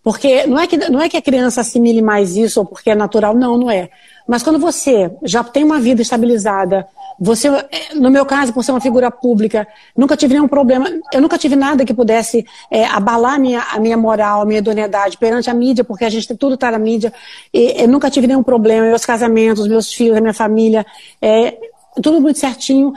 Porque 0.00 0.46
não 0.46 0.60
é, 0.60 0.68
que, 0.68 0.76
não 0.76 1.00
é 1.00 1.08
que 1.08 1.16
a 1.16 1.22
criança 1.22 1.60
assimile 1.62 2.00
mais 2.00 2.36
isso 2.36 2.60
ou 2.60 2.66
porque 2.66 2.90
é 2.90 2.94
natural, 2.94 3.34
não, 3.34 3.58
não 3.58 3.68
é. 3.68 3.90
Mas 4.26 4.42
quando 4.42 4.58
você 4.58 5.10
já 5.22 5.44
tem 5.44 5.62
uma 5.64 5.78
vida 5.78 6.00
estabilizada, 6.00 6.86
você, 7.18 7.48
é, 7.48 7.94
no 7.94 8.10
meu 8.10 8.24
caso, 8.24 8.52
por 8.52 8.64
ser 8.64 8.72
uma 8.72 8.80
figura 8.80 9.10
pública, 9.10 9.66
nunca 9.96 10.16
tive 10.16 10.34
nenhum 10.34 10.48
problema, 10.48 10.86
eu 11.12 11.20
nunca 11.20 11.38
tive 11.38 11.54
nada 11.54 11.84
que 11.84 11.94
pudesse 11.94 12.44
é, 12.70 12.86
abalar 12.86 13.34
a 13.34 13.38
minha, 13.38 13.60
a 13.60 13.78
minha 13.78 13.96
moral, 13.96 14.42
a 14.42 14.44
minha 14.44 14.58
idoneidade 14.58 15.18
perante 15.18 15.50
a 15.50 15.54
mídia, 15.54 15.84
porque 15.84 16.04
a 16.04 16.10
gente 16.10 16.34
tudo 16.34 16.54
está 16.54 16.70
na 16.70 16.78
mídia. 16.78 17.12
E, 17.52 17.82
eu 17.82 17.88
nunca 17.88 18.10
tive 18.10 18.26
nenhum 18.26 18.42
problema, 18.42 18.86
meus 18.86 19.04
casamentos, 19.04 19.68
meus 19.68 19.92
filhos, 19.92 20.16
a 20.16 20.20
minha 20.20 20.34
família, 20.34 20.84
é, 21.20 21.56
tudo 22.02 22.20
muito 22.20 22.38
certinho. 22.38 22.92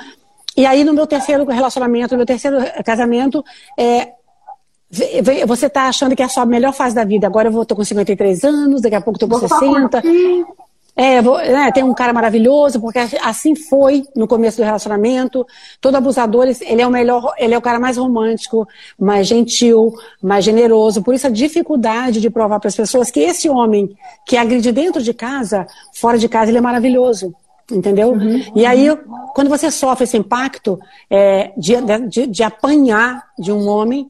E 0.55 0.65
aí, 0.65 0.83
no 0.83 0.93
meu 0.93 1.05
terceiro 1.05 1.45
relacionamento, 1.45 2.13
no 2.13 2.17
meu 2.17 2.25
terceiro 2.25 2.57
casamento, 2.83 3.43
é, 3.77 4.13
você 5.45 5.65
está 5.67 5.83
achando 5.89 6.15
que 6.15 6.23
é 6.23 6.25
a 6.25 6.29
sua 6.29 6.45
melhor 6.45 6.73
fase 6.73 6.95
da 6.95 7.03
vida. 7.03 7.27
Agora 7.27 7.49
eu 7.49 7.61
estou 7.61 7.75
com 7.77 7.83
53 7.83 8.43
anos, 8.45 8.81
daqui 8.81 8.95
a 8.95 9.01
pouco 9.01 9.17
estou 9.17 9.29
com 9.29 9.37
vou 9.37 9.47
60. 9.47 10.01
É, 10.99 11.21
vou, 11.21 11.37
né, 11.37 11.71
tem 11.71 11.83
um 11.83 11.93
cara 11.93 12.11
maravilhoso, 12.11 12.81
porque 12.81 12.97
assim 13.21 13.55
foi 13.55 14.03
no 14.15 14.27
começo 14.27 14.57
do 14.57 14.63
relacionamento. 14.63 15.45
Todo 15.79 15.95
abusador, 15.95 16.47
ele 16.59 16.81
é 16.81 16.87
o 16.87 16.89
melhor, 16.89 17.35
ele 17.37 17.53
é 17.53 17.57
o 17.57 17.61
cara 17.61 17.79
mais 17.79 17.97
romântico, 17.97 18.67
mais 18.99 19.27
gentil, 19.27 19.93
mais 20.19 20.43
generoso. 20.43 21.03
Por 21.03 21.13
isso 21.13 21.27
a 21.27 21.29
dificuldade 21.29 22.19
de 22.19 22.31
provar 22.31 22.59
para 22.59 22.69
as 22.69 22.75
pessoas 22.75 23.11
que 23.11 23.19
esse 23.19 23.47
homem 23.47 23.95
que 24.25 24.35
agride 24.35 24.71
dentro 24.71 25.03
de 25.03 25.13
casa, 25.13 25.67
fora 25.93 26.17
de 26.17 26.27
casa, 26.27 26.49
ele 26.49 26.57
é 26.57 26.61
maravilhoso. 26.61 27.31
Entendeu? 27.71 28.13
Uhum, 28.13 28.41
e 28.55 28.65
aí, 28.65 28.87
quando 29.35 29.49
você 29.49 29.69
sofre 29.69 30.05
esse 30.05 30.17
impacto 30.17 30.79
é, 31.09 31.51
de, 31.57 31.75
de, 32.07 32.27
de 32.27 32.41
apanhar 32.41 33.25
de 33.37 33.51
um 33.51 33.67
homem, 33.67 34.09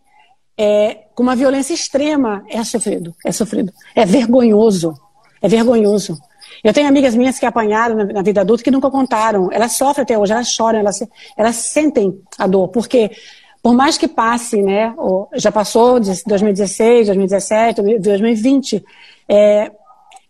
é, 0.57 1.05
com 1.13 1.23
uma 1.23 1.35
violência 1.35 1.73
extrema, 1.73 2.45
é 2.47 2.63
sofrido, 2.63 3.13
é 3.25 3.31
sofrido. 3.31 3.73
É 3.95 4.05
vergonhoso, 4.05 4.93
é 5.41 5.47
vergonhoso. 5.47 6.17
Eu 6.63 6.73
tenho 6.73 6.87
amigas 6.87 7.15
minhas 7.15 7.39
que 7.39 7.45
apanharam 7.45 7.95
na, 7.95 8.05
na, 8.05 8.21
vida 8.21 8.41
adulta 8.41 8.63
que 8.63 8.71
nunca 8.71 8.89
contaram. 8.89 9.49
Elas 9.51 9.73
sofrem 9.73 10.03
até 10.03 10.17
hoje, 10.17 10.31
elas 10.31 10.49
choram, 10.49 10.79
elas, 10.79 10.99
elas 11.35 11.55
sentem 11.55 12.19
a 12.37 12.47
dor, 12.47 12.69
porque 12.69 13.11
por 13.61 13.73
mais 13.73 13.97
que 13.97 14.07
passe, 14.07 14.61
né, 14.61 14.93
já 15.35 15.51
passou 15.51 15.99
de 15.99 16.23
2016, 16.25 17.07
2017, 17.07 17.99
2020, 17.99 18.83
é, 19.27 19.71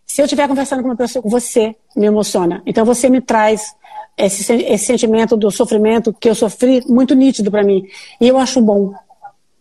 se 0.04 0.22
eu 0.22 0.24
estiver 0.24 0.48
conversando 0.48 0.82
com 0.82 0.88
uma 0.88 0.96
pessoa, 0.96 1.22
você, 1.24 1.76
me 1.94 2.06
emociona. 2.06 2.62
Então 2.66 2.84
você 2.84 3.08
me 3.08 3.20
traz 3.20 3.74
esse, 4.16 4.52
esse 4.52 4.86
sentimento 4.86 5.36
do 5.36 5.50
sofrimento 5.50 6.12
que 6.12 6.28
eu 6.28 6.34
sofri 6.34 6.82
muito 6.88 7.14
nítido 7.14 7.50
para 7.50 7.62
mim. 7.62 7.84
E 8.20 8.26
eu 8.26 8.38
acho 8.38 8.60
bom, 8.60 8.92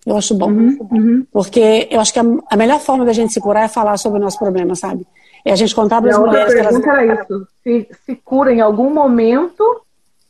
eu 0.06 0.18
acho 0.18 0.34
bom. 0.34 0.50
Uhum, 0.50 0.78
uhum. 0.90 1.26
Porque 1.32 1.88
eu 1.92 2.00
acho 2.00 2.14
que 2.14 2.20
a, 2.20 2.24
a, 2.50 2.56
melhor 2.56 2.80
forma 2.80 3.06
da 3.06 3.14
gente 3.14 3.34
se 3.34 3.42
curar 3.42 3.66
é 3.66 3.68
falar 3.68 3.98
sobre 3.98 4.20
o 4.20 4.22
nosso 4.24 4.40
problema, 4.40 4.74
sabe? 4.74 5.06
É 5.46 5.52
a 5.52 5.56
gente 5.56 5.74
contar 5.74 6.02
para 6.02 6.12
as 6.12 6.20
mulheres 6.20 6.54
que 6.54 6.60
elas. 6.60 6.84
Era 6.84 7.22
isso. 7.22 7.48
Se, 7.64 7.88
se 8.06 8.16
cura 8.16 8.54
em 8.54 8.62
algum 8.62 8.94
momento, 8.94 9.82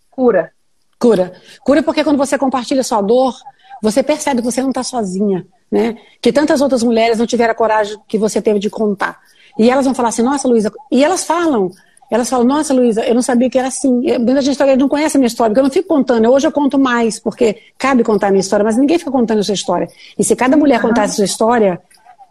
cura. 0.09 0.51
Cura. 0.99 1.33
Cura 1.63 1.83
porque 1.83 2.03
quando 2.03 2.17
você 2.17 2.37
compartilha 2.37 2.83
sua 2.83 3.01
dor, 3.01 3.35
você 3.81 4.01
percebe 4.01 4.41
que 4.41 4.45
você 4.45 4.61
não 4.61 4.69
está 4.69 4.83
sozinha, 4.83 5.45
né? 5.71 5.97
Que 6.21 6.31
tantas 6.31 6.61
outras 6.61 6.83
mulheres 6.83 7.19
não 7.19 7.27
tiveram 7.27 7.51
a 7.51 7.55
coragem 7.55 7.97
que 8.07 8.17
você 8.17 8.41
teve 8.41 8.59
de 8.59 8.69
contar. 8.69 9.19
E 9.57 9.69
elas 9.69 9.85
vão 9.85 9.93
falar 9.93 10.09
assim, 10.09 10.21
nossa, 10.21 10.47
Luísa. 10.47 10.71
E 10.91 11.03
elas 11.03 11.23
falam, 11.23 11.71
elas 12.09 12.29
falam, 12.29 12.45
nossa, 12.45 12.73
Luísa, 12.73 13.03
eu 13.05 13.13
não 13.13 13.21
sabia 13.21 13.49
que 13.49 13.57
era 13.57 13.67
assim. 13.67 13.91
Muita 14.19 14.41
gente 14.41 14.59
não 14.77 14.87
conhece 14.87 15.17
a 15.17 15.19
minha 15.19 15.27
história, 15.27 15.51
porque 15.51 15.59
eu 15.59 15.63
não 15.63 15.71
fico 15.71 15.87
contando. 15.87 16.29
Hoje 16.29 16.47
eu 16.47 16.51
conto 16.51 16.79
mais, 16.79 17.19
porque 17.19 17.57
cabe 17.77 18.03
contar 18.03 18.27
a 18.27 18.31
minha 18.31 18.41
história, 18.41 18.63
mas 18.63 18.77
ninguém 18.77 18.97
fica 18.97 19.11
contando 19.11 19.39
a 19.39 19.43
sua 19.43 19.53
história. 19.53 19.87
E 20.17 20.23
se 20.23 20.35
cada 20.35 20.55
mulher 20.55 20.81
contasse 20.81 21.13
a 21.13 21.15
sua 21.15 21.25
história, 21.25 21.81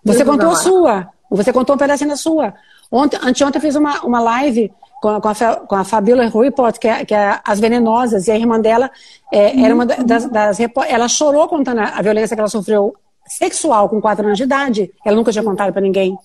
você 0.05 0.24
Deus 0.24 0.31
contou 0.31 0.51
a 0.51 0.57
sua. 0.57 1.09
Você 1.37 1.53
contou 1.53 1.74
um 1.74 1.78
pedacinho 1.78 2.11
da 2.11 2.16
sua. 2.16 2.55
Ontem, 2.91 3.18
anteontem 3.22 3.59
eu 3.59 3.62
fiz 3.62 3.74
uma, 3.76 4.01
uma 4.03 4.20
live 4.20 4.72
com 5.01 5.09
a, 5.09 5.20
com 5.20 5.28
a, 5.28 5.57
com 5.57 5.74
a 5.74 5.84
Fabiola 5.84 6.26
Ruipot, 6.26 6.78
que 6.78 6.89
é, 6.89 7.05
que 7.05 7.14
é 7.14 7.41
As 7.45 7.61
Venenosas, 7.61 8.28
e 8.28 8.30
a 8.30 8.37
irmã 8.37 8.61
dela 8.61 8.91
é, 9.32 9.61
era 9.61 9.74
uma 9.74 9.87
das, 9.87 10.26
das, 10.26 10.59
Ela 10.89 11.09
chorou 11.09 11.49
contando 11.49 11.80
a 11.80 12.03
violência 12.03 12.34
que 12.37 12.41
ela 12.41 12.49
sofreu 12.49 12.95
sexual 13.26 13.89
com 13.89 14.01
quatro 14.01 14.24
anos 14.24 14.39
de 14.39 14.45
idade. 14.45 14.91
Ela 15.05 15.16
nunca 15.16 15.32
tinha 15.32 15.45
contado 15.45 15.72
para 15.72 15.82
ninguém. 15.82 16.16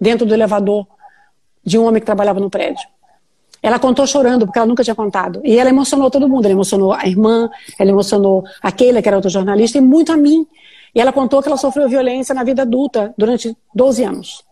Dentro 0.00 0.26
do 0.26 0.32
elevador 0.32 0.86
de 1.64 1.78
um 1.78 1.84
homem 1.84 2.00
que 2.00 2.06
trabalhava 2.06 2.40
no 2.40 2.48
prédio. 2.48 2.86
Ela 3.62 3.78
contou 3.78 4.06
chorando, 4.06 4.46
porque 4.46 4.58
ela 4.58 4.66
nunca 4.66 4.82
tinha 4.82 4.94
contado. 4.94 5.40
E 5.44 5.58
ela 5.58 5.68
emocionou 5.68 6.10
todo 6.10 6.28
mundo. 6.28 6.46
Ela 6.46 6.54
emocionou 6.54 6.92
a 6.92 7.06
irmã, 7.06 7.50
ela 7.78 7.90
emocionou 7.90 8.44
a 8.62 8.72
Keila, 8.72 9.02
que 9.02 9.08
era 9.08 9.16
outra 9.16 9.30
jornalista, 9.30 9.76
e 9.76 9.80
muito 9.80 10.12
a 10.12 10.16
mim. 10.16 10.46
E 10.94 11.00
ela 11.00 11.12
contou 11.12 11.42
que 11.42 11.48
ela 11.48 11.58
sofreu 11.58 11.88
violência 11.88 12.34
na 12.34 12.42
vida 12.42 12.62
adulta 12.62 13.14
durante 13.18 13.54
12 13.74 14.04
anos. 14.04 14.49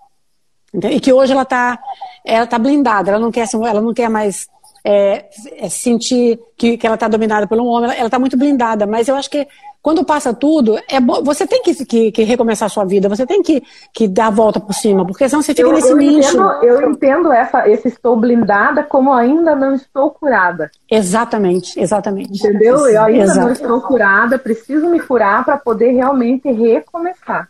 E 0.75 1.01
que 1.01 1.13
hoje 1.13 1.33
ela 1.33 1.43
está 1.43 1.79
ela 2.27 2.47
tá 2.47 2.59
blindada, 2.59 3.11
ela 3.11 3.19
não 3.19 3.31
quer, 3.31 3.47
ela 3.53 3.81
não 3.81 3.95
quer 3.95 4.11
mais 4.11 4.49
é, 4.85 5.27
é 5.57 5.69
sentir 5.69 6.39
que, 6.57 6.77
que 6.77 6.87
ela 6.87 6.95
está 6.95 7.09
dominada 7.09 7.47
por 7.47 7.59
um 7.59 7.67
homem, 7.67 7.91
ela 7.97 8.07
está 8.07 8.19
muito 8.19 8.37
blindada. 8.37 8.87
Mas 8.87 9.09
eu 9.09 9.17
acho 9.17 9.31
que 9.31 9.47
quando 9.81 10.05
passa 10.05 10.35
tudo, 10.35 10.79
é 10.89 11.01
bom, 11.01 11.23
você 11.23 11.47
tem 11.47 11.63
que, 11.63 11.85
que, 11.85 12.13
que, 12.13 12.23
recomeçar 12.25 12.67
a 12.67 12.69
sua 12.69 12.85
vida, 12.85 13.09
você 13.09 13.25
tem 13.25 13.43
que, 13.43 13.63
que 13.93 14.09
dar 14.09 14.27
a 14.27 14.31
volta 14.31 14.59
por 14.59 14.75
cima, 14.75 15.07
porque 15.07 15.29
senão 15.29 15.41
você 15.41 15.55
fica 15.55 15.69
eu, 15.69 15.73
nesse 15.73 15.91
eu 15.91 15.97
nicho. 15.97 16.37
Entendo, 16.37 16.65
eu 16.65 16.91
entendo 16.91 17.33
essa, 17.33 17.69
esse 17.69 17.89
estou 17.89 18.17
blindada 18.17 18.83
como 18.83 19.13
ainda 19.13 19.55
não 19.55 19.75
estou 19.75 20.11
curada. 20.11 20.71
Exatamente, 20.91 21.79
exatamente. 21.79 22.39
Entendeu? 22.39 22.87
Eu 22.89 23.03
ainda 23.03 23.25
Exato. 23.25 23.41
não 23.41 23.53
estou 23.53 23.81
curada, 23.81 24.39
preciso 24.39 24.89
me 24.89 25.01
curar 25.01 25.45
para 25.45 25.57
poder 25.57 25.93
realmente 25.93 26.51
recomeçar. 26.51 27.49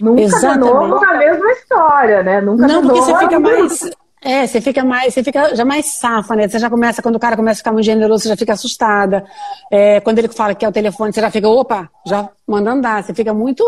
Nunca 0.00 0.22
Exatamente. 0.22 0.72
de 0.72 0.72
novo 0.72 1.00
na 1.00 1.14
mesma 1.14 1.52
história, 1.52 2.22
né? 2.22 2.40
Nunca 2.40 2.66
não, 2.66 2.82
porque 2.82 3.00
você 3.00 3.18
fica 3.18 3.40
mais. 3.40 3.90
É, 4.20 4.46
você 4.46 4.60
fica 4.60 4.84
mais, 4.84 5.14
você 5.14 5.22
fica 5.22 5.54
já 5.54 5.64
mais 5.64 5.86
safa, 5.86 6.34
né? 6.34 6.48
Você 6.48 6.58
já 6.58 6.68
começa, 6.68 7.00
quando 7.00 7.16
o 7.16 7.20
cara 7.20 7.36
começa 7.36 7.58
a 7.58 7.60
ficar 7.60 7.72
muito 7.72 7.84
generoso, 7.84 8.24
você 8.24 8.28
já 8.28 8.36
fica 8.36 8.52
assustada. 8.52 9.24
É, 9.70 10.00
quando 10.00 10.18
ele 10.18 10.28
fala 10.28 10.54
que 10.54 10.64
é 10.64 10.68
o 10.68 10.72
telefone, 10.72 11.12
você 11.12 11.20
já 11.20 11.30
fica, 11.30 11.48
opa, 11.48 11.88
já 12.04 12.28
manda 12.46 12.72
andar. 12.72 13.02
Você 13.02 13.14
fica 13.14 13.32
muito, 13.32 13.64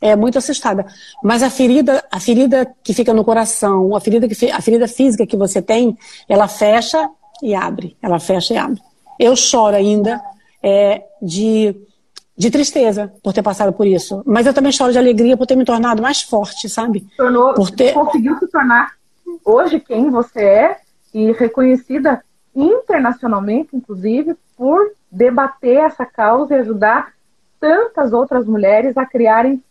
é, 0.00 0.16
muito 0.16 0.38
assustada. 0.38 0.84
Mas 1.22 1.42
a 1.42 1.50
ferida, 1.50 2.02
a 2.10 2.18
ferida 2.18 2.74
que 2.82 2.92
fica 2.92 3.14
no 3.14 3.24
coração, 3.24 3.94
a 3.94 4.00
ferida, 4.00 4.26
que, 4.26 4.50
a 4.50 4.60
ferida 4.60 4.88
física 4.88 5.24
que 5.24 5.36
você 5.36 5.62
tem, 5.62 5.96
ela 6.28 6.48
fecha 6.48 7.08
e 7.40 7.54
abre. 7.54 7.96
Ela 8.02 8.18
fecha 8.18 8.54
e 8.54 8.56
abre. 8.56 8.80
Eu 9.20 9.36
choro 9.36 9.76
ainda 9.76 10.20
é, 10.60 11.04
de 11.22 11.76
de 12.36 12.50
tristeza 12.50 13.12
por 13.22 13.32
ter 13.32 13.42
passado 13.42 13.72
por 13.72 13.86
isso. 13.86 14.22
Mas 14.26 14.46
eu 14.46 14.54
também 14.54 14.72
choro 14.72 14.92
de 14.92 14.98
alegria 14.98 15.36
por 15.36 15.46
ter 15.46 15.56
me 15.56 15.64
tornado 15.64 16.02
mais 16.02 16.22
forte, 16.22 16.68
sabe? 16.68 17.06
Tornou, 17.16 17.54
por 17.54 17.70
ter... 17.70 17.92
Conseguiu 17.92 18.38
se 18.38 18.48
tornar 18.48 18.92
hoje 19.44 19.80
quem 19.80 20.10
você 20.10 20.42
é 20.42 20.80
e 21.12 21.32
reconhecida 21.32 22.24
internacionalmente, 22.54 23.76
inclusive, 23.76 24.34
por 24.56 24.92
debater 25.10 25.78
essa 25.78 26.06
causa 26.06 26.54
e 26.54 26.60
ajudar 26.60 27.12
tantas 27.60 28.12
outras 28.12 28.46
mulheres 28.46 28.96
a 28.96 29.06
criarem 29.06 29.62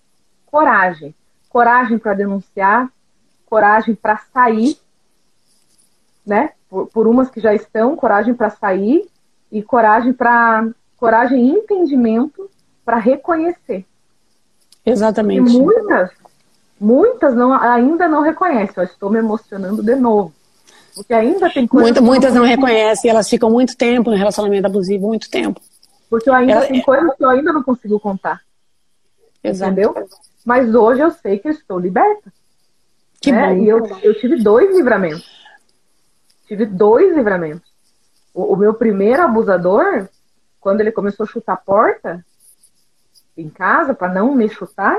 coragem. 0.46 1.16
Coragem 1.50 1.98
para 1.98 2.14
denunciar, 2.14 2.90
coragem 3.46 3.96
para 3.96 4.18
sair, 4.34 4.78
né? 6.26 6.52
Por, 6.70 6.88
por 6.88 7.08
umas 7.08 7.30
que 7.30 7.42
já 7.42 7.54
estão, 7.54 7.96
coragem 7.96 8.34
para 8.34 8.50
sair 8.50 9.10
e 9.52 9.62
coragem 9.62 10.14
para 10.14 10.70
coragem 11.02 11.44
e 11.44 11.50
entendimento 11.50 12.48
para 12.86 12.98
reconhecer. 12.98 13.84
Exatamente. 14.86 15.52
E 15.52 15.60
muitas, 15.60 16.12
muitas 16.80 17.34
não, 17.34 17.52
ainda 17.54 18.08
não 18.08 18.22
reconhecem. 18.22 18.76
Eu 18.78 18.84
estou 18.84 19.10
me 19.10 19.18
emocionando 19.18 19.82
de 19.82 19.96
novo. 19.96 20.32
Porque 20.94 21.12
ainda 21.12 21.50
tem 21.50 21.66
coisas. 21.66 21.90
Muita, 21.90 22.02
muitas 22.02 22.36
não 22.36 22.44
reconhecem, 22.44 23.10
elas 23.10 23.28
ficam 23.28 23.50
muito 23.50 23.76
tempo 23.76 24.12
no 24.12 24.16
relacionamento 24.16 24.68
abusivo 24.68 25.08
muito 25.08 25.28
tempo. 25.28 25.60
Porque 26.08 26.30
eu 26.30 26.36
ainda 26.36 26.54
Ela, 26.54 26.68
tem 26.68 26.82
coisas 26.84 27.16
que 27.16 27.24
eu 27.24 27.30
ainda 27.30 27.52
não 27.52 27.64
consigo 27.64 28.00
contar. 28.00 28.40
Exato. 29.44 29.72
Entendeu? 29.72 30.08
Mas 30.46 30.76
hoje 30.76 31.02
eu 31.02 31.10
sei 31.10 31.40
que 31.40 31.48
eu 31.48 31.52
estou 31.52 31.80
liberta. 31.80 32.32
Que 33.20 33.32
né? 33.32 33.56
bom. 33.56 33.62
E 33.64 33.68
eu, 33.68 33.88
eu 34.04 34.20
tive 34.20 34.44
dois 34.44 34.76
livramentos. 34.76 35.26
Tive 36.48 36.68
dois 36.68 37.16
livramentos. 37.16 37.72
O, 38.34 38.54
o 38.54 38.56
meu 38.56 38.74
primeiro 38.74 39.24
abusador, 39.24 40.08
quando 40.62 40.80
ele 40.80 40.92
começou 40.92 41.26
a 41.26 41.28
chutar 41.28 41.54
a 41.54 41.58
porta 41.58 42.24
em 43.36 43.50
casa, 43.50 43.94
para 43.94 44.14
não 44.14 44.34
me 44.36 44.48
chutar, 44.48 44.98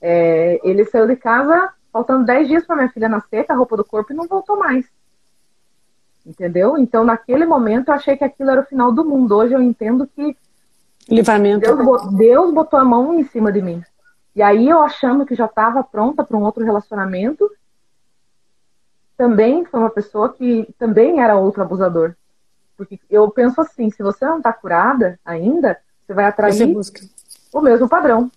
é, 0.00 0.60
ele 0.62 0.84
saiu 0.84 1.08
de 1.08 1.16
casa 1.16 1.72
faltando 1.92 2.24
10 2.24 2.48
dias 2.48 2.64
para 2.64 2.76
minha 2.76 2.88
filha 2.88 3.08
nascer, 3.08 3.44
com 3.44 3.52
a 3.52 3.56
roupa 3.56 3.76
do 3.76 3.84
corpo, 3.84 4.12
e 4.12 4.16
não 4.16 4.28
voltou 4.28 4.56
mais. 4.56 4.86
Entendeu? 6.24 6.78
Então, 6.78 7.02
naquele 7.02 7.44
momento, 7.44 7.88
eu 7.88 7.94
achei 7.94 8.16
que 8.16 8.22
aquilo 8.22 8.50
era 8.50 8.60
o 8.60 8.66
final 8.66 8.92
do 8.92 9.04
mundo. 9.04 9.36
Hoje 9.36 9.54
eu 9.54 9.60
entendo 9.60 10.06
que 10.06 10.36
Livramento. 11.08 11.60
Deus, 11.60 12.12
Deus 12.14 12.54
botou 12.54 12.78
a 12.78 12.84
mão 12.84 13.18
em 13.18 13.24
cima 13.24 13.50
de 13.50 13.60
mim. 13.60 13.82
E 14.36 14.42
aí, 14.42 14.68
eu 14.68 14.80
achando 14.80 15.26
que 15.26 15.34
já 15.34 15.46
estava 15.46 15.82
pronta 15.82 16.22
para 16.22 16.36
um 16.36 16.44
outro 16.44 16.64
relacionamento, 16.64 17.50
também 19.16 19.64
foi 19.64 19.80
uma 19.80 19.90
pessoa 19.90 20.32
que 20.32 20.72
também 20.78 21.20
era 21.20 21.36
outro 21.36 21.62
abusador. 21.62 22.14
Porque 22.80 22.98
eu 23.10 23.30
penso 23.30 23.60
assim, 23.60 23.90
se 23.90 24.02
você 24.02 24.24
não 24.24 24.38
está 24.38 24.54
curada 24.54 25.20
ainda, 25.22 25.76
você 26.06 26.14
vai 26.14 26.24
atrair 26.24 26.72
você 26.72 26.92
o 27.52 27.60
mesmo 27.60 27.86
padrão. 27.86 28.30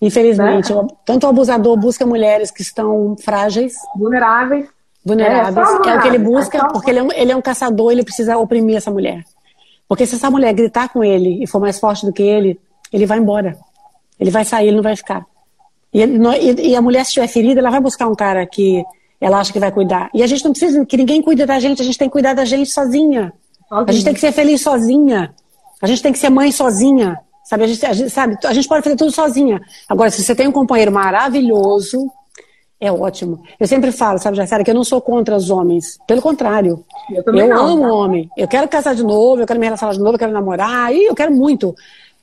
Infelizmente, 0.00 0.72
né? 0.72 0.86
tanto 1.04 1.26
o 1.26 1.30
abusador 1.30 1.76
busca 1.76 2.06
mulheres 2.06 2.52
que 2.52 2.62
estão 2.62 3.16
frágeis, 3.16 3.74
vulneráveis, 3.96 4.68
vulneráveis, 5.04 5.68
é, 5.84 5.90
é 5.90 5.96
o 5.96 6.02
que 6.02 6.08
ele 6.08 6.18
busca, 6.18 6.58
é 6.58 6.68
porque 6.68 6.90
ele 6.92 7.00
é, 7.00 7.02
um, 7.02 7.12
ele 7.12 7.32
é 7.32 7.36
um 7.36 7.42
caçador, 7.42 7.90
ele 7.90 8.04
precisa 8.04 8.38
oprimir 8.38 8.76
essa 8.76 8.92
mulher. 8.92 9.24
Porque 9.88 10.06
se 10.06 10.14
essa 10.14 10.30
mulher 10.30 10.52
gritar 10.52 10.90
com 10.90 11.02
ele 11.02 11.42
e 11.42 11.46
for 11.48 11.60
mais 11.60 11.80
forte 11.80 12.06
do 12.06 12.12
que 12.12 12.22
ele, 12.22 12.60
ele 12.92 13.04
vai 13.04 13.18
embora. 13.18 13.58
Ele 14.20 14.30
vai 14.30 14.44
sair, 14.44 14.68
ele 14.68 14.76
não 14.76 14.82
vai 14.82 14.94
ficar. 14.94 15.26
E, 15.92 16.04
e, 16.04 16.68
e 16.68 16.76
a 16.76 16.80
mulher, 16.80 17.02
se 17.02 17.08
estiver 17.08 17.26
ferida, 17.26 17.58
ela 17.58 17.70
vai 17.70 17.80
buscar 17.80 18.06
um 18.06 18.14
cara 18.14 18.46
que 18.46 18.84
ela 19.24 19.40
acha 19.40 19.50
que 19.50 19.58
vai 19.58 19.72
cuidar. 19.72 20.10
E 20.12 20.22
a 20.22 20.26
gente 20.26 20.44
não 20.44 20.50
precisa 20.50 20.84
que 20.84 20.98
ninguém 20.98 21.22
cuide 21.22 21.46
da 21.46 21.58
gente, 21.58 21.80
a 21.80 21.84
gente 21.84 21.96
tem 21.96 22.08
que 22.08 22.12
cuidar 22.12 22.34
da 22.34 22.44
gente 22.44 22.70
sozinha. 22.70 23.32
sozinha. 23.66 23.84
A 23.88 23.92
gente 23.92 24.04
tem 24.04 24.12
que 24.12 24.20
ser 24.20 24.32
feliz 24.32 24.60
sozinha. 24.60 25.34
A 25.80 25.86
gente 25.86 26.02
tem 26.02 26.12
que 26.12 26.18
ser 26.18 26.28
mãe 26.28 26.52
sozinha. 26.52 27.18
Sabe 27.42 27.64
a, 27.64 27.66
gente, 27.66 27.86
a 27.86 27.92
gente, 27.94 28.10
sabe, 28.10 28.36
a 28.44 28.52
gente 28.52 28.68
pode 28.68 28.84
fazer 28.84 28.96
tudo 28.96 29.10
sozinha. 29.10 29.62
Agora, 29.88 30.10
se 30.10 30.22
você 30.22 30.34
tem 30.34 30.46
um 30.46 30.52
companheiro 30.52 30.92
maravilhoso, 30.92 32.10
é 32.78 32.92
ótimo. 32.92 33.42
Eu 33.58 33.66
sempre 33.66 33.92
falo, 33.92 34.18
sabe, 34.18 34.36
Jassara, 34.36 34.62
que 34.62 34.70
eu 34.70 34.74
não 34.74 34.84
sou 34.84 35.00
contra 35.00 35.34
os 35.34 35.48
homens. 35.48 35.98
Pelo 36.06 36.20
contrário. 36.20 36.84
Eu, 37.10 37.22
eu 37.26 37.48
não, 37.48 37.66
amo 37.66 37.82
tá? 37.82 37.92
homem. 37.94 38.30
Eu 38.36 38.46
quero 38.46 38.68
casar 38.68 38.94
de 38.94 39.02
novo, 39.02 39.40
eu 39.40 39.46
quero 39.46 39.58
me 39.58 39.64
relacionar 39.64 39.94
de 39.94 40.00
novo, 40.00 40.16
eu 40.16 40.18
quero 40.18 40.32
namorar, 40.32 40.94
e 40.94 41.06
eu 41.06 41.14
quero 41.14 41.32
muito. 41.32 41.74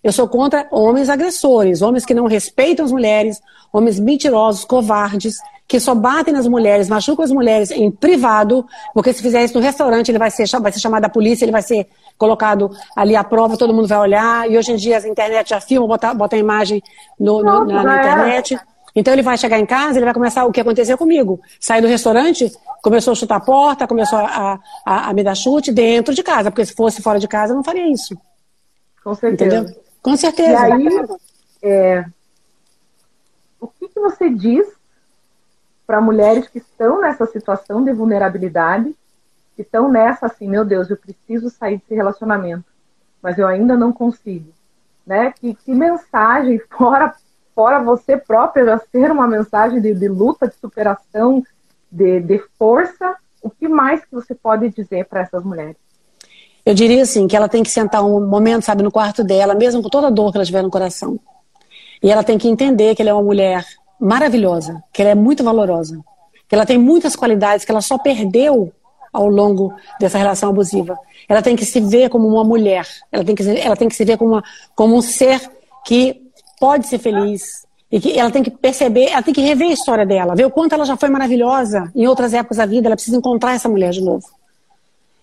Eu 0.03 0.11
sou 0.11 0.27
contra 0.27 0.67
homens 0.71 1.09
agressores, 1.09 1.81
homens 1.81 2.05
que 2.05 2.13
não 2.13 2.27
respeitam 2.27 2.85
as 2.85 2.91
mulheres, 2.91 3.41
homens 3.73 3.99
mentirosos, 3.99 4.65
covardes, 4.65 5.37
que 5.71 5.79
só 5.79 5.95
batem 5.95 6.33
nas 6.33 6.45
mulheres, 6.45 6.89
machucam 6.89 7.23
as 7.23 7.31
mulheres 7.31 7.71
em 7.71 7.89
privado, 7.89 8.67
porque 8.93 9.13
se 9.13 9.21
fizer 9.21 9.41
isso 9.41 9.53
no 9.53 9.63
restaurante, 9.63 10.11
ele 10.11 10.17
vai 10.17 10.29
ser, 10.29 10.45
vai 10.59 10.69
ser 10.69 10.81
chamado 10.81 11.03
da 11.03 11.07
polícia, 11.07 11.45
ele 11.45 11.51
vai 11.53 11.61
ser 11.61 11.87
colocado 12.17 12.69
ali 12.93 13.15
à 13.15 13.23
prova, 13.23 13.55
todo 13.55 13.73
mundo 13.73 13.87
vai 13.87 13.97
olhar, 13.97 14.51
e 14.51 14.57
hoje 14.57 14.73
em 14.73 14.75
dia 14.75 14.97
a 14.97 15.07
internet 15.07 15.51
já 15.51 15.61
filma, 15.61 15.87
bota, 15.87 16.13
bota 16.13 16.35
a 16.35 16.39
imagem 16.39 16.83
no, 17.17 17.41
no, 17.41 17.63
na, 17.63 17.83
na, 17.83 17.99
internet. 17.99 18.59
Então 18.93 19.13
ele 19.13 19.21
vai 19.21 19.37
chegar 19.37 19.57
em 19.59 19.65
casa, 19.65 19.97
ele 19.97 20.03
vai 20.03 20.13
começar 20.13 20.43
o 20.43 20.51
que 20.51 20.59
aconteceu 20.59 20.97
comigo. 20.97 21.39
Sair 21.57 21.79
do 21.79 21.87
restaurante, 21.87 22.51
começou 22.83 23.13
a 23.13 23.15
chutar 23.15 23.37
a 23.37 23.39
porta, 23.39 23.87
começou 23.87 24.19
a, 24.19 24.59
a, 24.85 25.09
a 25.09 25.13
me 25.13 25.23
dar 25.23 25.35
chute 25.35 25.71
dentro 25.71 26.13
de 26.13 26.21
casa, 26.21 26.51
porque 26.51 26.65
se 26.65 26.73
fosse 26.73 27.01
fora 27.01 27.17
de 27.17 27.29
casa, 27.29 27.53
eu 27.53 27.55
não 27.55 27.63
faria 27.63 27.89
isso. 27.89 28.13
Com 29.01 29.15
certeza. 29.15 29.55
Entendeu? 29.55 29.81
Com 30.01 30.17
certeza. 30.17 30.67
E 30.67 30.71
aí, 30.73 31.07
é, 31.63 32.05
o 33.57 33.67
que, 33.67 33.87
que 33.87 33.99
você 34.01 34.29
diz 34.29 34.80
para 35.85 36.01
mulheres 36.01 36.47
que 36.47 36.59
estão 36.59 37.01
nessa 37.01 37.25
situação 37.25 37.83
de 37.83 37.91
vulnerabilidade, 37.91 38.95
que 39.55 39.61
estão 39.61 39.89
nessa 39.89 40.27
assim, 40.27 40.47
meu 40.47 40.63
Deus, 40.63 40.89
eu 40.89 40.97
preciso 40.97 41.49
sair 41.49 41.77
desse 41.77 41.95
relacionamento, 41.95 42.65
mas 43.21 43.37
eu 43.37 43.47
ainda 43.47 43.75
não 43.75 43.91
consigo, 43.91 44.51
né? 45.05 45.33
Que, 45.39 45.53
que 45.53 45.73
mensagem 45.73 46.59
fora 46.69 47.13
fora 47.53 47.83
você 47.83 48.15
própria 48.15 48.65
já 48.65 48.79
ser 48.91 49.11
uma 49.11 49.27
mensagem 49.27 49.81
de, 49.81 49.93
de 49.93 50.07
luta, 50.07 50.47
de 50.47 50.55
superação, 50.55 51.43
de, 51.91 52.21
de 52.21 52.39
força, 52.57 53.15
o 53.41 53.49
que 53.49 53.67
mais 53.67 54.03
que 54.05 54.11
você 54.11 54.33
pode 54.33 54.69
dizer 54.69 55.05
para 55.05 55.21
essas 55.21 55.43
mulheres? 55.43 55.75
Eu 56.65 56.73
diria 56.73 57.01
assim, 57.01 57.27
que 57.27 57.35
ela 57.35 57.49
tem 57.49 57.63
que 57.63 57.69
sentar 57.69 58.03
um 58.05 58.25
momento, 58.25 58.63
sabe, 58.63 58.83
no 58.83 58.91
quarto 58.91 59.23
dela, 59.23 59.55
mesmo 59.55 59.81
com 59.81 59.89
toda 59.89 60.07
a 60.07 60.11
dor 60.11 60.31
que 60.31 60.37
ela 60.37 60.45
tiver 60.45 60.61
no 60.61 60.69
coração. 60.69 61.19
E 62.01 62.09
ela 62.09 62.23
tem 62.23 62.37
que 62.37 62.47
entender 62.47 62.95
que 62.95 63.01
ela 63.01 63.11
é 63.11 63.13
uma 63.13 63.23
mulher 63.23 63.65
maravilhosa, 64.01 64.83
que 64.91 65.01
ela 65.03 65.11
é 65.11 65.15
muito 65.15 65.43
valorosa, 65.43 65.99
que 66.49 66.55
ela 66.55 66.65
tem 66.65 66.77
muitas 66.77 67.15
qualidades 67.15 67.63
que 67.63 67.71
ela 67.71 67.81
só 67.81 67.99
perdeu 67.99 68.73
ao 69.13 69.29
longo 69.29 69.73
dessa 69.99 70.17
relação 70.17 70.49
abusiva. 70.49 70.97
Ela 71.29 71.41
tem 71.41 71.55
que 71.55 71.65
se 71.65 71.79
ver 71.79 72.09
como 72.09 72.27
uma 72.27 72.43
mulher, 72.43 72.87
ela 73.11 73.23
tem 73.23 73.35
que, 73.35 73.43
ela 73.47 73.75
tem 73.75 73.87
que 73.87 73.95
se 73.95 74.03
ver 74.03 74.17
como, 74.17 74.31
uma, 74.31 74.43
como 74.75 74.95
um 74.97 75.01
ser 75.01 75.39
que 75.85 76.19
pode 76.59 76.87
ser 76.87 76.97
feliz. 76.97 77.69
E 77.91 77.99
que 77.99 78.17
ela 78.17 78.31
tem 78.31 78.41
que 78.41 78.49
perceber, 78.49 79.09
ela 79.09 79.21
tem 79.21 79.33
que 79.33 79.41
rever 79.41 79.69
a 79.69 79.73
história 79.73 80.05
dela, 80.05 80.33
ver 80.33 80.45
o 80.45 80.49
quanto 80.49 80.73
ela 80.73 80.85
já 80.85 80.95
foi 80.95 81.09
maravilhosa 81.09 81.91
em 81.93 82.07
outras 82.07 82.33
épocas 82.33 82.57
da 82.57 82.65
vida, 82.65 82.87
ela 82.87 82.95
precisa 82.95 83.17
encontrar 83.17 83.53
essa 83.53 83.67
mulher 83.67 83.91
de 83.91 84.01
novo. 84.01 84.25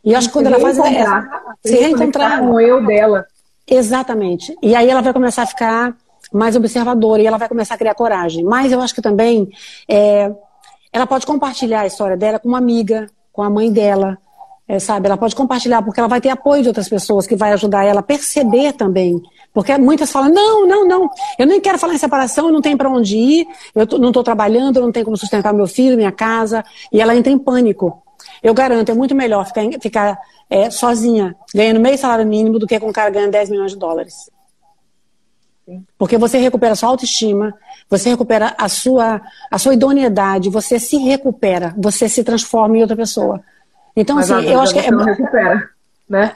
E 0.04 0.14
acho 0.14 0.28
que 0.28 0.34
quando 0.34 0.48
ela 0.48 0.60
faz 0.60 0.78
essa, 0.78 1.28
se 1.64 1.76
reencontrar 1.76 2.40
com 2.40 2.52
o 2.52 2.60
eu 2.60 2.84
dela. 2.84 3.26
Exatamente. 3.66 4.56
E 4.62 4.74
aí 4.74 4.88
ela 4.88 5.00
vai 5.00 5.14
começar 5.14 5.42
a 5.42 5.46
ficar 5.46 5.96
mais 6.32 6.56
observadora 6.56 7.22
e 7.22 7.26
ela 7.26 7.38
vai 7.38 7.48
começar 7.48 7.74
a 7.74 7.78
criar 7.78 7.94
coragem. 7.94 8.44
Mas 8.44 8.72
eu 8.72 8.80
acho 8.80 8.94
que 8.94 9.02
também 9.02 9.48
é, 9.88 10.32
ela 10.92 11.06
pode 11.06 11.26
compartilhar 11.26 11.80
a 11.80 11.86
história 11.86 12.16
dela 12.16 12.38
com 12.38 12.48
uma 12.48 12.58
amiga, 12.58 13.06
com 13.32 13.42
a 13.42 13.50
mãe 13.50 13.70
dela, 13.70 14.18
é, 14.68 14.78
sabe? 14.78 15.06
Ela 15.06 15.16
pode 15.16 15.34
compartilhar 15.34 15.82
porque 15.82 15.98
ela 15.98 16.08
vai 16.08 16.20
ter 16.20 16.28
apoio 16.28 16.62
de 16.62 16.68
outras 16.68 16.88
pessoas 16.88 17.26
que 17.26 17.34
vai 17.34 17.52
ajudar 17.52 17.84
ela 17.84 18.00
a 18.00 18.02
perceber 18.02 18.74
também, 18.74 19.20
Porque 19.52 19.76
muitas 19.78 20.12
falam, 20.12 20.30
não, 20.30 20.66
não, 20.66 20.86
não, 20.86 21.10
eu 21.38 21.46
nem 21.46 21.58
quero 21.60 21.78
falar 21.78 21.94
em 21.94 21.98
separação, 21.98 22.46
eu 22.46 22.52
não 22.52 22.60
tenho 22.60 22.76
para 22.76 22.90
onde 22.90 23.16
ir, 23.16 23.48
eu 23.74 23.86
não 23.98 24.08
estou 24.08 24.22
trabalhando, 24.22 24.76
eu 24.76 24.82
não 24.82 24.92
tenho 24.92 25.06
como 25.06 25.16
sustentar 25.16 25.54
meu 25.54 25.66
filho, 25.66 25.96
minha 25.96 26.12
casa, 26.12 26.62
e 26.92 27.00
ela 27.00 27.16
entra 27.16 27.32
em 27.32 27.38
pânico. 27.38 28.02
Eu 28.42 28.52
garanto, 28.52 28.90
é 28.90 28.94
muito 28.94 29.14
melhor 29.14 29.46
ficar, 29.46 29.62
ficar 29.80 30.18
é, 30.50 30.70
sozinha, 30.70 31.34
ganhando 31.54 31.80
meio 31.80 31.96
salário 31.96 32.26
mínimo, 32.26 32.58
do 32.58 32.66
que 32.66 32.78
com 32.78 32.88
um 32.88 32.92
cara 32.92 33.10
ganhando 33.10 33.32
10 33.32 33.50
milhões 33.50 33.72
de 33.72 33.78
dólares. 33.78 34.30
Porque 35.96 36.16
você 36.16 36.38
recupera 36.38 36.72
a 36.72 36.76
sua 36.76 36.88
autoestima, 36.90 37.54
você 37.88 38.10
recupera 38.10 38.54
a 38.58 38.68
sua, 38.68 39.20
a 39.50 39.58
sua 39.58 39.74
idoneidade, 39.74 40.50
você 40.50 40.78
se 40.78 40.96
recupera, 40.96 41.74
você 41.76 42.08
se 42.08 42.24
transforma 42.24 42.76
em 42.76 42.82
outra 42.82 42.96
pessoa. 42.96 43.40
Então, 43.96 44.16
Mas 44.16 44.30
assim, 44.30 44.46
eu 44.46 44.60
acho 44.60 44.74
que. 44.74 44.80
Você 44.80 44.88
é... 44.88 44.90
não 44.90 45.04
recupera, 45.04 45.68
né? 46.08 46.32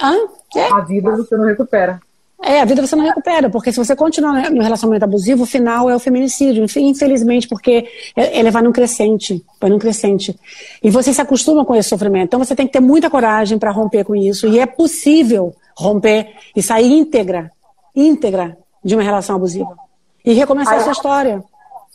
É? 0.57 0.72
A 0.72 0.80
vida 0.80 1.11
você 1.16 1.37
não 1.37 1.47
recupera. 1.47 2.01
É, 2.45 2.61
a 2.61 2.64
vida 2.64 2.85
você 2.85 2.97
não 2.97 3.05
recupera, 3.05 3.49
porque 3.49 3.70
se 3.70 3.78
você 3.78 3.95
continuar 3.95 4.51
no 4.51 4.62
relacionamento 4.62 5.05
abusivo, 5.05 5.45
o 5.45 5.47
final 5.47 5.89
é 5.89 5.95
o 5.95 6.01
feminicídio, 6.01 6.66
infelizmente, 6.78 7.47
porque 7.47 7.87
ele 8.16 8.51
vai 8.51 8.62
num 8.62 8.72
crescente, 8.72 9.45
vai 9.61 9.70
num 9.70 9.78
crescente. 9.78 10.37
E 10.83 10.91
você 10.91 11.14
se 11.14 11.20
acostuma 11.20 11.64
com 11.64 11.72
esse 11.76 11.89
sofrimento. 11.89 12.24
Então 12.24 12.41
você 12.41 12.57
tem 12.57 12.66
que 12.66 12.72
ter 12.72 12.80
muita 12.80 13.09
coragem 13.09 13.61
para 13.61 13.70
romper 13.70 14.03
com 14.03 14.16
isso. 14.16 14.49
E 14.49 14.59
é 14.59 14.66
possível 14.66 15.55
romper 15.76 16.35
e 16.57 16.61
sair 16.61 16.91
íntegra, 16.93 17.49
íntegra 17.95 18.59
de 18.85 18.95
uma 18.95 19.03
relação 19.03 19.37
abusiva. 19.37 19.76
E 20.24 20.33
recomeçar 20.33 20.74
a 20.74 20.80
sua 20.80 20.93
história. 20.93 21.43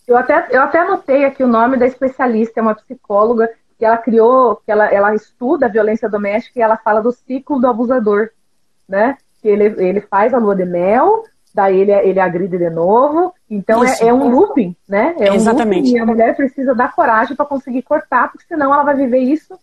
Eu 0.07 0.17
até, 0.17 0.47
eu 0.51 0.61
até 0.61 0.79
anotei 0.79 1.25
aqui 1.25 1.43
o 1.43 1.47
nome 1.47 1.77
da 1.77 1.85
especialista, 1.85 2.59
é 2.59 2.63
uma 2.63 2.75
psicóloga 2.75 3.49
que 3.77 3.85
ela 3.85 3.97
criou, 3.97 4.55
que 4.65 4.71
ela, 4.71 4.85
ela 4.85 5.13
estuda 5.13 5.65
a 5.65 5.69
violência 5.69 6.09
doméstica 6.09 6.59
e 6.59 6.61
ela 6.61 6.77
fala 6.77 7.01
do 7.01 7.11
ciclo 7.11 7.59
do 7.59 7.67
abusador, 7.67 8.29
né? 8.87 9.17
que 9.41 9.47
ele, 9.47 9.65
ele 9.77 10.01
faz 10.01 10.33
a 10.33 10.37
lua 10.37 10.55
de 10.55 10.65
mel, 10.65 11.23
daí 11.53 11.79
ele, 11.79 11.91
ele 11.91 12.19
agride 12.19 12.57
de 12.57 12.69
novo. 12.69 13.33
Então 13.49 13.83
é, 13.83 13.97
é, 14.01 14.13
um 14.13 14.29
looping, 14.29 14.75
né? 14.87 15.15
É 15.19 15.31
um 15.31 15.35
Exatamente. 15.35 15.85
Looping, 15.85 15.97
e 15.97 15.99
a 15.99 16.05
mulher 16.05 16.35
precisa 16.35 16.73
dar 16.75 16.93
coragem 16.93 17.35
para 17.35 17.45
conseguir 17.45 17.81
cortar, 17.83 18.31
porque 18.31 18.47
senão 18.47 18.73
ela 18.73 18.83
vai 18.83 18.95
viver 18.95 19.19
isso 19.19 19.57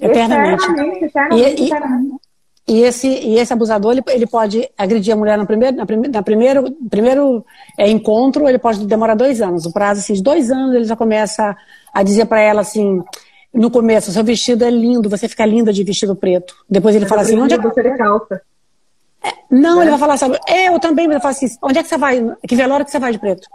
eternamente. 0.00 0.64
eternamente, 0.64 1.04
eternamente, 1.04 1.62
e, 1.62 1.66
eternamente. 1.66 2.31
E, 2.66 2.82
esse, 2.82 3.08
e 3.08 3.38
esse 3.38 3.52
abusador, 3.52 3.92
ele, 3.92 4.02
ele 4.08 4.26
pode 4.26 4.68
agredir 4.78 5.12
a 5.12 5.16
mulher 5.16 5.36
no 5.36 5.46
primeiro, 5.46 5.76
na, 5.76 5.84
prime, 5.84 6.08
na 6.08 6.22
primeiro, 6.22 6.70
primeiro 6.88 7.44
é, 7.76 7.90
encontro, 7.90 8.48
ele 8.48 8.58
pode 8.58 8.86
demorar 8.86 9.16
dois 9.16 9.42
anos. 9.42 9.66
O 9.66 9.72
prazo, 9.72 10.00
assim, 10.00 10.14
de 10.14 10.22
dois 10.22 10.50
anos, 10.50 10.74
ele 10.74 10.84
já 10.84 10.94
começa 10.94 11.56
a 11.92 12.02
dizer 12.02 12.26
para 12.26 12.40
ela 12.40 12.60
assim, 12.60 13.02
no 13.52 13.70
começo, 13.70 14.12
seu 14.12 14.22
vestido 14.22 14.64
é 14.64 14.70
lindo, 14.70 15.10
você 15.10 15.28
fica 15.28 15.44
linda 15.44 15.72
de 15.72 15.82
vestido 15.82 16.14
preto. 16.14 16.54
Depois 16.70 16.94
ele 16.94 17.04
Eu 17.04 17.08
fala 17.08 17.22
assim, 17.22 17.38
onde 17.38 17.54
é 17.54 17.58
que... 17.58 17.68
você 17.68 17.96
calça. 17.96 18.40
Não, 19.50 19.82
ele 19.82 19.90
vai 19.90 19.98
falar, 19.98 20.16
sabe? 20.16 20.38
É, 20.48 20.68
eu 20.68 20.78
também, 20.80 21.04
ele 21.04 21.20
fala 21.20 21.32
assim, 21.32 21.46
onde 21.62 21.78
é 21.78 21.82
que 21.82 21.88
você 21.88 21.98
vai? 21.98 22.24
Que 22.46 22.56
velório 22.56 22.84
que 22.84 22.90
você 22.90 22.98
vai 22.98 23.12
de 23.12 23.18
preto? 23.18 23.46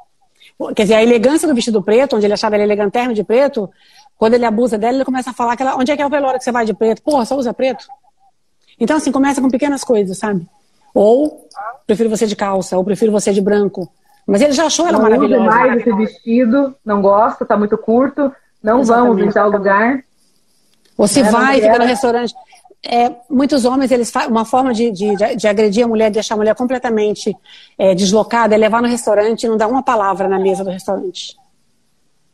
Quer 0.75 0.83
dizer, 0.83 0.95
a 0.95 1.03
elegância 1.03 1.47
do 1.47 1.53
vestido 1.53 1.81
preto, 1.81 2.15
onde 2.15 2.25
ele 2.25 2.33
achava 2.33 2.55
ele 2.55 2.63
elegantérrimo 2.63 3.13
de 3.13 3.23
preto, 3.23 3.69
quando 4.17 4.33
ele 4.33 4.45
abusa 4.45 4.77
dela, 4.77 4.95
ele 4.95 5.05
começa 5.05 5.29
a 5.29 5.33
falar 5.33 5.55
que 5.55 5.63
ela, 5.63 5.75
onde 5.75 5.91
é 5.91 5.95
que 5.95 6.01
é 6.01 6.05
o 6.05 6.09
velório 6.09 6.39
que 6.39 6.43
você 6.43 6.51
vai 6.51 6.65
de 6.65 6.73
preto? 6.73 7.01
Porra, 7.01 7.25
só 7.25 7.35
usa 7.35 7.53
preto? 7.53 7.85
Então, 8.79 8.97
assim, 8.97 9.11
começa 9.11 9.41
com 9.41 9.49
pequenas 9.49 9.83
coisas, 9.83 10.17
sabe? 10.17 10.47
Ou, 10.93 11.47
prefiro 11.85 12.09
você 12.09 12.25
de 12.25 12.35
calça, 12.35 12.77
ou 12.77 12.83
prefiro 12.83 13.11
você 13.11 13.33
de 13.33 13.41
branco. 13.41 13.91
Mas 14.25 14.41
ele 14.41 14.51
já 14.51 14.65
achou 14.65 14.87
ela 14.87 14.97
não 14.97 15.03
maravilhosa. 15.03 15.43
Não 15.43 15.49
mais 15.49 15.81
esse 15.81 15.93
vestido, 15.93 16.75
não 16.85 17.01
gosta, 17.01 17.45
tá 17.45 17.57
muito 17.57 17.77
curto, 17.77 18.31
não 18.61 18.81
Exatamente. 18.81 19.09
vamos 19.09 19.29
em 19.29 19.31
tal 19.31 19.49
lugar. 19.49 20.03
Ou 20.97 21.07
se 21.07 21.21
É, 21.21 21.23
vai, 21.23 21.61
não 21.61 21.67
fica 21.67 21.79
no 21.79 21.85
restaurante. 21.85 22.33
É, 22.85 23.11
muitos 23.29 23.65
homens, 23.65 23.91
eles 23.91 24.11
uma 24.27 24.45
forma 24.45 24.73
de, 24.73 24.91
de, 24.91 25.15
de 25.35 25.47
agredir 25.47 25.83
a 25.83 25.87
mulher, 25.87 26.11
deixar 26.11 26.35
a 26.35 26.37
mulher 26.37 26.55
completamente 26.55 27.35
é, 27.77 27.95
deslocada, 27.95 28.53
é 28.53 28.57
levar 28.57 28.81
no 28.81 28.87
restaurante 28.87 29.43
e 29.43 29.49
não 29.49 29.57
dar 29.57 29.67
uma 29.67 29.83
palavra 29.83 30.27
na 30.27 30.39
mesa 30.39 30.63
do 30.63 30.69
restaurante. 30.69 31.35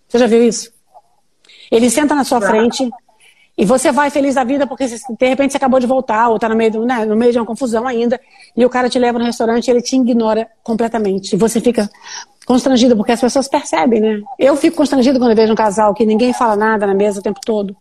Você 0.08 0.20
já 0.20 0.28
viu 0.28 0.44
isso? 0.44 0.72
Ele 1.72 1.90
senta 1.90 2.14
na 2.14 2.24
sua 2.24 2.40
frente 2.40 2.90
e 3.58 3.66
você 3.66 3.92
vai 3.92 4.10
feliz 4.10 4.36
da 4.36 4.44
vida 4.44 4.66
porque 4.66 4.86
de 4.88 5.28
repente 5.28 5.52
você 5.52 5.58
acabou 5.58 5.80
de 5.80 5.86
voltar 5.86 6.30
ou 6.30 6.36
está 6.36 6.50
no 6.50 6.56
meio, 6.56 6.72
do- 6.72 6.86
né, 6.86 7.06
no 7.06 7.16
meio 7.16 7.32
de 7.32 7.38
uma 7.40 7.46
confusão 7.46 7.88
ainda 7.88 8.20
e 8.56 8.66
o 8.66 8.70
cara 8.70 8.90
te 8.90 8.98
leva 8.98 9.20
no 9.20 9.26
restaurante 9.26 9.68
e 9.68 9.72
ele 9.72 9.82
te 9.82 9.96
ignora 9.96 10.48
completamente. 10.64 11.36
E 11.36 11.38
você 11.38 11.62
fica 11.62 11.90
constrangido 12.46 12.96
porque 12.96 13.12
as 13.12 13.22
pessoas 13.22 13.48
percebem, 13.48 14.02
né? 14.02 14.22
Eu 14.40 14.56
fico 14.56 14.78
constrangido 14.78 15.20
quando 15.20 15.32
eu 15.32 15.36
vejo 15.36 15.54
um 15.54 15.56
casal 15.56 15.94
que 15.94 16.06
ninguém 16.06 16.34
fala 16.34 16.56
nada 16.56 16.88
na 16.88 16.94
mesa 16.94 17.20
o 17.20 17.24
tempo 17.24 17.40
todo. 17.46 17.76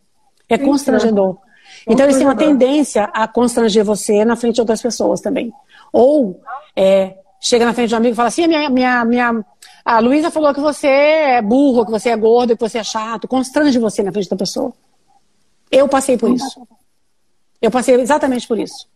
É 0.48 0.58
Sim, 0.58 0.64
constrangedor. 0.64 1.38
Então 1.86 2.04
eles 2.04 2.16
têm 2.16 2.26
uma 2.26 2.36
tendência 2.36 3.04
a 3.04 3.26
constranger 3.26 3.84
você 3.84 4.24
na 4.24 4.36
frente 4.36 4.56
de 4.56 4.60
outras 4.60 4.80
pessoas 4.80 5.20
também. 5.20 5.52
Ou 5.92 6.40
é, 6.76 7.16
chega 7.40 7.64
na 7.64 7.72
frente 7.72 7.88
de 7.88 7.94
um 7.94 7.98
amigo 7.98 8.12
e 8.12 8.16
fala 8.16 8.28
assim: 8.28 8.46
minha, 8.46 8.68
minha, 8.68 9.04
minha, 9.04 9.44
a 9.84 9.98
Luísa 9.98 10.30
falou 10.30 10.52
que 10.54 10.60
você 10.60 10.86
é 10.86 11.42
burro, 11.42 11.84
que 11.84 11.90
você 11.90 12.10
é 12.10 12.16
gordo, 12.16 12.56
que 12.56 12.60
você 12.60 12.78
é 12.78 12.84
chato. 12.84 13.26
Constrange 13.26 13.78
você 13.78 14.02
na 14.02 14.12
frente 14.12 14.28
da 14.28 14.36
pessoa. 14.36 14.72
Eu 15.72 15.88
passei 15.88 16.16
por 16.18 16.30
isso. 16.30 16.66
Eu 17.60 17.70
passei 17.70 17.94
exatamente 18.00 18.46
por 18.46 18.58
isso. 18.58 18.86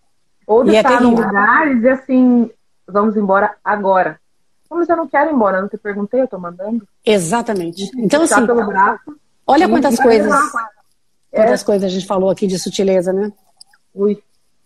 Ou 0.47 0.65
E 0.67 0.77
é 0.77 0.83
num 0.83 0.89
terrível. 0.89 1.11
lugar 1.27 1.67
e 1.71 1.75
dizer 1.77 1.91
assim, 1.93 2.51
vamos 2.87 3.17
embora 3.17 3.57
agora. 3.65 4.21
Mas 4.71 4.89
eu 4.89 4.97
não 4.97 5.09
quero 5.09 5.31
ir 5.31 5.35
embora, 5.35 5.59
eu 5.59 5.63
não 5.63 5.69
te 5.69 5.79
perguntei, 5.79 6.21
eu 6.21 6.29
tô 6.29 6.39
mandando. 6.39 6.87
Exatamente. 7.05 7.91
Então, 7.97 8.23
assim, 8.23 8.35
olha 9.47 9.69
quantas 9.69 9.97
coisas, 9.99 10.33
É, 11.33 11.43
quantas 11.43 11.63
coisas 11.63 11.85
a 11.85 11.89
gente 11.95 12.07
falou 12.07 12.31
aqui 12.31 12.47
de 12.47 12.59
sutileza, 12.59 13.13
né? 13.13 13.33
ui. 13.95 14.23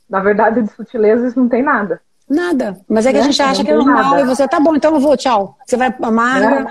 Na 0.09 0.19
verdade, 0.21 0.63
de 0.63 0.71
sutileza 0.73 1.29
isso 1.29 1.39
não 1.39 1.49
tem 1.49 1.63
nada. 1.63 2.01
Nada. 2.29 2.81
Mas 2.89 3.07
é 3.07 3.13
que 3.13 3.19
a 3.19 3.21
Né? 3.21 3.27
gente 3.27 3.41
acha 3.43 3.63
que 3.65 3.71
é 3.71 3.75
normal 3.75 4.03
nada. 4.11 4.21
e 4.23 4.25
você, 4.25 4.49
tá 4.49 4.59
bom, 4.59 4.75
então 4.75 4.93
eu 4.95 5.01
vou, 5.01 5.17
tchau. 5.17 5.57
Você 5.65 5.77
vai 5.77 5.95
amar, 6.03 6.65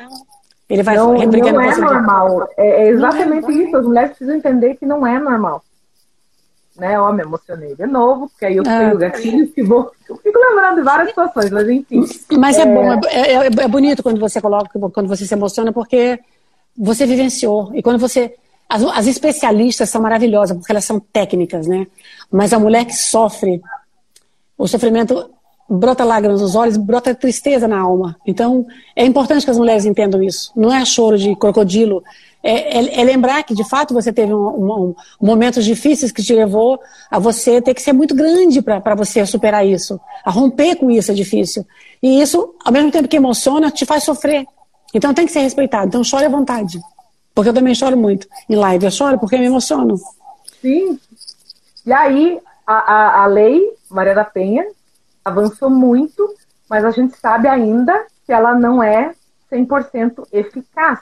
ele 0.70 0.84
vai 0.84 0.96
não, 0.96 1.18
rebrigando 1.18 1.54
não 1.58 1.64
com 1.64 1.70
é 1.70 1.74
você. 1.74 1.82
normal. 1.82 2.50
É, 2.58 2.68
é 2.84 2.90
exatamente 2.90 3.52
isso. 3.52 3.76
As 3.76 3.86
mulheres 3.86 4.10
precisam 4.12 4.36
entender 4.36 4.76
que 4.76 4.86
não 4.86 5.06
é 5.08 5.18
normal. 5.20 5.64
Né? 6.78 6.98
Ó, 7.00 7.12
me 7.12 7.24
emocionei 7.24 7.76
de 7.76 7.86
novo, 7.86 8.30
porque 8.30 8.46
aí 8.46 8.56
eu 8.56 8.64
Ah. 8.66 8.80
tenho 8.80 8.98
gatilhos 8.98 9.50
que 9.52 9.62
vou. 9.64 9.92
Eu 10.08 10.16
fico 10.18 10.40
lembrando 10.40 10.76
de 10.78 10.82
várias 10.84 11.10
situações, 11.10 11.50
mas 11.50 11.68
enfim. 11.68 12.06
Mas 12.38 12.58
é, 12.58 12.66
bom, 12.66 12.94
é, 13.08 13.34
é- 13.34 13.46
é 13.48 13.68
bonito 13.68 14.02
quando 14.02 14.20
você 14.20 14.40
coloca, 14.40 14.80
quando 14.94 15.08
você 15.08 15.26
se 15.26 15.34
emociona, 15.34 15.74
porque 15.74 16.18
você 16.78 17.06
vivenciou. 17.06 17.72
E 17.74 17.82
quando 17.82 18.00
você. 18.00 18.34
As, 18.70 18.84
as 18.84 19.08
especialistas 19.08 19.90
são 19.90 20.00
maravilhosas, 20.02 20.56
porque 20.56 20.72
elas 20.72 20.86
são 20.86 21.00
técnicas, 21.00 21.66
né? 21.68 21.88
Mas 22.32 22.54
a 22.54 22.60
mulher 22.60 22.86
que 22.86 22.96
sofre, 22.96 23.60
o 24.58 24.68
sofrimento 24.68 25.30
brota 25.70 26.04
lágrimas 26.04 26.42
nos 26.42 26.56
olhos, 26.56 26.78
brota 26.78 27.14
tristeza 27.14 27.68
na 27.68 27.80
alma. 27.80 28.16
Então, 28.26 28.66
é 28.96 29.06
importante 29.06 29.46
que 29.46 29.52
as 29.52 29.58
mulheres 29.58 29.86
entendam 29.86 30.22
isso. 30.24 30.52
Não 30.56 30.74
é 30.74 30.84
choro 30.86 31.18
de 31.18 31.36
crocodilo. 31.36 32.04
É, 32.42 32.78
é- 32.80 33.02
é 33.02 33.04
lembrar 33.04 33.44
que, 33.44 33.54
de 33.54 33.68
fato, 33.68 33.94
você 33.94 34.12
teve 34.14 34.34
um, 34.34 34.48
um- 34.48 34.96
momentos 35.22 35.64
difíceis 35.66 36.12
que 36.12 36.24
te 36.24 36.34
levou 36.34 36.80
a 37.12 37.20
você 37.20 37.62
ter 37.62 37.74
que 37.74 37.82
ser 37.82 37.94
muito 37.94 38.16
grande 38.16 38.62
para 38.62 38.96
você 38.96 39.26
superar 39.26 39.66
isso. 39.68 40.00
A 40.24 40.32
romper 40.32 40.76
com 40.78 40.90
isso 40.90 41.12
é 41.12 41.14
difícil. 41.14 41.66
E 42.02 42.22
isso, 42.22 42.56
ao 42.64 42.72
mesmo 42.72 42.92
tempo 42.92 43.08
que 43.08 43.18
emociona, 43.18 43.70
te 43.70 43.86
faz 43.86 44.04
sofrer. 44.04 44.46
Então 44.94 45.14
tem 45.14 45.26
que 45.26 45.32
ser 45.32 45.42
respeitado. 45.42 45.88
Então 45.88 46.04
chore 46.04 46.26
à 46.26 46.30
vontade. 46.30 46.80
Porque 47.36 47.50
eu 47.50 47.54
também 47.54 47.76
choro 47.76 47.96
muito 47.98 48.28
em 48.50 48.56
live. 48.56 48.86
Eu 48.86 48.92
choro 48.92 49.20
porque 49.20 49.36
eu 49.36 49.40
me 49.40 49.46
emociono. 49.46 49.96
Sim. 50.62 50.98
E 51.86 51.92
aí, 51.94 52.40
a, 52.66 52.74
a, 52.74 53.24
a 53.24 53.26
lei 53.28 53.62
Maria 53.90 54.16
da 54.16 54.24
Penha 54.24 54.66
avançou 55.30 55.70
muito, 55.70 56.34
mas 56.70 56.84
a 56.84 56.92
gente 56.92 57.16
sabe 57.18 57.48
ainda 57.48 58.06
que 58.26 58.34
ela 58.34 58.54
não 58.54 58.82
é 58.84 59.14
100% 59.52 60.28
eficaz. 60.32 61.00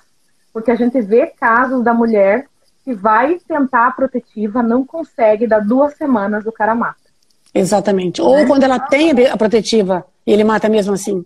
Porque 0.53 0.71
a 0.71 0.75
gente 0.75 0.99
vê 1.01 1.27
casos 1.27 1.83
da 1.83 1.93
mulher 1.93 2.47
que 2.83 2.93
vai 2.93 3.39
tentar 3.47 3.87
a 3.87 3.91
protetiva, 3.91 4.63
não 4.63 4.85
consegue, 4.85 5.45
dá 5.47 5.59
duas 5.59 5.95
semanas 5.95 6.45
o 6.45 6.51
cara 6.51 6.73
mata. 6.73 6.97
Exatamente. 7.53 8.21
Ou 8.21 8.45
quando 8.47 8.63
ela 8.63 8.79
tem 8.79 9.11
a 9.27 9.35
protetiva 9.37 10.05
e 10.25 10.31
ele 10.31 10.43
mata 10.43 10.69
mesmo 10.69 10.93
assim. 10.93 11.25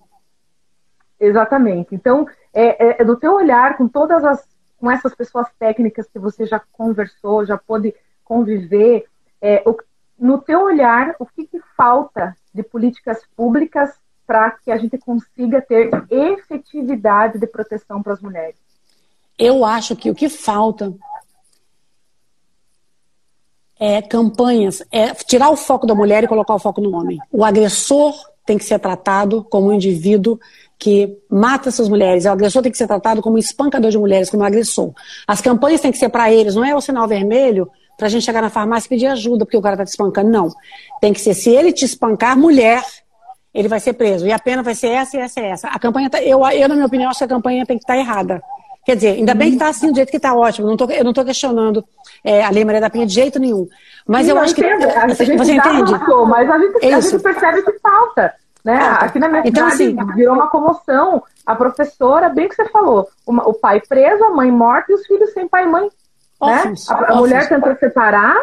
Exatamente. 1.20 1.94
Então, 1.94 2.28
é, 2.54 2.84
é- 2.88 3.02
é 3.02 3.06
do 3.06 3.16
teu 3.16 3.34
olhar, 3.34 3.78
com 3.78 3.88
todas 3.88 4.24
as, 4.24 4.44
com 4.80 4.90
essas 4.90 5.14
pessoas 5.14 5.48
técnicas 5.60 6.08
que 6.12 6.18
você 6.18 6.46
já 6.46 6.60
conversou, 6.72 7.46
já 7.46 7.58
pôde 7.58 7.94
conviver, 8.24 9.06
é, 9.42 9.62
o- 9.66 9.78
no 10.20 10.40
teu 10.40 10.62
olhar, 10.64 11.16
o 11.20 11.26
que, 11.26 11.46
que 11.46 11.60
falta 11.78 12.36
de 12.54 12.64
políticas 12.64 13.20
públicas 13.36 13.92
para 14.26 14.52
que 14.52 14.72
a 14.72 14.78
gente 14.78 14.98
consiga 14.98 15.62
ter 15.62 15.90
efetividade 16.10 17.40
de 17.40 17.48
proteção 17.48 18.02
para 18.02 18.14
as 18.14 18.22
mulheres? 18.22 18.56
Eu 19.38 19.66
acho 19.66 19.96
que 19.96 20.10
o 20.10 20.16
que 20.16 20.30
falta 20.30 20.94
é 23.80 24.02
campanhas, 24.02 24.84
é 24.92 25.12
tirar 25.14 25.50
o 25.50 25.58
foco 25.58 25.88
da 25.88 25.96
mulher 25.96 26.24
e 26.24 26.28
colocar 26.28 26.54
o 26.54 26.60
foco 26.60 26.80
no 26.80 26.96
homem. 26.96 27.20
O 27.32 27.44
agressor 27.44 28.14
tem 28.46 28.58
que 28.58 28.64
ser 28.64 28.78
tratado 28.80 29.44
como 29.44 29.70
um 29.70 29.74
indivíduo 29.74 30.40
que 30.78 31.18
mata 31.30 31.70
essas 31.70 31.90
mulheres. 31.90 32.26
O 32.26 32.30
agressor 32.30 32.62
tem 32.62 32.72
que 32.72 32.78
ser 32.78 32.88
tratado 32.88 33.22
como 33.22 33.36
um 33.36 33.40
espancador 33.40 33.90
de 33.90 33.98
mulheres, 33.98 34.30
como 34.30 34.44
um 34.44 34.46
agressor. 34.46 34.94
As 35.28 35.42
campanhas 35.42 35.82
têm 35.82 35.92
que 35.92 35.98
ser 35.98 36.10
para 36.10 36.32
eles, 36.32 36.56
não 36.56 36.64
é 36.64 36.76
o 36.76 36.82
sinal 36.82 37.08
vermelho 37.08 37.70
para 38.02 38.08
a 38.08 38.10
gente 38.10 38.26
chegar 38.26 38.42
na 38.42 38.50
farmácia 38.50 38.88
e 38.88 38.90
pedir 38.90 39.06
ajuda 39.06 39.46
porque 39.46 39.56
o 39.56 39.62
cara 39.62 39.76
está 39.76 39.86
te 39.86 39.90
espancando. 39.90 40.32
Não. 40.32 40.50
Tem 41.00 41.14
que 41.14 41.22
ser, 41.22 41.36
se 41.36 41.52
ele 41.52 41.72
te 41.72 41.86
espancar, 41.86 42.36
mulher, 42.36 42.84
ele 43.54 43.68
vai 43.68 43.80
ser 43.80 43.94
preso. 43.94 44.26
E 44.26 44.32
a 44.32 44.40
pena 44.40 44.64
vai 44.64 44.74
ser 44.74 44.88
essa, 44.88 45.20
essa 45.20 45.40
e 45.40 45.44
essa. 45.44 45.68
A 45.68 45.78
campanha, 45.78 46.10
tá, 46.10 46.20
eu, 46.20 46.44
eu, 46.48 46.68
na 46.68 46.74
minha 46.74 46.88
opinião, 46.88 47.12
acho 47.12 47.20
que 47.20 47.26
a 47.26 47.28
campanha 47.28 47.64
tem 47.64 47.78
que 47.78 47.84
estar 47.84 47.94
tá 47.94 48.00
errada. 48.00 48.42
Quer 48.84 48.96
dizer, 48.96 49.10
ainda 49.10 49.36
bem 49.36 49.50
que 49.50 49.58
está 49.58 49.70
assim 49.70 49.92
do 49.92 49.96
jeito 49.96 50.10
que 50.10 50.18
está 50.18 50.34
ótimo. 50.34 50.68
Não 50.68 50.76
tô, 50.76 50.86
eu 50.86 51.04
não 51.04 51.12
estou 51.12 51.24
questionando 51.24 51.86
é, 52.24 52.44
a 52.44 52.50
Lei 52.50 52.66
Maria 52.66 52.82
da 52.82 52.90
Penha 52.90 53.06
de 53.06 53.14
jeito 53.14 53.38
nenhum. 53.38 53.68
Mas 54.08 54.26
Sim, 54.26 54.32
eu 54.32 54.40
acho 54.40 54.54
entendo. 54.60 54.88
que. 54.88 55.16
Você, 55.16 55.38
você 55.38 55.54
entende? 55.54 55.92
Mas 56.28 56.50
a 56.50 56.58
gente, 56.58 56.86
a 56.88 57.00
gente 57.02 57.22
percebe 57.22 57.62
que 57.62 57.80
falta. 57.84 58.34
Né? 58.66 58.78
Aqui 59.00 59.20
na 59.20 59.28
minha 59.28 59.44
então, 59.46 59.70
cidade 59.70 60.00
assim, 60.00 60.16
virou 60.16 60.34
uma 60.34 60.48
comoção. 60.48 61.24
A 61.46 61.54
professora, 61.54 62.30
bem 62.30 62.50
que 62.50 62.56
você 62.56 62.68
falou, 62.70 63.08
uma, 63.28 63.48
o 63.48 63.54
pai 63.54 63.80
preso, 63.88 64.24
a 64.24 64.32
mãe 64.32 64.52
morta 64.52 64.92
e 64.92 64.96
os 64.96 65.06
filhos 65.06 65.32
sem 65.34 65.48
pai 65.48 65.66
e 65.66 65.68
mãe. 65.68 65.88
Né? 66.42 66.74
A, 66.90 67.14
a 67.14 67.16
mulher 67.16 67.48
tentou 67.48 67.76
separar, 67.76 68.36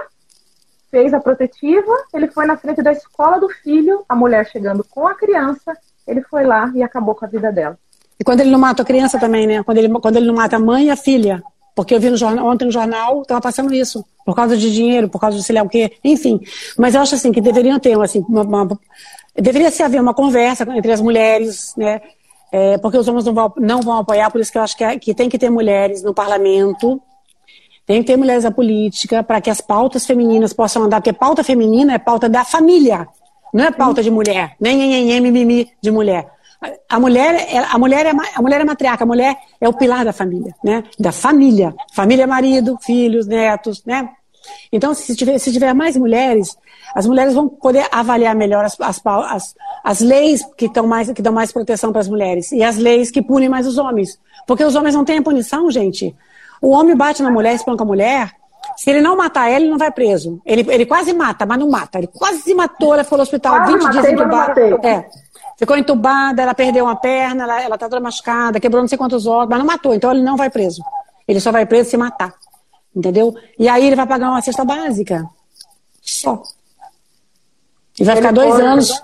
fez 0.90 1.12
a 1.12 1.20
protetiva, 1.20 1.92
ele 2.14 2.28
foi 2.28 2.46
na 2.46 2.56
frente 2.56 2.82
da 2.82 2.92
escola 2.92 3.38
do 3.38 3.48
filho, 3.48 4.04
a 4.08 4.14
mulher 4.14 4.46
chegando 4.48 4.84
com 4.84 5.06
a 5.06 5.14
criança, 5.14 5.76
ele 6.06 6.22
foi 6.22 6.44
lá 6.44 6.70
e 6.74 6.82
acabou 6.82 7.14
com 7.14 7.24
a 7.24 7.28
vida 7.28 7.52
dela. 7.52 7.78
E 8.18 8.24
quando 8.24 8.40
ele 8.40 8.50
não 8.50 8.58
mata 8.58 8.82
a 8.82 8.84
criança 8.84 9.18
também, 9.18 9.46
né? 9.46 9.62
Quando 9.62 9.78
ele, 9.78 9.88
quando 9.88 10.16
ele 10.16 10.26
não 10.26 10.34
mata 10.34 10.56
a 10.56 10.60
mãe 10.60 10.86
e 10.86 10.90
a 10.90 10.96
filha. 10.96 11.42
Porque 11.74 11.94
eu 11.94 12.00
vi 12.00 12.10
no 12.10 12.16
jornal, 12.16 12.46
ontem 12.46 12.64
no 12.64 12.72
jornal, 12.72 13.22
estava 13.22 13.40
passando 13.40 13.72
isso. 13.72 14.04
Por 14.24 14.34
causa 14.34 14.56
de 14.56 14.74
dinheiro, 14.74 15.08
por 15.08 15.20
causa 15.20 15.36
de 15.36 15.44
sei 15.44 15.54
lá 15.54 15.62
o 15.62 15.68
quê. 15.68 15.92
Enfim. 16.02 16.40
Mas 16.76 16.96
eu 16.96 17.00
acho 17.00 17.14
assim 17.14 17.30
que 17.30 17.40
deveriam 17.40 17.78
ter 17.78 17.96
assim, 18.00 18.24
uma, 18.28 18.42
uma 18.42 18.78
deveria 19.36 19.70
se 19.70 19.82
haver 19.82 20.00
uma 20.00 20.14
conversa 20.14 20.66
entre 20.76 20.90
as 20.90 21.00
mulheres, 21.00 21.74
né? 21.76 22.00
É, 22.50 22.78
porque 22.78 22.96
os 22.96 23.06
homens 23.06 23.24
não 23.24 23.34
vão, 23.34 23.52
não 23.58 23.82
vão 23.82 23.98
apoiar, 23.98 24.30
por 24.30 24.40
isso 24.40 24.50
que 24.50 24.58
eu 24.58 24.62
acho 24.62 24.76
que, 24.76 24.98
que 24.98 25.14
tem 25.14 25.28
que 25.28 25.38
ter 25.38 25.50
mulheres 25.50 26.02
no 26.02 26.14
parlamento, 26.14 27.00
tem 27.88 28.02
que 28.02 28.06
ter 28.06 28.18
mulheres 28.18 28.44
na 28.44 28.50
política, 28.50 29.22
para 29.22 29.40
que 29.40 29.48
as 29.48 29.62
pautas 29.62 30.04
femininas 30.04 30.52
possam 30.52 30.82
andar, 30.82 31.00
porque 31.00 31.10
pauta 31.10 31.42
feminina 31.42 31.94
é 31.94 31.98
pauta 31.98 32.28
da 32.28 32.44
família, 32.44 33.08
não 33.52 33.64
é 33.64 33.70
pauta 33.70 34.02
de 34.02 34.10
mulher, 34.10 34.54
nem 34.60 34.76
nem 35.06 35.20
mimimi 35.22 35.70
de 35.80 35.90
mulher. 35.90 36.30
A 36.86 37.00
mulher, 37.00 37.34
é, 37.34 37.58
a, 37.58 37.78
mulher 37.78 38.04
é, 38.04 38.10
a 38.34 38.42
mulher 38.42 38.60
é 38.60 38.64
matriarca, 38.64 39.04
a 39.04 39.06
mulher 39.06 39.38
é 39.58 39.66
o 39.66 39.72
pilar 39.72 40.04
da 40.04 40.12
família, 40.12 40.54
né? 40.62 40.84
Da 40.98 41.12
família. 41.12 41.74
Família 41.94 42.24
é 42.24 42.26
marido, 42.26 42.76
filhos, 42.82 43.26
netos, 43.26 43.82
né? 43.86 44.10
Então, 44.70 44.92
se 44.92 45.16
tiver, 45.16 45.38
se 45.38 45.50
tiver 45.50 45.72
mais 45.72 45.96
mulheres, 45.96 46.58
as 46.94 47.06
mulheres 47.06 47.32
vão 47.32 47.48
poder 47.48 47.86
avaliar 47.90 48.34
melhor 48.34 48.66
as, 48.66 48.78
as, 48.80 49.00
as, 49.04 49.54
as 49.82 50.00
leis 50.00 50.42
que, 50.58 50.68
mais, 50.82 51.10
que 51.10 51.22
dão 51.22 51.32
mais 51.32 51.52
proteção 51.52 51.90
para 51.90 52.02
as 52.02 52.08
mulheres 52.08 52.52
e 52.52 52.62
as 52.62 52.76
leis 52.76 53.10
que 53.10 53.22
punem 53.22 53.48
mais 53.48 53.66
os 53.66 53.78
homens. 53.78 54.18
Porque 54.46 54.64
os 54.64 54.74
homens 54.74 54.94
não 54.94 55.04
têm 55.06 55.18
a 55.18 55.22
punição, 55.22 55.70
gente. 55.70 56.14
O 56.60 56.70
homem 56.70 56.96
bate 56.96 57.22
na 57.22 57.30
mulher, 57.30 57.54
espanca 57.54 57.82
a 57.82 57.86
mulher. 57.86 58.32
Se 58.76 58.90
ele 58.90 59.00
não 59.00 59.16
matar 59.16 59.48
ela, 59.48 59.60
ele 59.60 59.70
não 59.70 59.78
vai 59.78 59.90
preso. 59.90 60.40
Ele, 60.44 60.66
ele 60.72 60.86
quase 60.86 61.12
mata, 61.12 61.46
mas 61.46 61.58
não 61.58 61.70
mata. 61.70 61.98
Ele 61.98 62.06
quase 62.06 62.54
matou, 62.54 62.94
ela 62.94 63.04
ficou 63.04 63.18
no 63.18 63.22
hospital 63.22 63.56
quase 63.56 63.72
20 63.72 63.82
matei, 63.82 64.00
dias 64.00 64.12
entubada. 64.12 64.60
É. 64.86 65.08
Ficou 65.58 65.76
entubada, 65.76 66.42
ela 66.42 66.54
perdeu 66.54 66.84
uma 66.84 66.94
perna, 66.94 67.42
ela, 67.42 67.62
ela 67.62 67.78
tá 67.78 67.88
toda 67.88 68.00
machucada, 68.00 68.60
quebrou 68.60 68.80
não 68.80 68.88
sei 68.88 68.96
quantos 68.96 69.26
ossos, 69.26 69.48
mas 69.48 69.58
não 69.58 69.66
matou, 69.66 69.92
então 69.92 70.12
ele 70.12 70.22
não 70.22 70.36
vai 70.36 70.48
preso. 70.50 70.82
Ele 71.26 71.40
só 71.40 71.50
vai 71.50 71.66
preso 71.66 71.90
se 71.90 71.96
matar. 71.96 72.32
Entendeu? 72.94 73.34
E 73.58 73.68
aí 73.68 73.86
ele 73.86 73.96
vai 73.96 74.06
pagar 74.06 74.30
uma 74.30 74.40
cesta 74.40 74.64
básica. 74.64 75.24
Só. 76.00 76.42
E 77.98 78.04
vai 78.04 78.16
ficar 78.16 78.32
dois 78.32 78.54
for, 78.54 78.62
anos. 78.62 79.02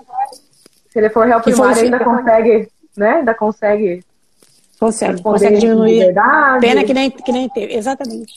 Se 0.89 0.99
ele 0.99 1.09
for 1.09 1.27
réu 1.27 1.41
primário, 1.41 1.83
ainda 1.83 2.03
consegue, 2.03 2.69
né? 2.95 3.09
Ainda 3.15 3.33
consegue. 3.33 4.03
Consegue, 4.85 5.21
consegue 5.21 5.57
diminuir. 5.57 6.13
Pena 6.61 6.83
que 6.83 6.93
nem, 6.93 7.09
que 7.09 7.31
nem 7.31 7.49
teve. 7.49 7.73
Exatamente. 7.73 8.33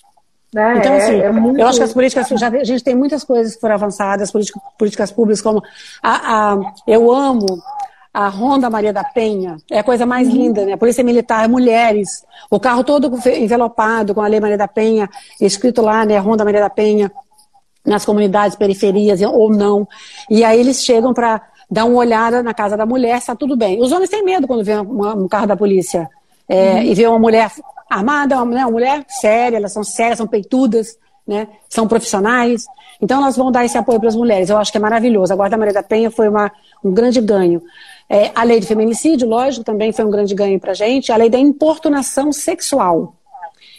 Né? 0.54 0.78
Então, 0.78 0.96
assim, 0.96 1.20
é, 1.20 1.26
é 1.26 1.32
muito... 1.32 1.60
eu 1.60 1.66
acho 1.66 1.78
que 1.78 1.84
as 1.84 1.92
políticas, 1.92 2.26
já, 2.28 2.48
a 2.48 2.64
gente 2.64 2.82
tem 2.82 2.94
muitas 2.94 3.22
coisas 3.22 3.54
que 3.54 3.60
foram 3.60 3.74
avançadas, 3.74 4.30
políticas, 4.30 4.62
políticas 4.78 5.12
públicas, 5.12 5.42
como 5.42 5.62
a, 6.02 6.52
a, 6.52 6.58
eu 6.86 7.12
amo 7.12 7.62
a 8.14 8.28
Ronda 8.28 8.70
Maria 8.70 8.92
da 8.92 9.04
Penha, 9.04 9.58
é 9.70 9.80
a 9.80 9.84
coisa 9.84 10.06
mais 10.06 10.26
uhum. 10.26 10.34
linda, 10.34 10.64
né? 10.64 10.72
A 10.72 10.78
Polícia 10.78 11.04
Militar, 11.04 11.46
mulheres, 11.48 12.24
o 12.50 12.58
carro 12.58 12.82
todo 12.82 13.12
envelopado 13.28 14.14
com 14.14 14.22
a 14.22 14.26
Lei 14.26 14.40
Maria 14.40 14.56
da 14.56 14.66
Penha, 14.66 15.08
escrito 15.38 15.82
lá, 15.82 16.06
né, 16.06 16.16
Ronda 16.18 16.46
Maria 16.46 16.60
da 16.60 16.70
Penha, 16.70 17.12
nas 17.84 18.06
comunidades, 18.06 18.56
periferias 18.56 19.20
ou 19.20 19.50
não. 19.50 19.86
E 20.30 20.42
aí 20.42 20.58
eles 20.58 20.82
chegam 20.82 21.12
para 21.12 21.42
dar 21.70 21.84
uma 21.84 21.98
olhada 21.98 22.42
na 22.42 22.54
casa 22.54 22.74
da 22.74 22.86
mulher, 22.86 23.18
está 23.18 23.36
tudo 23.36 23.54
bem. 23.54 23.80
Os 23.82 23.92
homens 23.92 24.08
têm 24.08 24.24
medo 24.24 24.46
quando 24.46 24.64
vê 24.64 24.80
um 24.80 25.28
carro 25.28 25.46
da 25.46 25.56
polícia 25.56 26.08
é, 26.48 26.74
uhum. 26.74 26.82
e 26.82 26.94
vê 26.94 27.06
uma 27.06 27.18
mulher 27.18 27.50
armada, 27.88 28.36
uma, 28.36 28.44
né, 28.46 28.64
uma 28.64 28.72
mulher 28.72 29.04
séria, 29.08 29.56
elas 29.56 29.72
são 29.72 29.84
sérias, 29.84 30.18
são 30.18 30.26
peitudas, 30.26 30.98
né, 31.26 31.46
são 31.68 31.86
profissionais. 31.86 32.64
Então 33.00 33.20
elas 33.20 33.36
vão 33.36 33.52
dar 33.52 33.64
esse 33.64 33.76
apoio 33.76 34.00
para 34.00 34.08
as 34.08 34.16
mulheres. 34.16 34.48
Eu 34.50 34.58
acho 34.58 34.72
que 34.72 34.78
é 34.78 34.80
maravilhoso. 34.80 35.32
A 35.32 35.36
Guarda 35.36 35.56
Maria 35.56 35.74
da 35.74 35.82
Penha 35.82 36.10
foi 36.10 36.28
uma, 36.28 36.50
um 36.82 36.92
grande 36.92 37.20
ganho. 37.20 37.62
É, 38.08 38.30
a 38.34 38.42
lei 38.42 38.58
de 38.58 38.66
feminicídio, 38.66 39.28
lógico, 39.28 39.64
também 39.64 39.92
foi 39.92 40.04
um 40.04 40.10
grande 40.10 40.34
ganho 40.34 40.58
para 40.58 40.70
a 40.70 40.74
gente. 40.74 41.12
A 41.12 41.16
lei 41.16 41.28
da 41.28 41.38
importunação 41.38 42.32
sexual. 42.32 43.14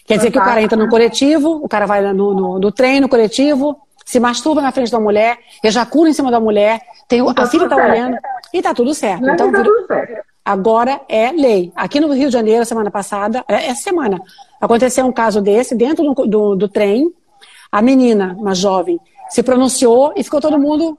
Quer 0.05 0.17
dizer 0.17 0.32
que 0.32 0.39
o 0.39 0.43
cara 0.43 0.61
entra 0.61 0.78
no 0.78 0.89
coletivo, 0.89 1.59
o 1.63 1.67
cara 1.67 1.86
vai 1.86 2.01
no, 2.13 2.34
no, 2.34 2.59
no 2.59 2.72
trem, 2.72 2.99
no 2.99 3.07
coletivo, 3.07 3.80
se 4.05 4.20
masturba 4.20 4.59
na 4.59 4.72
frente 4.72 4.91
da 4.91 4.99
mulher, 4.99 5.38
ejacula 5.63 6.09
em 6.09 6.13
cima 6.13 6.32
da 6.32 6.39
mulher, 6.39 6.82
tem, 7.07 7.22
a 7.22 7.32
tá 7.32 7.45
filha 7.45 7.65
está 7.65 7.76
olhando 7.76 8.17
e 8.51 8.59
tá 8.59 8.74
tudo 8.74 8.91
certo. 8.95 9.22
Não 9.22 9.36
então, 9.36 9.51
tá 9.51 9.63
tudo 9.63 9.86
certo. 9.86 10.26
Agora 10.49 10.99
é 11.07 11.31
lei. 11.31 11.71
Aqui 11.75 11.99
no 11.99 12.11
Rio 12.11 12.25
de 12.25 12.33
Janeiro, 12.33 12.65
semana 12.65 12.89
passada, 12.89 13.45
é, 13.47 13.67
essa 13.67 13.83
semana, 13.83 14.19
aconteceu 14.59 15.05
um 15.05 15.11
caso 15.11 15.41
desse 15.41 15.75
dentro 15.75 16.03
do, 16.03 16.25
do, 16.25 16.55
do 16.55 16.67
trem. 16.67 17.13
A 17.71 17.83
menina, 17.83 18.35
uma 18.35 18.55
jovem, 18.55 18.99
se 19.29 19.43
pronunciou 19.43 20.11
e 20.15 20.23
ficou 20.23 20.41
todo 20.41 20.57
mundo 20.57 20.97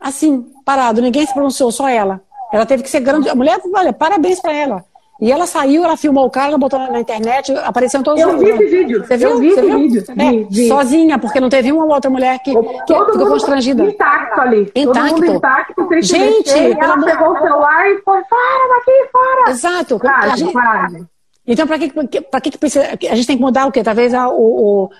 assim, 0.00 0.50
parado. 0.64 1.02
Ninguém 1.02 1.26
se 1.26 1.34
pronunciou, 1.34 1.70
só 1.70 1.86
ela. 1.86 2.22
Ela 2.50 2.64
teve 2.64 2.82
que 2.82 2.88
ser 2.88 3.00
grande. 3.00 3.28
A 3.28 3.34
mulher, 3.34 3.60
olha, 3.74 3.92
parabéns 3.92 4.40
para 4.40 4.54
ela. 4.54 4.86
E 5.20 5.30
ela 5.30 5.46
saiu, 5.46 5.84
ela 5.84 5.98
filmou 5.98 6.24
o 6.24 6.30
cara, 6.30 6.48
ela 6.48 6.58
botou 6.58 6.78
na 6.78 6.98
internet, 6.98 7.52
apareceu 7.58 8.00
em 8.00 8.02
todos 8.02 8.24
os 8.24 8.32
vídeos. 8.32 8.50
Eu 8.50 8.56
vi 8.56 8.64
esse 8.64 8.76
vídeo. 8.76 9.04
Você 9.06 9.16
viu? 9.18 9.30
Eu 9.30 9.38
vi 9.38 9.48
esse 9.48 9.60
vídeo. 9.60 10.04
É, 10.16 10.30
vi, 10.30 10.46
vi. 10.50 10.68
Sozinha, 10.68 11.18
porque 11.18 11.38
não 11.38 11.50
teve 11.50 11.70
uma 11.70 11.84
outra 11.84 12.10
mulher 12.10 12.38
que, 12.38 12.54
que 12.54 12.94
ficou 12.94 13.28
constrangida. 13.28 13.84
Intacto 13.84 14.40
ali. 14.40 14.72
Intacto. 14.74 15.14
Todo 15.14 15.26
mundo 15.26 15.36
intacto, 15.36 15.88
Gente, 16.00 16.52
mexer, 16.54 16.78
ela 16.80 16.94
amor... 16.94 17.04
pegou 17.04 17.32
o 17.32 17.38
celular 17.38 17.90
e 17.90 17.98
foi, 17.98 18.24
fora 18.24 18.68
daqui, 18.68 19.08
fora. 19.12 19.50
Exato. 19.50 19.98
Coragem, 19.98 20.36
gente... 20.36 20.52
coragem. 20.52 21.08
Então, 21.46 21.66
para 21.66 21.78
que, 21.78 22.20
pra 22.22 22.40
que, 22.40 22.50
que 22.52 22.58
precisa. 22.58 22.86
A 22.86 23.14
gente 23.14 23.26
tem 23.26 23.36
que 23.36 23.42
mudar 23.42 23.66
o 23.66 23.72
quê? 23.72 23.82
Talvez 23.82 24.14
o, 24.14 24.28
o, 24.30 24.90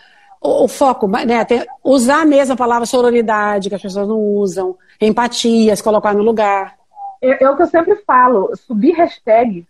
o, 0.42 0.64
o 0.64 0.68
foco, 0.68 1.08
né? 1.08 1.44
Tem, 1.46 1.64
usar 1.82 2.26
a 2.26 2.56
palavra 2.56 2.84
sororidade, 2.84 3.70
que 3.70 3.74
as 3.74 3.82
pessoas 3.82 4.06
não 4.06 4.18
usam, 4.18 4.76
empatia, 5.00 5.74
se 5.74 5.82
colocar 5.82 6.12
no 6.12 6.22
lugar. 6.22 6.74
É 7.22 7.48
o 7.48 7.56
que 7.56 7.62
eu 7.62 7.66
sempre 7.66 7.96
falo, 8.06 8.50
subir 8.54 8.92
hashtag 8.92 9.66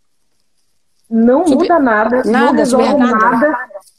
não 1.10 1.44
muda 1.44 1.78
nada, 1.78 2.22
nada, 2.24 2.46
não 2.46 2.52
resolve 2.52 2.94
nada. 2.94 3.16
nada. 3.16 3.58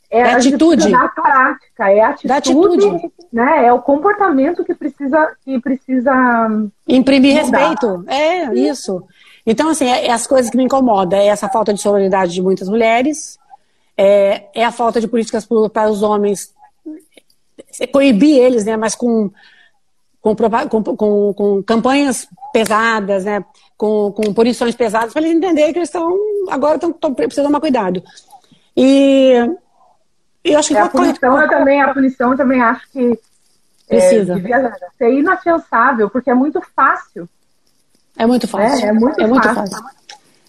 É, 0.10 0.20
é 0.20 0.34
atitude. 0.34 0.92
Da 0.92 1.08
prática, 1.08 1.92
é 1.92 2.02
atitude, 2.02 2.34
atitude, 2.34 3.12
né? 3.32 3.66
É 3.66 3.74
o 3.74 3.80
comportamento 3.80 4.64
que 4.64 4.76
precisa, 4.76 5.34
que 5.44 5.60
precisa 5.60 6.12
imprimir 6.88 7.44
mudar. 7.44 7.58
respeito. 7.58 8.04
É 8.08 8.54
isso. 8.54 9.04
Então, 9.46 9.70
assim, 9.70 9.86
é, 9.86 10.08
é, 10.08 10.12
as 10.12 10.28
coisas 10.28 10.52
que 10.52 10.58
me 10.58 10.64
incomodam. 10.66 11.18
É 11.18 11.28
essa 11.28 11.48
falta 11.48 11.74
de 11.74 11.82
sororidade 11.82 12.34
de 12.34 12.42
muitas 12.42 12.68
mulheres, 12.68 13.40
é, 13.98 14.50
é 14.54 14.66
a 14.66 14.72
falta 14.72 15.00
de 15.00 15.08
políticas 15.08 15.48
para 15.72 15.90
os 15.90 16.04
homens, 16.04 16.54
é 17.80 17.88
coibir 17.88 18.38
eles, 18.38 18.66
né? 18.66 18.76
Mas 18.76 18.96
com, 18.96 19.32
com, 20.22 20.36
com, 20.36 21.34
com 21.34 21.64
campanhas 21.64 22.28
pesadas, 22.54 23.26
né? 23.26 23.44
com, 23.82 24.12
com 24.12 24.32
punições 24.32 24.76
pesadas, 24.76 25.12
para 25.12 25.24
eles 25.24 25.36
entenderem 25.36 25.74
que 25.74 25.80
eles 25.80 25.90
estão 25.90 26.16
agora 26.52 26.76
estão 26.76 27.14
precisando 27.16 27.48
tomar 27.48 27.60
cuidado. 27.60 28.04
E 28.78 29.34
eu 30.44 30.60
acho 30.60 30.68
que 30.68 30.78
é, 30.78 30.82
a 30.82 30.88
punição 30.88 31.42
eu 31.42 31.50
também 31.50 31.82
a 31.82 31.92
punição 31.92 32.32
eu 32.32 32.38
também 32.38 32.62
acho 32.62 32.88
que 32.92 33.20
é, 33.90 33.98
precisa 33.98 34.38
é, 34.38 34.72
ser 35.00 35.12
inafiançável, 35.14 36.12
porque 36.12 36.30
é 36.30 36.34
muito 36.36 36.62
fácil. 36.76 37.28
É 38.16 38.24
muito 38.28 38.48
fácil. 38.48 38.86
É, 38.86 38.90
é 38.90 38.94
muito, 38.94 39.20
é 39.20 39.26
muito 39.26 39.48
fácil. 39.48 39.76
fácil. 39.76 39.98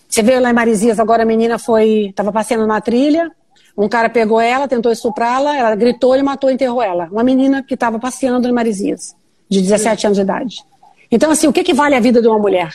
Você 0.06 0.22
vê 0.22 0.38
lá 0.38 0.50
em 0.50 0.54
Marizias, 0.54 1.00
agora 1.00 1.22
a 1.22 1.26
menina 1.26 1.58
foi, 1.58 2.08
estava 2.10 2.30
passeando 2.30 2.66
na 2.66 2.82
trilha, 2.82 3.32
um 3.74 3.88
cara 3.88 4.10
pegou 4.10 4.42
ela, 4.42 4.68
tentou 4.68 4.92
estuprá-la, 4.92 5.56
ela 5.56 5.74
gritou, 5.74 6.12
ele 6.12 6.22
matou 6.22 6.50
e 6.50 6.52
enterrou 6.52 6.82
ela. 6.82 7.08
Uma 7.10 7.24
menina 7.24 7.62
que 7.62 7.72
estava 7.72 7.98
passeando 7.98 8.46
em 8.46 8.52
Marizias, 8.52 9.16
de 9.52 9.62
17 9.62 10.00
Sim. 10.00 10.06
anos 10.06 10.16
de 10.16 10.22
idade. 10.22 10.64
Então, 11.10 11.30
assim, 11.30 11.46
o 11.46 11.52
que, 11.52 11.62
que 11.62 11.74
vale 11.74 11.94
a 11.94 12.00
vida 12.00 12.20
de 12.20 12.26
uma 12.26 12.38
mulher? 12.38 12.72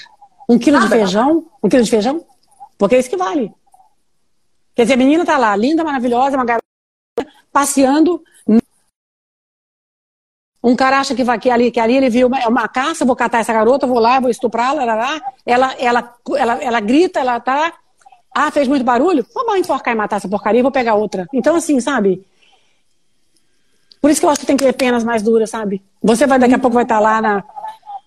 Um 0.48 0.58
quilo 0.60 0.80
de 0.80 0.88
feijão? 0.88 1.46
Um 1.62 1.68
quilo 1.68 1.84
de 1.84 1.90
feijão? 1.90 2.24
Porque 2.78 2.96
é 2.96 3.00
isso 3.00 3.10
que 3.10 3.18
vale. 3.18 3.52
Quer 4.76 4.84
dizer, 4.84 4.94
a 4.94 4.98
menina 4.98 5.26
tá 5.26 5.38
lá, 5.38 5.56
linda, 5.56 5.84
maravilhosa, 5.84 6.38
uma 6.38 6.46
garota, 6.46 6.64
passeando. 7.52 8.22
Um 10.64 10.76
cara 10.76 11.00
acha 11.00 11.16
que, 11.16 11.24
vai, 11.24 11.40
que, 11.40 11.50
ali, 11.50 11.72
que 11.72 11.80
ali 11.80 11.96
ele 11.96 12.10
viu 12.10 12.28
uma, 12.28 12.40
é 12.40 12.48
uma 12.48 12.68
caça, 12.68 13.06
vou 13.06 13.16
catar 13.16 13.40
essa 13.40 13.54
garota, 13.54 13.88
vou 13.88 14.00
lá, 14.00 14.20
vou 14.20 14.30
estuprá-la, 14.30 14.84
ela, 14.84 15.22
ela, 15.46 15.76
ela, 15.80 16.18
ela, 16.36 16.64
ela 16.64 16.80
grita, 16.80 17.20
ela 17.20 17.40
tá. 17.40 17.74
Ah, 18.36 18.52
fez 18.52 18.68
muito 18.68 18.84
barulho? 18.84 19.26
Vamos 19.34 19.58
enforcar 19.58 19.94
e 19.96 19.98
matar 19.98 20.18
essa 20.18 20.30
porcaria, 20.30 20.62
vou 20.62 20.72
pegar 20.72 20.94
outra. 20.94 21.28
Então, 21.34 21.56
assim, 21.56 21.80
sabe? 21.80 22.24
Por 24.02 24.12
isso 24.12 24.20
que 24.20 24.26
eu 24.26 24.30
acho 24.30 24.42
que 24.42 24.46
tem 24.46 24.58
que 24.58 24.64
ter 24.64 24.74
penas 24.74 25.04
mais 25.04 25.22
duras, 25.22 25.50
sabe? 25.50 25.84
Você 26.02 26.28
vai, 26.28 26.40
daqui 26.40 26.54
a 26.54 26.60
pouco 26.60 26.76
vai 26.76 26.84
estar 26.84 27.00
lá 27.00 27.22
na, 27.22 27.44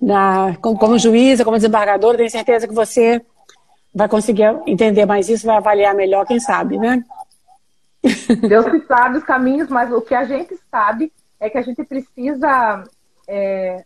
na, 0.00 0.56
como, 0.60 0.78
como 0.78 0.98
juíza, 0.98 1.44
como 1.44 1.56
desembargadora, 1.56 2.18
tenho 2.18 2.30
certeza 2.30 2.66
que 2.66 2.74
você 2.74 3.20
vai 3.94 4.08
conseguir 4.08 4.44
entender 4.66 5.04
mais 5.04 5.28
isso, 5.28 5.46
vai 5.46 5.56
avaliar 5.56 5.94
melhor, 5.94 6.26
quem 6.26 6.38
sabe, 6.38 6.78
né? 6.78 7.04
Deus 8.48 8.66
que 8.66 8.86
sabe 8.86 9.18
os 9.18 9.24
caminhos, 9.24 9.68
mas 9.68 9.92
o 9.92 10.00
que 10.00 10.14
a 10.14 10.24
gente 10.24 10.58
sabe 10.70 11.12
é 11.38 11.50
que 11.50 11.58
a 11.58 11.62
gente 11.62 11.82
precisa 11.84 12.84
é, 13.28 13.84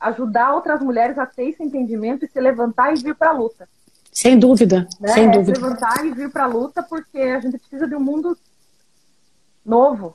ajudar 0.00 0.54
outras 0.54 0.80
mulheres 0.80 1.18
a 1.18 1.26
ter 1.26 1.48
esse 1.48 1.62
entendimento 1.62 2.24
e 2.24 2.28
se 2.28 2.40
levantar 2.40 2.92
e 2.92 3.02
vir 3.02 3.14
para 3.14 3.30
a 3.30 3.32
luta. 3.32 3.68
Sem 4.12 4.38
dúvida, 4.38 4.86
né? 5.00 5.08
sem 5.08 5.26
é 5.26 5.30
dúvida. 5.30 5.56
Se 5.56 5.62
levantar 5.62 6.06
e 6.06 6.12
vir 6.12 6.30
para 6.30 6.44
a 6.44 6.46
luta 6.46 6.82
porque 6.82 7.18
a 7.18 7.40
gente 7.40 7.58
precisa 7.58 7.86
de 7.86 7.96
um 7.96 8.00
mundo 8.00 8.38
novo. 9.64 10.14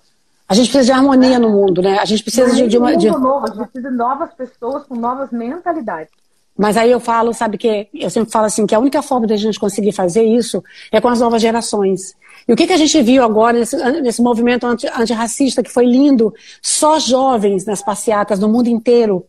A 0.50 0.56
gente 0.56 0.72
precisa 0.72 0.86
de 0.86 0.92
harmonia 0.92 1.38
no 1.38 1.50
mundo, 1.52 1.80
né? 1.80 2.00
A 2.00 2.06
gente 2.06 2.24
precisa 2.24 2.52
de, 2.56 2.68
de 2.68 2.78
uma. 2.80 2.98
De... 2.98 3.08
Novo, 3.08 3.46
a 3.46 3.48
gente 3.48 3.70
precisa 3.70 3.92
de 3.92 3.96
novas 3.96 4.34
pessoas 4.34 4.84
com 4.86 4.96
novas 4.96 5.30
mentalidades. 5.32 6.12
Mas 6.58 6.76
aí 6.76 6.92
eu 6.92 7.00
falo, 7.00 7.32
sabe 7.34 7.58
que 7.58 7.88
eu 7.94 8.10
sempre 8.10 8.32
falo 8.32 8.48
assim 8.48 8.66
que 8.66 8.74
a 8.74 8.80
única 8.80 9.02
forma 9.02 9.28
de 9.28 9.34
a 9.34 9.38
gente 9.38 9.60
conseguir 9.60 9.94
fazer 9.94 10.24
isso 10.24 10.62
é 10.92 11.00
com 11.00 11.08
as 11.08 11.20
novas 11.20 11.42
gerações. 11.42 12.16
E 12.48 12.52
o 12.52 12.56
que, 12.56 12.66
que 12.66 12.74
a 12.74 12.78
gente 12.78 13.02
viu 13.02 13.24
agora 13.24 13.60
nesse, 13.60 13.78
nesse 14.02 14.22
movimento 14.22 14.66
anti, 14.66 14.88
antirracista 14.88 15.62
que 15.62 15.72
foi 15.72 15.86
lindo? 15.86 16.34
Só 16.62 17.00
jovens 17.00 17.64
nas 17.64 17.82
passeatas 17.82 18.40
no 18.40 18.50
mundo 18.50 18.68
inteiro 18.68 19.26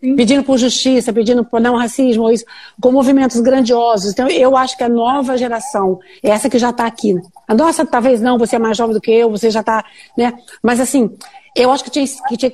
Sim. 0.00 0.14
pedindo 0.14 0.44
por 0.44 0.56
justiça, 0.56 1.12
pedindo 1.12 1.44
por 1.44 1.60
não 1.60 1.74
racismo, 1.74 2.30
isso, 2.30 2.44
com 2.80 2.92
movimentos 2.92 3.40
grandiosos. 3.40 4.12
Então, 4.12 4.28
eu 4.28 4.56
acho 4.56 4.76
que 4.76 4.84
a 4.84 4.88
nova 4.88 5.36
geração, 5.36 5.98
essa 6.22 6.48
que 6.48 6.56
já 6.56 6.70
está 6.70 6.86
aqui. 6.86 7.16
A 7.48 7.54
nossa, 7.54 7.84
talvez 7.84 8.20
não, 8.20 8.38
você 8.38 8.56
é 8.56 8.58
mais 8.60 8.76
jovem 8.76 8.94
do 8.94 9.00
que 9.00 9.10
eu, 9.10 9.28
você 9.28 9.50
já 9.50 9.58
está, 9.60 9.84
né? 10.16 10.34
Mas 10.62 10.78
assim, 10.78 11.10
eu 11.54 11.72
acho 11.72 11.82
que 11.82 11.90
tinha 11.90 12.06
que, 12.06 12.36
tinha, 12.36 12.52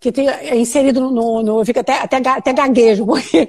que 0.00 0.10
ter 0.10 0.56
inserido 0.56 1.00
no, 1.10 1.42
no, 1.42 1.60
eu 1.60 1.66
fico 1.66 1.80
até, 1.80 1.98
até, 2.00 2.16
até 2.16 2.52
gaguejo, 2.54 3.04
porque 3.06 3.46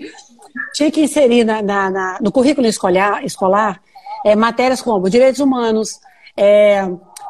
tinha 0.73 0.91
que 0.91 1.01
inserir 1.01 1.45
na, 1.45 1.61
na, 1.61 1.89
na 1.89 2.19
no 2.21 2.33
currículo 2.33 2.67
escolar, 2.67 3.23
escolar 3.23 3.81
é, 4.25 4.35
matérias 4.35 4.81
como 4.81 5.09
direitos 5.09 5.39
humanos, 5.39 6.01
é, 6.35 6.85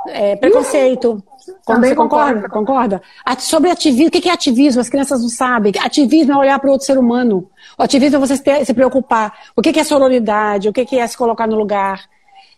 é, 0.08 0.36
preconceito, 0.36 1.24
também 1.66 1.92
você 1.92 1.96
concorda? 1.96 2.50
Concorda? 2.50 3.02
Sobre 3.40 3.72
ativismo, 3.72 4.08
o 4.08 4.12
que 4.12 4.30
é 4.30 4.34
ativismo? 4.34 4.82
As 4.82 4.90
crianças 4.90 5.22
não 5.22 5.30
sabem. 5.30 5.72
Ativismo 5.80 6.34
é 6.34 6.38
olhar 6.38 6.60
para 6.60 6.72
outro 6.72 6.86
ser 6.86 6.98
humano. 6.98 7.50
O 7.78 7.84
ativismo 7.84 8.18
é 8.18 8.20
você 8.20 8.66
se 8.66 8.74
preocupar. 8.74 9.34
O 9.56 9.62
que 9.62 9.80
é 9.80 9.84
sororidade? 9.84 10.70
O 10.70 10.74
que 10.74 10.98
é 10.98 11.08
se 11.08 11.18
colocar 11.18 11.48
no 11.48 11.56
lugar? 11.56 12.02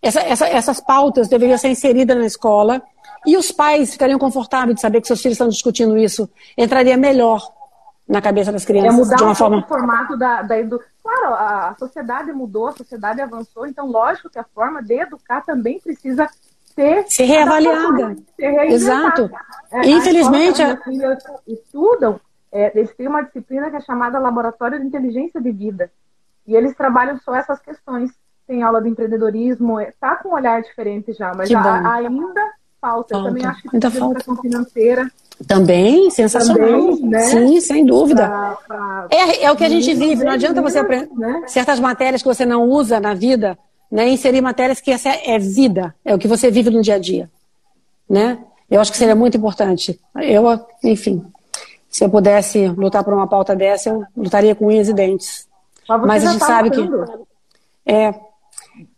Essa, 0.01 0.21
essa, 0.21 0.47
essas 0.47 0.79
pautas 0.79 1.27
deveriam 1.27 1.57
ser 1.57 1.69
inseridas 1.69 2.17
na 2.17 2.25
escola 2.25 2.81
e 3.25 3.35
os 3.35 3.51
pais 3.51 3.91
ficariam 3.91 4.17
confortáveis 4.17 4.75
de 4.75 4.81
saber 4.81 5.01
que 5.01 5.07
seus 5.07 5.21
filhos 5.21 5.35
estão 5.35 5.49
discutindo 5.49 5.97
isso. 5.97 6.29
Entraria 6.57 6.95
melhor 6.95 7.41
na 8.07 8.21
cabeça 8.21 8.51
das 8.51 8.65
crianças. 8.65 8.93
É 8.93 8.97
mudar 8.97 9.15
de 9.17 9.23
uma 9.23 9.31
um 9.31 9.35
forma... 9.35 9.57
o 9.57 9.67
formato 9.67 10.17
da, 10.17 10.41
da 10.41 10.57
edu... 10.57 10.79
Claro, 11.03 11.33
a 11.33 11.75
sociedade 11.77 12.31
mudou, 12.31 12.67
a 12.67 12.71
sociedade 12.71 13.19
avançou, 13.19 13.65
então 13.65 13.87
lógico 13.87 14.29
que 14.29 14.37
a 14.37 14.45
forma 14.53 14.81
de 14.81 14.93
educar 14.93 15.41
também 15.41 15.79
precisa 15.79 16.29
ser, 16.80 17.05
ser 17.07 17.23
reavaliada. 17.25 18.15
Ser 18.36 18.71
Exato. 18.71 19.30
É, 19.71 19.89
Infelizmente. 19.89 20.61
As 20.61 20.80
estudam, 21.45 22.19
é, 22.51 22.71
eles 22.77 22.93
têm 22.95 23.07
uma 23.07 23.21
disciplina 23.23 23.69
que 23.69 23.75
é 23.75 23.82
chamada 23.82 24.17
Laboratório 24.17 24.80
de 24.80 24.86
Inteligência 24.86 25.41
de 25.41 25.51
Vida. 25.51 25.91
E 26.47 26.55
eles 26.55 26.75
trabalham 26.75 27.19
só 27.19 27.36
essas 27.36 27.59
questões. 27.59 28.11
Tem 28.47 28.63
aula 28.63 28.82
de 28.82 28.89
empreendedorismo, 28.89 29.80
está 29.80 30.15
com 30.15 30.30
um 30.30 30.34
olhar 30.34 30.59
diferente 30.61 31.13
já, 31.13 31.32
mas 31.36 31.51
a, 31.53 31.93
ainda 31.93 32.41
falta. 32.82 33.15
Eu 33.15 33.23
também 33.23 33.45
acho 33.45 33.61
que 33.61 33.69
ainda 33.71 33.91
falta. 33.91 34.36
financeira. 34.41 35.11
Também, 35.47 36.09
sensacional. 36.09 36.67
Também, 36.67 37.01
né? 37.05 37.19
Sim, 37.19 37.61
sem 37.61 37.86
dúvida. 37.86 38.27
Pra, 38.27 38.57
pra... 38.67 39.07
É, 39.11 39.43
é 39.43 39.51
o 39.51 39.55
que 39.55 39.63
a 39.63 39.69
gente 39.69 39.93
vive. 39.93 40.23
Não 40.23 40.32
adianta 40.32 40.61
você 40.63 40.80
aprender 40.80 41.13
né? 41.15 41.43
certas 41.45 41.80
matérias 41.80 42.23
que 42.23 42.27
você 42.27 42.45
não 42.45 42.63
usa 42.63 42.99
na 42.99 43.13
vida 43.13 43.57
né, 43.91 44.07
inserir 44.09 44.41
matérias 44.41 44.79
que 44.79 44.91
essa 44.91 45.09
é 45.09 45.37
vida, 45.39 45.95
é 46.05 46.13
o 46.13 46.19
que 46.19 46.27
você 46.27 46.51
vive 46.51 46.69
no 46.69 46.81
dia 46.81 46.95
a 46.95 46.99
dia, 46.99 47.29
né? 48.09 48.43
Eu 48.69 48.79
acho 48.79 48.91
que 48.91 48.97
seria 48.97 49.15
muito 49.15 49.35
importante. 49.35 49.99
Eu, 50.15 50.45
enfim, 50.83 51.25
se 51.89 52.03
eu 52.03 52.09
pudesse 52.09 52.67
lutar 52.67 53.03
por 53.03 53.13
uma 53.13 53.27
pauta 53.27 53.55
dessa, 53.55 53.89
eu 53.89 54.05
lutaria 54.15 54.53
com 54.53 54.67
unhas 54.67 54.89
e 54.89 54.93
dentes. 54.93 55.47
Mas, 55.87 56.01
mas 56.01 56.23
a 56.23 56.31
gente 56.31 56.39
tá 56.39 56.45
sabe 56.45 56.69
lutando. 56.69 57.25
que 57.83 57.91
é, 57.91 58.13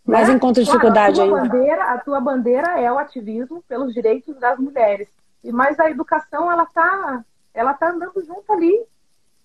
mas 0.05 0.27
né? 0.27 0.33
encontra 0.33 0.61
dificuldade 0.61 1.15
claro, 1.15 1.35
a 1.35 1.39
tua 1.39 1.41
ainda. 1.41 1.53
Bandeira, 1.53 1.83
a 1.85 1.97
tua 1.99 2.19
bandeira 2.19 2.81
é 2.81 2.91
o 2.91 2.97
ativismo 2.97 3.63
pelos 3.67 3.93
direitos 3.93 4.37
das 4.37 4.59
mulheres. 4.59 5.07
Mas 5.43 5.79
a 5.79 5.89
educação 5.89 6.51
ela 6.51 6.65
tá, 6.65 7.23
ela 7.53 7.73
tá 7.73 7.89
andando 7.91 8.21
junto 8.25 8.51
ali 8.51 8.77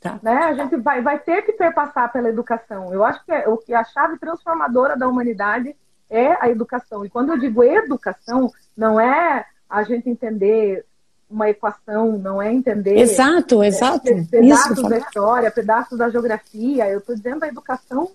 Tá. 0.01 0.19
Né? 0.23 0.37
A 0.37 0.55
gente 0.55 0.77
vai, 0.77 1.01
vai 1.01 1.19
ter 1.19 1.43
que 1.43 1.53
perpassar 1.53 2.13
pela 2.13 2.29
educação. 2.29 2.93
Eu 2.93 3.05
acho 3.05 3.25
que 3.25 3.33
é, 3.33 3.49
o 3.49 3.57
que 3.57 3.75
a 3.75 3.85
chave 3.85 4.19
transformadora 4.19 4.97
da 4.97 5.09
humanidade 5.09 5.75
é 6.09 6.37
a 6.41 6.49
educação. 6.49 7.05
E 7.05 7.09
quando 7.09 7.31
eu 7.31 7.39
digo 7.39 7.63
educação, 7.63 8.53
não 8.77 9.01
é 9.01 9.45
a 9.69 9.83
gente 9.83 10.09
entender 10.09 10.85
uma 11.29 11.51
equação, 11.51 12.19
não 12.19 12.41
é 12.41 12.53
entender 12.53 12.97
exato, 12.99 13.63
é, 13.63 13.69
exato. 13.69 14.05
pedaços 14.31 14.79
Isso, 14.79 14.89
da 14.89 14.99
história, 14.99 15.51
pedaços 15.51 15.99
da 15.99 16.09
geografia. 16.09 16.89
Eu 16.89 17.01
estou 17.01 17.17
dizendo 17.17 17.43
a 17.43 17.49
educação 17.49 18.09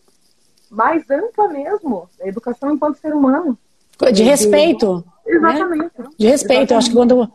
mais 0.69 1.09
ampla 1.09 1.49
mesmo, 1.49 2.07
a 2.21 2.27
educação 2.27 2.73
enquanto 2.73 2.95
ser 2.97 3.13
humano. 3.13 3.57
De 4.13 4.23
respeito. 4.23 5.03
Né? 5.25 5.34
Exatamente. 5.36 5.91
Né? 5.97 6.07
De 6.17 6.27
respeito. 6.27 6.71
Exatamente. 6.71 6.71
Eu 6.71 6.77
acho 6.77 6.89
que 6.89 6.95
quando 6.95 7.32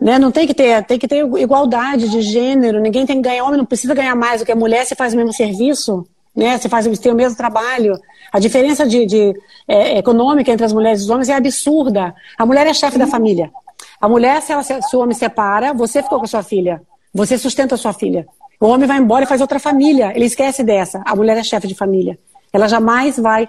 né? 0.00 0.18
Não 0.18 0.30
tem 0.30 0.46
que 0.46 0.54
ter, 0.54 0.84
tem 0.84 0.98
que 0.98 1.08
ter 1.08 1.24
igualdade 1.38 2.08
de 2.08 2.20
gênero, 2.20 2.80
ninguém 2.80 3.06
tem 3.06 3.16
que 3.16 3.28
ganhar, 3.28 3.44
homem 3.44 3.58
não 3.58 3.64
precisa 3.64 3.94
ganhar 3.94 4.14
mais 4.14 4.40
do 4.40 4.46
que 4.46 4.52
a 4.52 4.56
mulher, 4.56 4.84
você 4.84 4.94
faz 4.94 5.14
o 5.14 5.16
mesmo 5.16 5.32
serviço, 5.32 6.06
né? 6.34 6.58
Você 6.58 6.68
faz, 6.68 6.86
tem 6.98 7.12
o 7.12 7.16
mesmo 7.16 7.36
trabalho. 7.36 7.98
A 8.32 8.38
diferença 8.38 8.86
de, 8.86 9.06
de 9.06 9.32
é, 9.68 9.98
econômica 9.98 10.50
entre 10.50 10.66
as 10.66 10.72
mulheres 10.72 11.00
e 11.00 11.04
os 11.04 11.10
homens 11.10 11.28
é 11.28 11.34
absurda. 11.34 12.14
A 12.36 12.44
mulher 12.44 12.66
é 12.66 12.74
chefe 12.74 12.98
da 12.98 13.06
família. 13.06 13.52
A 14.00 14.08
mulher, 14.08 14.42
se, 14.42 14.52
ela, 14.52 14.62
se 14.62 14.96
o 14.96 14.98
homem 14.98 15.14
separa, 15.14 15.72
você 15.72 16.02
ficou 16.02 16.18
com 16.18 16.24
a 16.24 16.28
sua 16.28 16.42
filha. 16.42 16.82
Você 17.12 17.38
sustenta 17.38 17.76
a 17.76 17.78
sua 17.78 17.92
filha. 17.92 18.26
O 18.60 18.66
homem 18.66 18.88
vai 18.88 18.98
embora 18.98 19.24
e 19.24 19.28
faz 19.28 19.40
outra 19.40 19.60
família. 19.60 20.12
Ele 20.14 20.24
esquece 20.24 20.64
dessa. 20.64 21.02
A 21.04 21.14
mulher 21.14 21.36
é 21.36 21.44
chefe 21.44 21.68
de 21.68 21.74
família. 21.74 22.18
Ela 22.52 22.66
jamais 22.66 23.16
vai 23.18 23.48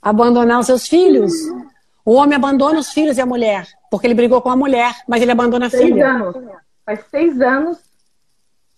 abandonar 0.00 0.60
os 0.60 0.66
seus 0.66 0.86
filhos. 0.86 1.32
O 2.04 2.14
homem 2.14 2.36
abandona 2.36 2.78
os 2.78 2.92
filhos 2.92 3.18
e 3.18 3.20
a 3.20 3.26
mulher. 3.26 3.66
Porque 3.90 4.06
ele 4.06 4.14
brigou 4.14 4.40
com 4.40 4.50
a 4.50 4.56
mulher, 4.56 4.94
mas 5.06 5.22
ele 5.22 5.32
abandona 5.32 5.66
a 5.66 5.70
seis 5.70 5.84
filha. 5.84 6.10
Anos. 6.10 6.36
Faz 6.84 7.00
seis 7.10 7.40
anos 7.40 7.78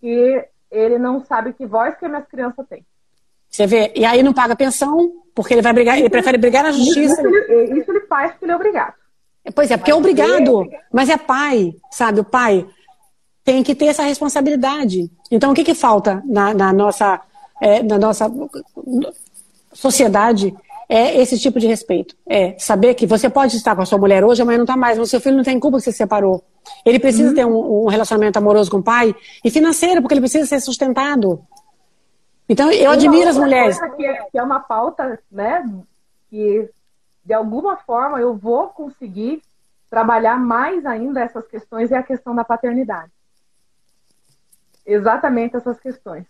que 0.01 0.45
ele 0.71 0.99
não 0.99 1.25
sabe 1.25 1.53
que 1.53 1.67
voz 1.67 1.97
que 1.97 2.09
minhas 2.09 2.27
crianças 2.27 2.67
têm. 2.69 2.85
Você 3.49 3.67
vê? 3.67 3.93
E 3.97 4.05
aí 4.05 4.23
não 4.23 4.33
paga 4.33 4.55
pensão, 4.55 5.13
porque 5.35 5.55
ele 5.55 5.63
vai 5.63 5.73
brigar, 5.73 5.99
ele 5.99 6.09
prefere 6.09 6.39
brigar 6.39 6.63
na 6.63 6.71
justiça. 6.71 7.21
Isso 7.21 7.27
ele, 7.27 7.81
isso 7.81 7.91
ele 7.91 8.01
faz 8.03 8.31
porque 8.33 8.45
ele 8.45 8.53
é 8.53 8.57
obrigado. 8.57 8.95
Pois 9.55 9.71
é, 9.71 9.77
porque 9.77 9.91
é 9.91 9.95
obrigado. 9.95 10.69
Mas 10.93 11.09
é 11.09 11.17
pai, 11.17 11.75
sabe? 11.91 12.21
O 12.21 12.25
pai 12.25 12.67
tem 13.45 13.63
que 13.63 13.75
ter 13.75 13.87
essa 13.87 14.03
responsabilidade. 14.03 15.11
Então, 15.31 15.51
o 15.51 15.55
que, 15.55 15.65
que 15.65 15.75
falta 15.75 16.23
na, 16.27 16.55
na 16.55 16.73
nossa, 16.73 17.21
é, 17.61 17.83
na 17.83 17.99
nossa 17.99 18.31
sociedade? 19.73 20.55
É 20.91 21.17
esse 21.21 21.39
tipo 21.39 21.61
de 21.61 21.69
respeito. 21.69 22.17
É 22.29 22.59
saber 22.59 22.95
que 22.95 23.07
você 23.07 23.31
pode 23.31 23.57
estar 23.57 23.77
com 23.77 23.83
a 23.83 23.87
sua 23.87 23.97
mulher 23.97 24.25
hoje, 24.25 24.43
amanhã 24.43 24.59
não 24.59 24.65
está 24.65 24.77
mais, 24.77 24.99
mas 24.99 25.07
o 25.07 25.11
seu 25.11 25.21
filho 25.21 25.37
não 25.37 25.45
tem 25.45 25.61
culpa 25.61 25.77
que 25.77 25.85
você 25.85 25.93
se 25.93 25.99
separou. 25.99 26.45
Ele 26.85 26.99
precisa 26.99 27.29
uhum. 27.29 27.35
ter 27.35 27.47
um, 27.47 27.85
um, 27.85 27.89
relacionamento 27.89 28.37
amoroso 28.37 28.69
com 28.69 28.79
o 28.79 28.83
pai 28.83 29.15
e 29.45 29.51
financeiro, 29.53 30.03
porque 30.03 30.15
ele 30.15 30.21
precisa 30.21 30.45
ser 30.47 30.59
sustentado. 30.59 31.41
Então, 32.49 32.73
eu 32.73 32.91
admiro 32.91 33.31
as 33.31 33.39
mulheres. 33.39 33.79
Que 33.97 34.05
é, 34.05 34.25
que 34.25 34.39
é 34.39 34.43
uma 34.43 34.59
pauta, 34.59 35.21
né, 35.31 35.65
que 36.29 36.69
de 37.25 37.33
alguma 37.33 37.77
forma 37.77 38.21
eu 38.21 38.37
vou 38.37 38.67
conseguir 38.69 39.41
trabalhar 39.89 40.41
mais 40.41 40.85
ainda 40.85 41.21
essas 41.21 41.47
questões, 41.47 41.93
é 41.93 41.99
a 41.99 42.03
questão 42.03 42.35
da 42.35 42.43
paternidade. 42.43 43.13
Exatamente 44.85 45.57
essas 45.57 45.79
questões. 45.79 46.25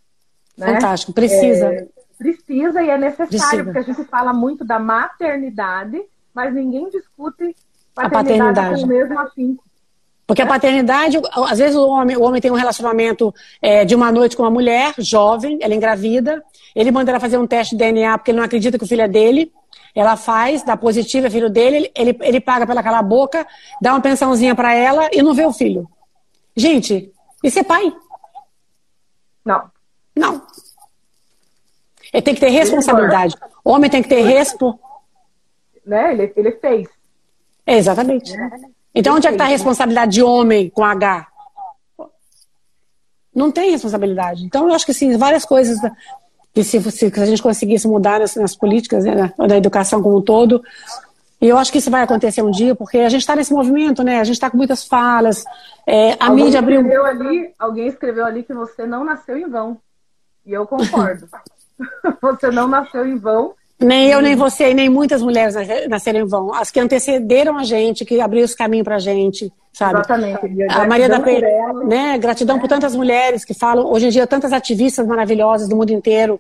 Né? 0.57 0.75
Fantástico, 0.75 1.15
precisa. 1.15 1.73
É, 1.73 1.89
Precisa 2.21 2.83
e 2.83 2.91
é 2.91 2.99
necessário, 2.99 3.39
Precisa. 3.39 3.65
porque 3.65 3.79
a 3.79 3.83
gente 3.83 4.05
fala 4.05 4.31
muito 4.31 4.63
da 4.63 4.79
maternidade, 4.79 5.99
mas 6.35 6.53
ninguém 6.53 6.91
discute 6.91 7.57
paternidade, 7.95 7.99
a 8.05 8.11
paternidade. 8.11 8.81
com 8.81 8.85
o 8.85 8.87
mesmo 8.87 9.19
afinco. 9.19 9.65
Porque 10.27 10.43
a 10.43 10.47
paternidade, 10.47 11.19
às 11.49 11.59
vezes 11.59 11.75
o 11.75 11.89
homem, 11.89 12.19
o 12.19 12.23
homem 12.23 12.39
tem 12.39 12.51
um 12.51 12.57
relacionamento 12.57 13.35
é, 13.63 13.87
de 13.87 13.95
uma 13.95 14.13
noite 14.13 14.37
com 14.37 14.43
uma 14.43 14.51
mulher 14.51 14.93
jovem, 14.99 15.59
ela 15.63 15.75
engravida, 15.75 16.45
ele 16.77 16.91
manda 16.91 17.11
ela 17.11 17.19
fazer 17.19 17.39
um 17.39 17.47
teste 17.47 17.75
de 17.75 17.79
DNA 17.79 18.19
porque 18.19 18.33
ele 18.33 18.39
não 18.39 18.45
acredita 18.45 18.77
que 18.77 18.85
o 18.85 18.87
filho 18.87 19.01
é 19.01 19.09
dele, 19.09 19.51
ela 19.95 20.15
faz, 20.15 20.63
dá 20.63 20.77
positivo, 20.77 21.27
é 21.27 21.31
filho 21.31 21.49
dele, 21.49 21.91
ele, 21.97 22.15
ele 22.21 22.39
paga 22.39 22.67
pela 22.67 22.83
cala 22.83 23.01
boca, 23.01 23.47
dá 23.81 23.95
uma 23.95 24.01
pensãozinha 24.03 24.55
para 24.55 24.75
ela 24.75 25.09
e 25.11 25.23
não 25.23 25.33
vê 25.33 25.47
o 25.47 25.55
filho. 25.55 25.89
Gente, 26.55 27.11
isso 27.43 27.59
é 27.59 27.63
pai? 27.63 27.91
Não. 29.43 29.71
Não. 30.15 30.43
Ele 32.13 32.23
tem 32.23 32.35
que 32.35 32.41
ter 32.41 32.49
responsabilidade. 32.49 33.37
O 33.65 33.71
homem 33.71 33.91
tem 33.91 34.03
que 34.03 34.09
ter 34.09 34.23
respo. 34.23 34.79
Né? 35.87 36.13
Ele, 36.13 36.33
ele 36.37 36.53
fez. 36.53 36.89
É, 37.67 37.77
exatamente. 37.77 38.35
Então, 38.95 39.17
onde 39.17 39.27
é 39.27 39.31
que 39.31 39.35
está 39.35 39.45
a 39.45 39.49
responsabilidade 39.49 40.13
de 40.13 40.23
homem 40.23 40.69
com 40.69 40.85
H? 40.85 41.27
Não 43.35 43.51
tem 43.53 43.71
responsabilidade. 43.71 44.45
Então, 44.45 44.69
eu 44.69 44.75
acho 44.75 44.85
que 44.85 44.93
sim, 44.93 45.17
várias 45.17 45.45
coisas 45.45 45.79
que 46.53 46.65
se, 46.65 46.81
se 46.91 47.13
a 47.21 47.27
gente 47.27 47.43
conseguisse 47.43 47.87
mudar 47.87 48.19
nas, 48.19 48.35
nas 48.35 48.57
políticas 48.57 49.05
né, 49.05 49.33
da 49.39 49.57
educação 49.57 50.03
como 50.03 50.19
um 50.19 50.23
todo, 50.23 50.61
e 51.41 51.49
eu 51.49 51.57
acho 51.57 51.73
que 51.73 51.79
isso 51.79 51.91
vai 51.91 52.03
acontecer 52.03 52.43
um 52.43 52.51
dia, 52.51 52.75
porque 52.75 52.99
a 52.99 53.09
gente 53.09 53.23
está 53.23 53.35
nesse 53.35 53.53
movimento, 53.55 54.03
né? 54.03 54.21
A 54.21 54.25
gente 54.25 54.35
está 54.35 54.51
com 54.51 54.59
muitas 54.59 54.85
falas. 54.85 55.45
É, 55.87 56.13
a 56.21 56.27
alguém 56.27 56.45
mídia 56.45 56.59
abriu. 56.59 57.07
Ali, 57.07 57.55
alguém 57.59 57.87
escreveu 57.87 58.27
ali 58.27 58.43
que 58.43 58.53
você 58.53 58.85
não 58.85 59.05
nasceu 59.05 59.39
em 59.39 59.49
vão. 59.49 59.79
E 60.45 60.53
eu 60.53 60.67
concordo. 60.67 61.29
você 62.21 62.51
não 62.51 62.69
nasceu 62.69 63.07
em 63.07 63.17
vão. 63.17 63.55
Nem 63.81 64.09
eu, 64.09 64.21
nem 64.21 64.37
você, 64.37 64.75
nem 64.75 64.91
muitas 64.91 65.23
mulheres 65.23 65.55
nasceram 65.89 66.21
em 66.21 66.27
vão. 66.27 66.53
As 66.53 66.71
que 66.71 66.79
antecederam 66.79 67.57
a 67.57 67.65
gente, 67.65 68.05
que 68.05 68.21
abriram 68.21 68.45
esse 68.45 68.57
caminho 68.57 68.85
pra 68.85 68.99
gente, 68.99 69.51
sabe? 69.73 70.01
Exatamente. 70.01 70.67
A 70.69 70.87
Maria 70.87 71.09
da 71.09 71.19
Coelha, 71.19 71.49
né? 71.87 72.19
Gratidão 72.19 72.59
por 72.59 72.69
tantas 72.69 72.95
mulheres 72.95 73.43
que 73.43 73.55
falam, 73.55 73.91
hoje 73.91 74.07
em 74.07 74.11
dia, 74.11 74.27
tantas 74.27 74.53
ativistas 74.53 75.07
maravilhosas 75.07 75.67
do 75.67 75.77
mundo 75.77 75.93
inteiro, 75.93 76.39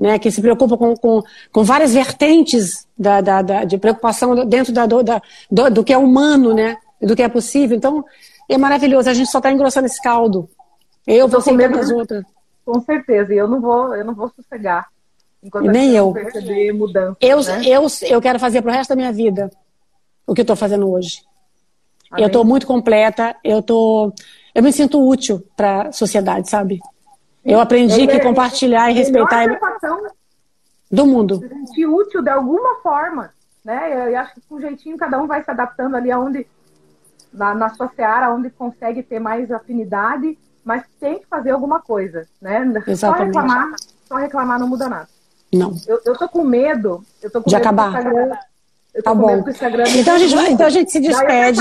né? 0.00 0.18
Que 0.18 0.30
se 0.30 0.40
preocupam 0.40 0.78
com, 0.78 0.96
com, 0.96 1.22
com 1.52 1.62
várias 1.62 1.92
vertentes 1.92 2.86
da, 2.98 3.20
da, 3.20 3.42
da, 3.42 3.64
de 3.64 3.76
preocupação 3.76 4.46
dentro 4.46 4.72
da, 4.72 4.86
do, 4.86 5.02
da, 5.02 5.20
do, 5.50 5.70
do 5.70 5.84
que 5.84 5.92
é 5.92 5.98
humano, 5.98 6.54
né? 6.54 6.78
Do 7.02 7.14
que 7.14 7.22
é 7.22 7.28
possível. 7.28 7.76
Então, 7.76 8.02
é 8.48 8.56
maravilhoso. 8.56 9.10
A 9.10 9.14
gente 9.14 9.30
só 9.30 9.38
está 9.38 9.52
engrossando 9.52 9.86
esse 9.86 10.00
caldo. 10.00 10.48
Eu, 11.06 11.28
você 11.28 11.52
e 11.52 11.58
tantas 11.58 11.90
outras. 11.90 12.24
Com 12.68 12.82
certeza. 12.82 13.32
E 13.32 13.38
eu 13.38 13.48
não 13.48 13.62
vou, 13.62 13.94
eu 13.96 14.04
não 14.04 14.14
vou 14.14 14.28
sossegar. 14.28 14.88
Enquanto 15.42 15.70
Nem 15.70 15.94
eu. 15.94 16.12
Mudança, 16.74 17.16
eu, 17.18 17.42
né? 17.42 17.62
eu, 17.64 17.86
eu 18.10 18.20
quero 18.20 18.38
fazer 18.38 18.60
pro 18.60 18.70
resto 18.70 18.90
da 18.90 18.96
minha 18.96 19.10
vida 19.10 19.50
o 20.26 20.34
que 20.34 20.42
eu 20.42 20.44
estou 20.44 20.54
fazendo 20.56 20.90
hoje. 20.90 21.22
Amém. 22.10 22.24
Eu 22.24 22.26
estou 22.26 22.44
muito 22.44 22.66
completa, 22.66 23.34
eu 23.42 23.62
tô, 23.62 24.12
eu 24.54 24.62
me 24.62 24.70
sinto 24.70 25.02
útil 25.02 25.42
para 25.56 25.88
a 25.88 25.92
sociedade, 25.92 26.50
sabe? 26.50 26.76
Sim. 26.76 27.52
Eu 27.52 27.58
aprendi 27.58 28.06
que 28.06 28.20
compartilhar 28.20 28.90
e 28.90 28.94
respeitar 28.94 29.44
é 29.44 29.58
do 30.90 31.06
mundo. 31.06 31.38
Se 31.38 31.48
sentir 31.48 31.86
útil 31.86 32.20
de 32.20 32.30
alguma 32.30 32.80
forma, 32.82 33.32
né? 33.64 34.12
Eu 34.12 34.18
acho 34.18 34.34
que 34.34 34.42
com 34.42 34.56
um 34.56 34.60
jeitinho 34.60 34.98
cada 34.98 35.18
um 35.18 35.26
vai 35.26 35.42
se 35.42 35.50
adaptando 35.50 35.96
ali 35.96 36.10
aonde 36.10 36.46
na, 37.32 37.54
na 37.54 37.70
sua 37.70 37.88
seara, 37.88 38.34
onde 38.34 38.50
consegue 38.50 39.02
ter 39.02 39.20
mais 39.20 39.50
afinidade, 39.50 40.36
mas 40.68 40.84
tem 41.00 41.18
que 41.18 41.26
fazer 41.26 41.52
alguma 41.52 41.80
coisa, 41.80 42.28
né? 42.42 42.60
Exatamente. 42.86 42.98
Só 42.98 43.12
reclamar, 43.12 43.74
só 44.06 44.16
reclamar 44.16 44.60
não 44.60 44.68
muda 44.68 44.86
nada. 44.86 45.08
Não. 45.50 45.74
Eu, 45.86 45.98
eu 46.04 46.14
tô 46.14 46.28
com 46.28 46.44
medo. 46.44 47.02
Eu 47.22 47.30
tô 47.30 47.40
com 47.40 47.48
de 47.48 47.56
medo 47.56 47.64
acabar. 47.64 47.88
Instagram, 47.88 48.36
eu 48.92 49.02
tô 49.02 49.10
tá 49.10 49.10
com 49.12 49.16
bom. 49.16 49.44
então, 49.96 50.14
a 50.14 50.18
gente, 50.18 50.34
vai, 50.34 50.50
então 50.50 50.66
a 50.66 50.70
gente 50.70 50.92
se 50.92 51.00
despede. 51.00 51.60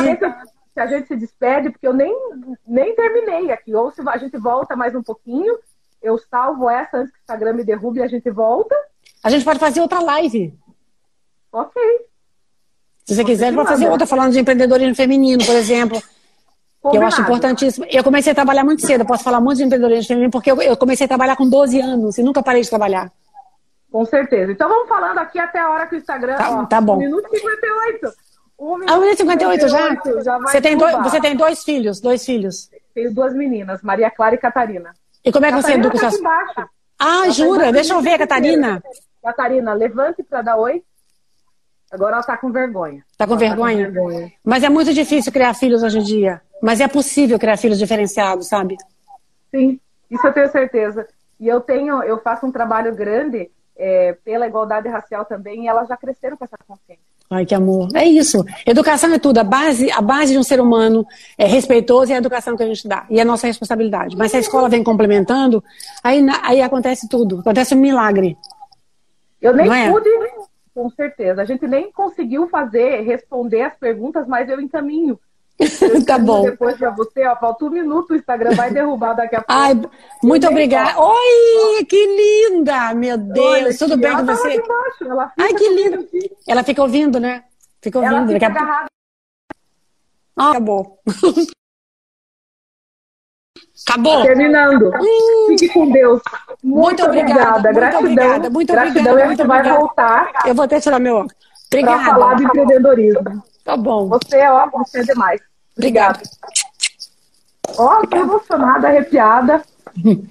Se 0.74 0.80
a 0.82 0.88
gente 0.88 1.08
se 1.08 1.16
despede, 1.16 1.70
porque 1.70 1.88
eu 1.88 1.93
nem, 1.93 2.14
nem 2.68 2.93
terminei 2.95 3.49
aqui. 3.49 3.74
Ou 3.74 3.93
se 3.93 4.01
a 4.05 4.18
gente 4.18 4.38
volta 4.38 4.76
mais 4.76 4.93
um 4.93 5.01
pouquinho, 5.01 5.58
eu 6.03 6.18
salvo 6.18 6.70
essa 6.70 6.97
antes 6.97 7.14
que 7.14 7.18
o 7.18 7.22
Instagram 7.22 7.53
me 7.53 7.64
derrube 7.64 7.99
e 7.99 8.03
a 8.03 8.08
gente 8.10 8.30
volta. 8.30 8.76
A 9.24 9.30
gente 9.30 9.45
pode 9.45 9.58
fazer 9.58 9.80
outra 9.80 10.01
live. 10.01 10.53
Ok. 11.49 11.82
Se 13.05 13.16
você 13.16 13.24
quiser, 13.24 13.55
pode 13.55 13.70
fazer 13.70 13.89
outra 13.89 14.05
falando 14.05 14.34
de 14.34 14.39
empreendedorismo 14.41 14.95
feminino, 14.95 15.45
por 15.45 15.55
exemplo. 15.55 15.97
Que 16.89 16.97
eu 16.97 17.05
acho 17.05 17.21
importantíssimo. 17.21 17.86
Eu 17.89 18.03
comecei 18.03 18.32
a 18.32 18.36
trabalhar 18.36 18.63
muito 18.63 18.86
cedo, 18.86 19.01
eu 19.01 19.05
posso 19.05 19.23
falar 19.23 19.41
muito 19.41 19.57
de 19.57 19.63
empreendedorismo 19.63 20.07
feminino, 20.07 20.32
porque 20.32 20.51
eu, 20.51 20.61
eu 20.61 20.78
comecei 20.78 21.05
a 21.05 21.07
trabalhar 21.07 21.36
com 21.36 21.49
12 21.49 21.82
anos 21.82 22.17
e 22.17 22.23
nunca 22.23 22.41
parei 22.43 22.61
de 22.61 22.69
trabalhar. 22.69 23.11
Com 23.91 24.05
certeza. 24.05 24.51
Então 24.51 24.69
vamos 24.69 24.88
falando 24.88 25.17
aqui 25.17 25.39
até 25.39 25.59
a 25.59 25.69
hora 25.69 25.88
que 25.88 25.95
o 25.95 25.97
Instagram. 25.97 26.36
Tá, 26.36 26.51
ó, 26.61 26.65
tá 26.65 26.80
bom. 26.80 26.95
1 26.95 26.99
minuto 26.99 27.28
e 27.34 27.39
58. 27.39 28.13
1 28.59 28.65
minuto 28.73 28.89
Ah, 28.89 28.97
1 28.97 29.01
minuto 29.01 29.13
e 29.13 29.17
58 29.17 29.67
já? 29.67 29.78
já 30.23 30.38
vai 30.38 30.51
você, 30.51 30.61
tem 30.61 30.78
dois, 30.78 30.93
você 31.03 31.19
tem 31.21 31.36
dois 31.36 31.63
filhos, 31.63 31.99
dois 31.99 32.25
filhos. 32.25 32.69
Tenho 32.93 33.13
duas 33.13 33.34
meninas, 33.34 33.82
Maria 33.82 34.09
Clara 34.09 34.36
e 34.36 34.38
Catarina. 34.38 34.93
E 35.23 35.32
como 35.32 35.45
é 35.45 35.49
que 35.49 35.55
você 35.55 35.73
Catarina 35.73 35.88
educa 35.88 35.99
tá 35.99 36.07
aqui 36.07 36.17
embaixo. 36.17 36.69
Ah, 36.99 37.21
tá 37.23 37.30
jura? 37.30 37.55
embaixo 37.55 37.73
Deixa 37.73 37.93
eu 37.93 38.01
ver, 38.01 38.17
Catarina. 38.17 38.84
Catarina, 39.23 39.73
levante 39.73 40.23
para 40.23 40.41
dar 40.41 40.57
oi. 40.57 40.84
Agora 41.92 42.16
ela 42.16 42.24
tá 42.24 42.38
com 42.38 42.52
vergonha. 42.52 43.04
Tá 43.18 43.26
com 43.26 43.34
Ela 43.34 43.40
vergonha? 43.40 44.32
Mas 44.44 44.64
é 44.64 44.70
muito 44.70 44.94
difícil 44.94 45.32
criar 45.32 45.54
filhos 45.54 45.84
hoje 45.84 46.00
em 46.00 46.04
dia. 46.04 46.42
Mas 46.62 46.82
é 46.82 46.88
possível 46.88 47.40
criar 47.40 47.58
filhos 47.58 47.80
diferenciados, 47.80 48.48
sabe? 48.48 48.76
Sim, 49.52 49.80
isso 50.10 50.26
eu 50.26 50.34
tenho 50.34 50.52
certeza. 50.52 51.08
E 51.40 51.48
eu 51.48 51.62
tenho, 51.62 52.04
eu 52.04 52.20
faço 52.20 52.46
um 52.46 52.52
trabalho 52.52 52.96
grande 52.96 53.50
é, 53.78 54.18
pela 54.26 54.48
igualdade 54.48 54.90
racial 54.90 55.24
também, 55.24 55.66
e 55.66 55.68
elas 55.68 55.88
já 55.88 55.96
cresceram 55.96 56.36
com 56.36 56.44
essa 56.44 56.58
consciência. 56.68 57.06
Ai, 57.30 57.46
que 57.46 57.54
amor. 57.54 57.90
É 57.94 58.06
isso. 58.06 58.44
Educação 58.66 59.14
é 59.14 59.20
tudo. 59.20 59.38
A 59.38 59.44
base, 59.44 59.92
a 59.92 60.02
base 60.02 60.32
de 60.32 60.40
um 60.40 60.44
ser 60.44 60.62
humano 60.62 61.06
é 61.38 61.46
respeitoso 61.46 62.12
e 62.12 62.16
a 62.16 62.18
educação 62.18 62.56
que 62.56 62.64
a 62.64 62.68
gente 62.68 62.88
dá. 62.88 63.06
E 63.10 63.20
é 63.20 63.26
nossa 63.26 63.48
responsabilidade. 63.48 64.16
Mas 64.16 64.32
se 64.32 64.38
a 64.38 64.40
escola 64.40 64.70
vem 64.70 64.82
complementando, 64.82 65.62
aí, 66.02 66.26
aí 66.42 66.62
acontece 66.62 67.08
tudo. 67.10 67.40
Acontece 67.42 67.76
um 67.76 67.80
milagre. 67.80 68.38
Eu 69.42 69.54
nem 69.54 69.70
é? 69.72 69.92
pude, 69.92 70.10
com 70.78 70.91
certeza. 70.91 71.41
A 71.41 71.45
gente 71.45 71.65
nem 71.67 71.91
conseguiu 71.91 72.47
fazer, 72.49 73.01
responder 73.01 73.63
as 73.63 73.75
perguntas, 73.75 74.28
mas 74.28 74.47
eu 74.47 74.61
encaminho. 74.61 75.19
Eu 75.59 76.05
Tá 76.05 76.19
bom. 76.19 76.43
Depois 76.43 76.78
para 76.78 76.91
você, 76.91 77.25
ó, 77.25 77.36
falta 77.36 77.65
um 77.65 77.71
minuto, 77.71 78.11
o 78.11 78.15
Instagram 78.15 78.51
vai 78.51 78.69
derrubar 78.69 79.15
daqui 79.15 79.36
a 79.36 79.41
pouco. 79.41 79.59
Ai, 79.59 79.73
muito 80.21 80.47
obrigada. 80.47 81.01
Oi, 81.01 81.84
que 81.86 82.05
linda! 82.05 82.93
Meu 82.93 83.17
Deus, 83.17 83.75
tudo 83.80 83.97
bem 83.97 84.11
ela 84.11 84.19
com 84.19 84.28
você? 84.28 84.53
embaixo, 84.53 85.03
ela 85.03 85.34
Ai, 85.36 85.53
que 85.55 85.65
aqui. 85.65 86.32
Ela 86.47 86.63
fica 86.63 86.84
ouvindo, 86.84 87.19
né? 87.19 87.43
Fica 87.82 87.97
Ela 87.97 88.19
ouvindo. 88.19 88.34
fica 88.34 88.49
Daqui 88.49 88.59
a 88.59 88.61
agarrada. 88.61 88.88
Ah, 90.38 90.51
acabou. 90.51 90.99
Acabou. 93.88 94.22
Terminando. 94.22 94.92
Fique 95.48 95.70
com 95.70 95.90
Deus. 95.92 96.22
Muito, 96.64 96.78
Hum. 96.78 96.82
Muito 96.82 97.06
obrigada, 97.06 97.62
muito 97.62 97.74
Gratidão. 97.76 98.00
obrigada, 98.00 98.50
muito 98.50 98.74
Gratidão. 98.74 99.02
obrigada, 99.14 99.24
a 99.24 99.26
muito 99.28 99.38
gente 99.38 99.48
vai 99.48 99.58
obrigada. 99.60 99.80
voltar 99.80 100.32
Eu 100.46 100.56
vou 100.56 100.66
até 100.66 100.80
tirar 100.80 101.00
meu 101.00 101.16
óculos. 101.16 101.34
para 101.70 101.80
Obrigada. 101.80 102.04
falar 102.12 102.34
de 102.36 102.44
empreendedorismo. 102.44 103.44
Tá 103.64 103.78
bom. 103.78 104.08
Você, 104.10 104.46
ó, 104.48 104.70
você 104.70 105.00
é 105.00 105.04
demais. 105.04 105.42
Obrigada. 105.78 106.20
Ó, 107.78 108.02
tô 108.08 108.18
emocionada, 108.18 108.88
arrepiada. 108.88 109.62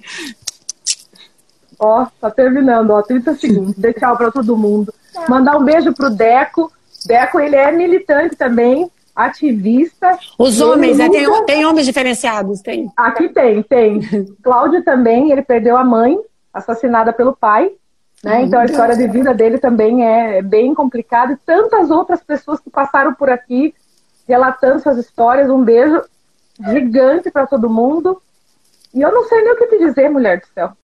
Ó, 1.79 2.07
tá 2.19 2.31
terminando, 2.31 2.89
ó, 2.91 3.01
30 3.03 3.35
segundos. 3.35 3.75
Dê 3.75 3.93
tchau 3.93 4.17
pra 4.17 4.31
todo 4.31 4.57
mundo. 4.57 4.91
Mandar 5.29 5.57
um 5.57 5.63
beijo 5.63 5.93
pro 5.93 6.09
Deco. 6.09 6.71
Deco, 7.05 7.39
ele 7.39 7.55
é 7.55 7.71
militante 7.71 8.35
também, 8.35 8.89
ativista. 9.17 10.17
Os 10.37 10.61
homens, 10.61 10.99
né? 10.99 11.09
Tem, 11.09 11.45
tem 11.45 11.65
homens 11.65 11.87
diferenciados, 11.87 12.61
tem. 12.61 12.91
Aqui 12.95 13.29
tem, 13.29 13.63
tem. 13.63 14.01
Cláudio 14.43 14.83
também, 14.83 15.31
ele 15.31 15.41
perdeu 15.41 15.75
a 15.75 15.83
mãe, 15.83 16.19
assassinada 16.53 17.11
pelo 17.11 17.35
pai. 17.35 17.71
Né? 18.23 18.43
Então 18.43 18.59
a 18.59 18.65
história 18.65 18.95
de 18.95 19.07
vida 19.07 19.33
dele 19.33 19.57
também 19.57 20.05
é 20.05 20.41
bem 20.43 20.73
complicada. 20.75 21.33
E 21.33 21.37
tantas 21.37 21.89
outras 21.89 22.23
pessoas 22.23 22.59
que 22.59 22.69
passaram 22.69 23.13
por 23.15 23.29
aqui 23.29 23.73
relatando 24.27 24.81
suas 24.81 24.97
histórias. 24.97 25.49
Um 25.49 25.63
beijo 25.63 26.03
gigante 26.69 27.31
para 27.31 27.47
todo 27.47 27.69
mundo. 27.69 28.21
E 28.93 29.01
eu 29.01 29.11
não 29.11 29.27
sei 29.27 29.41
nem 29.41 29.53
o 29.53 29.57
que 29.57 29.67
te 29.67 29.79
dizer, 29.79 30.09
mulher 30.09 30.39
do 30.39 30.47
céu. 30.53 30.71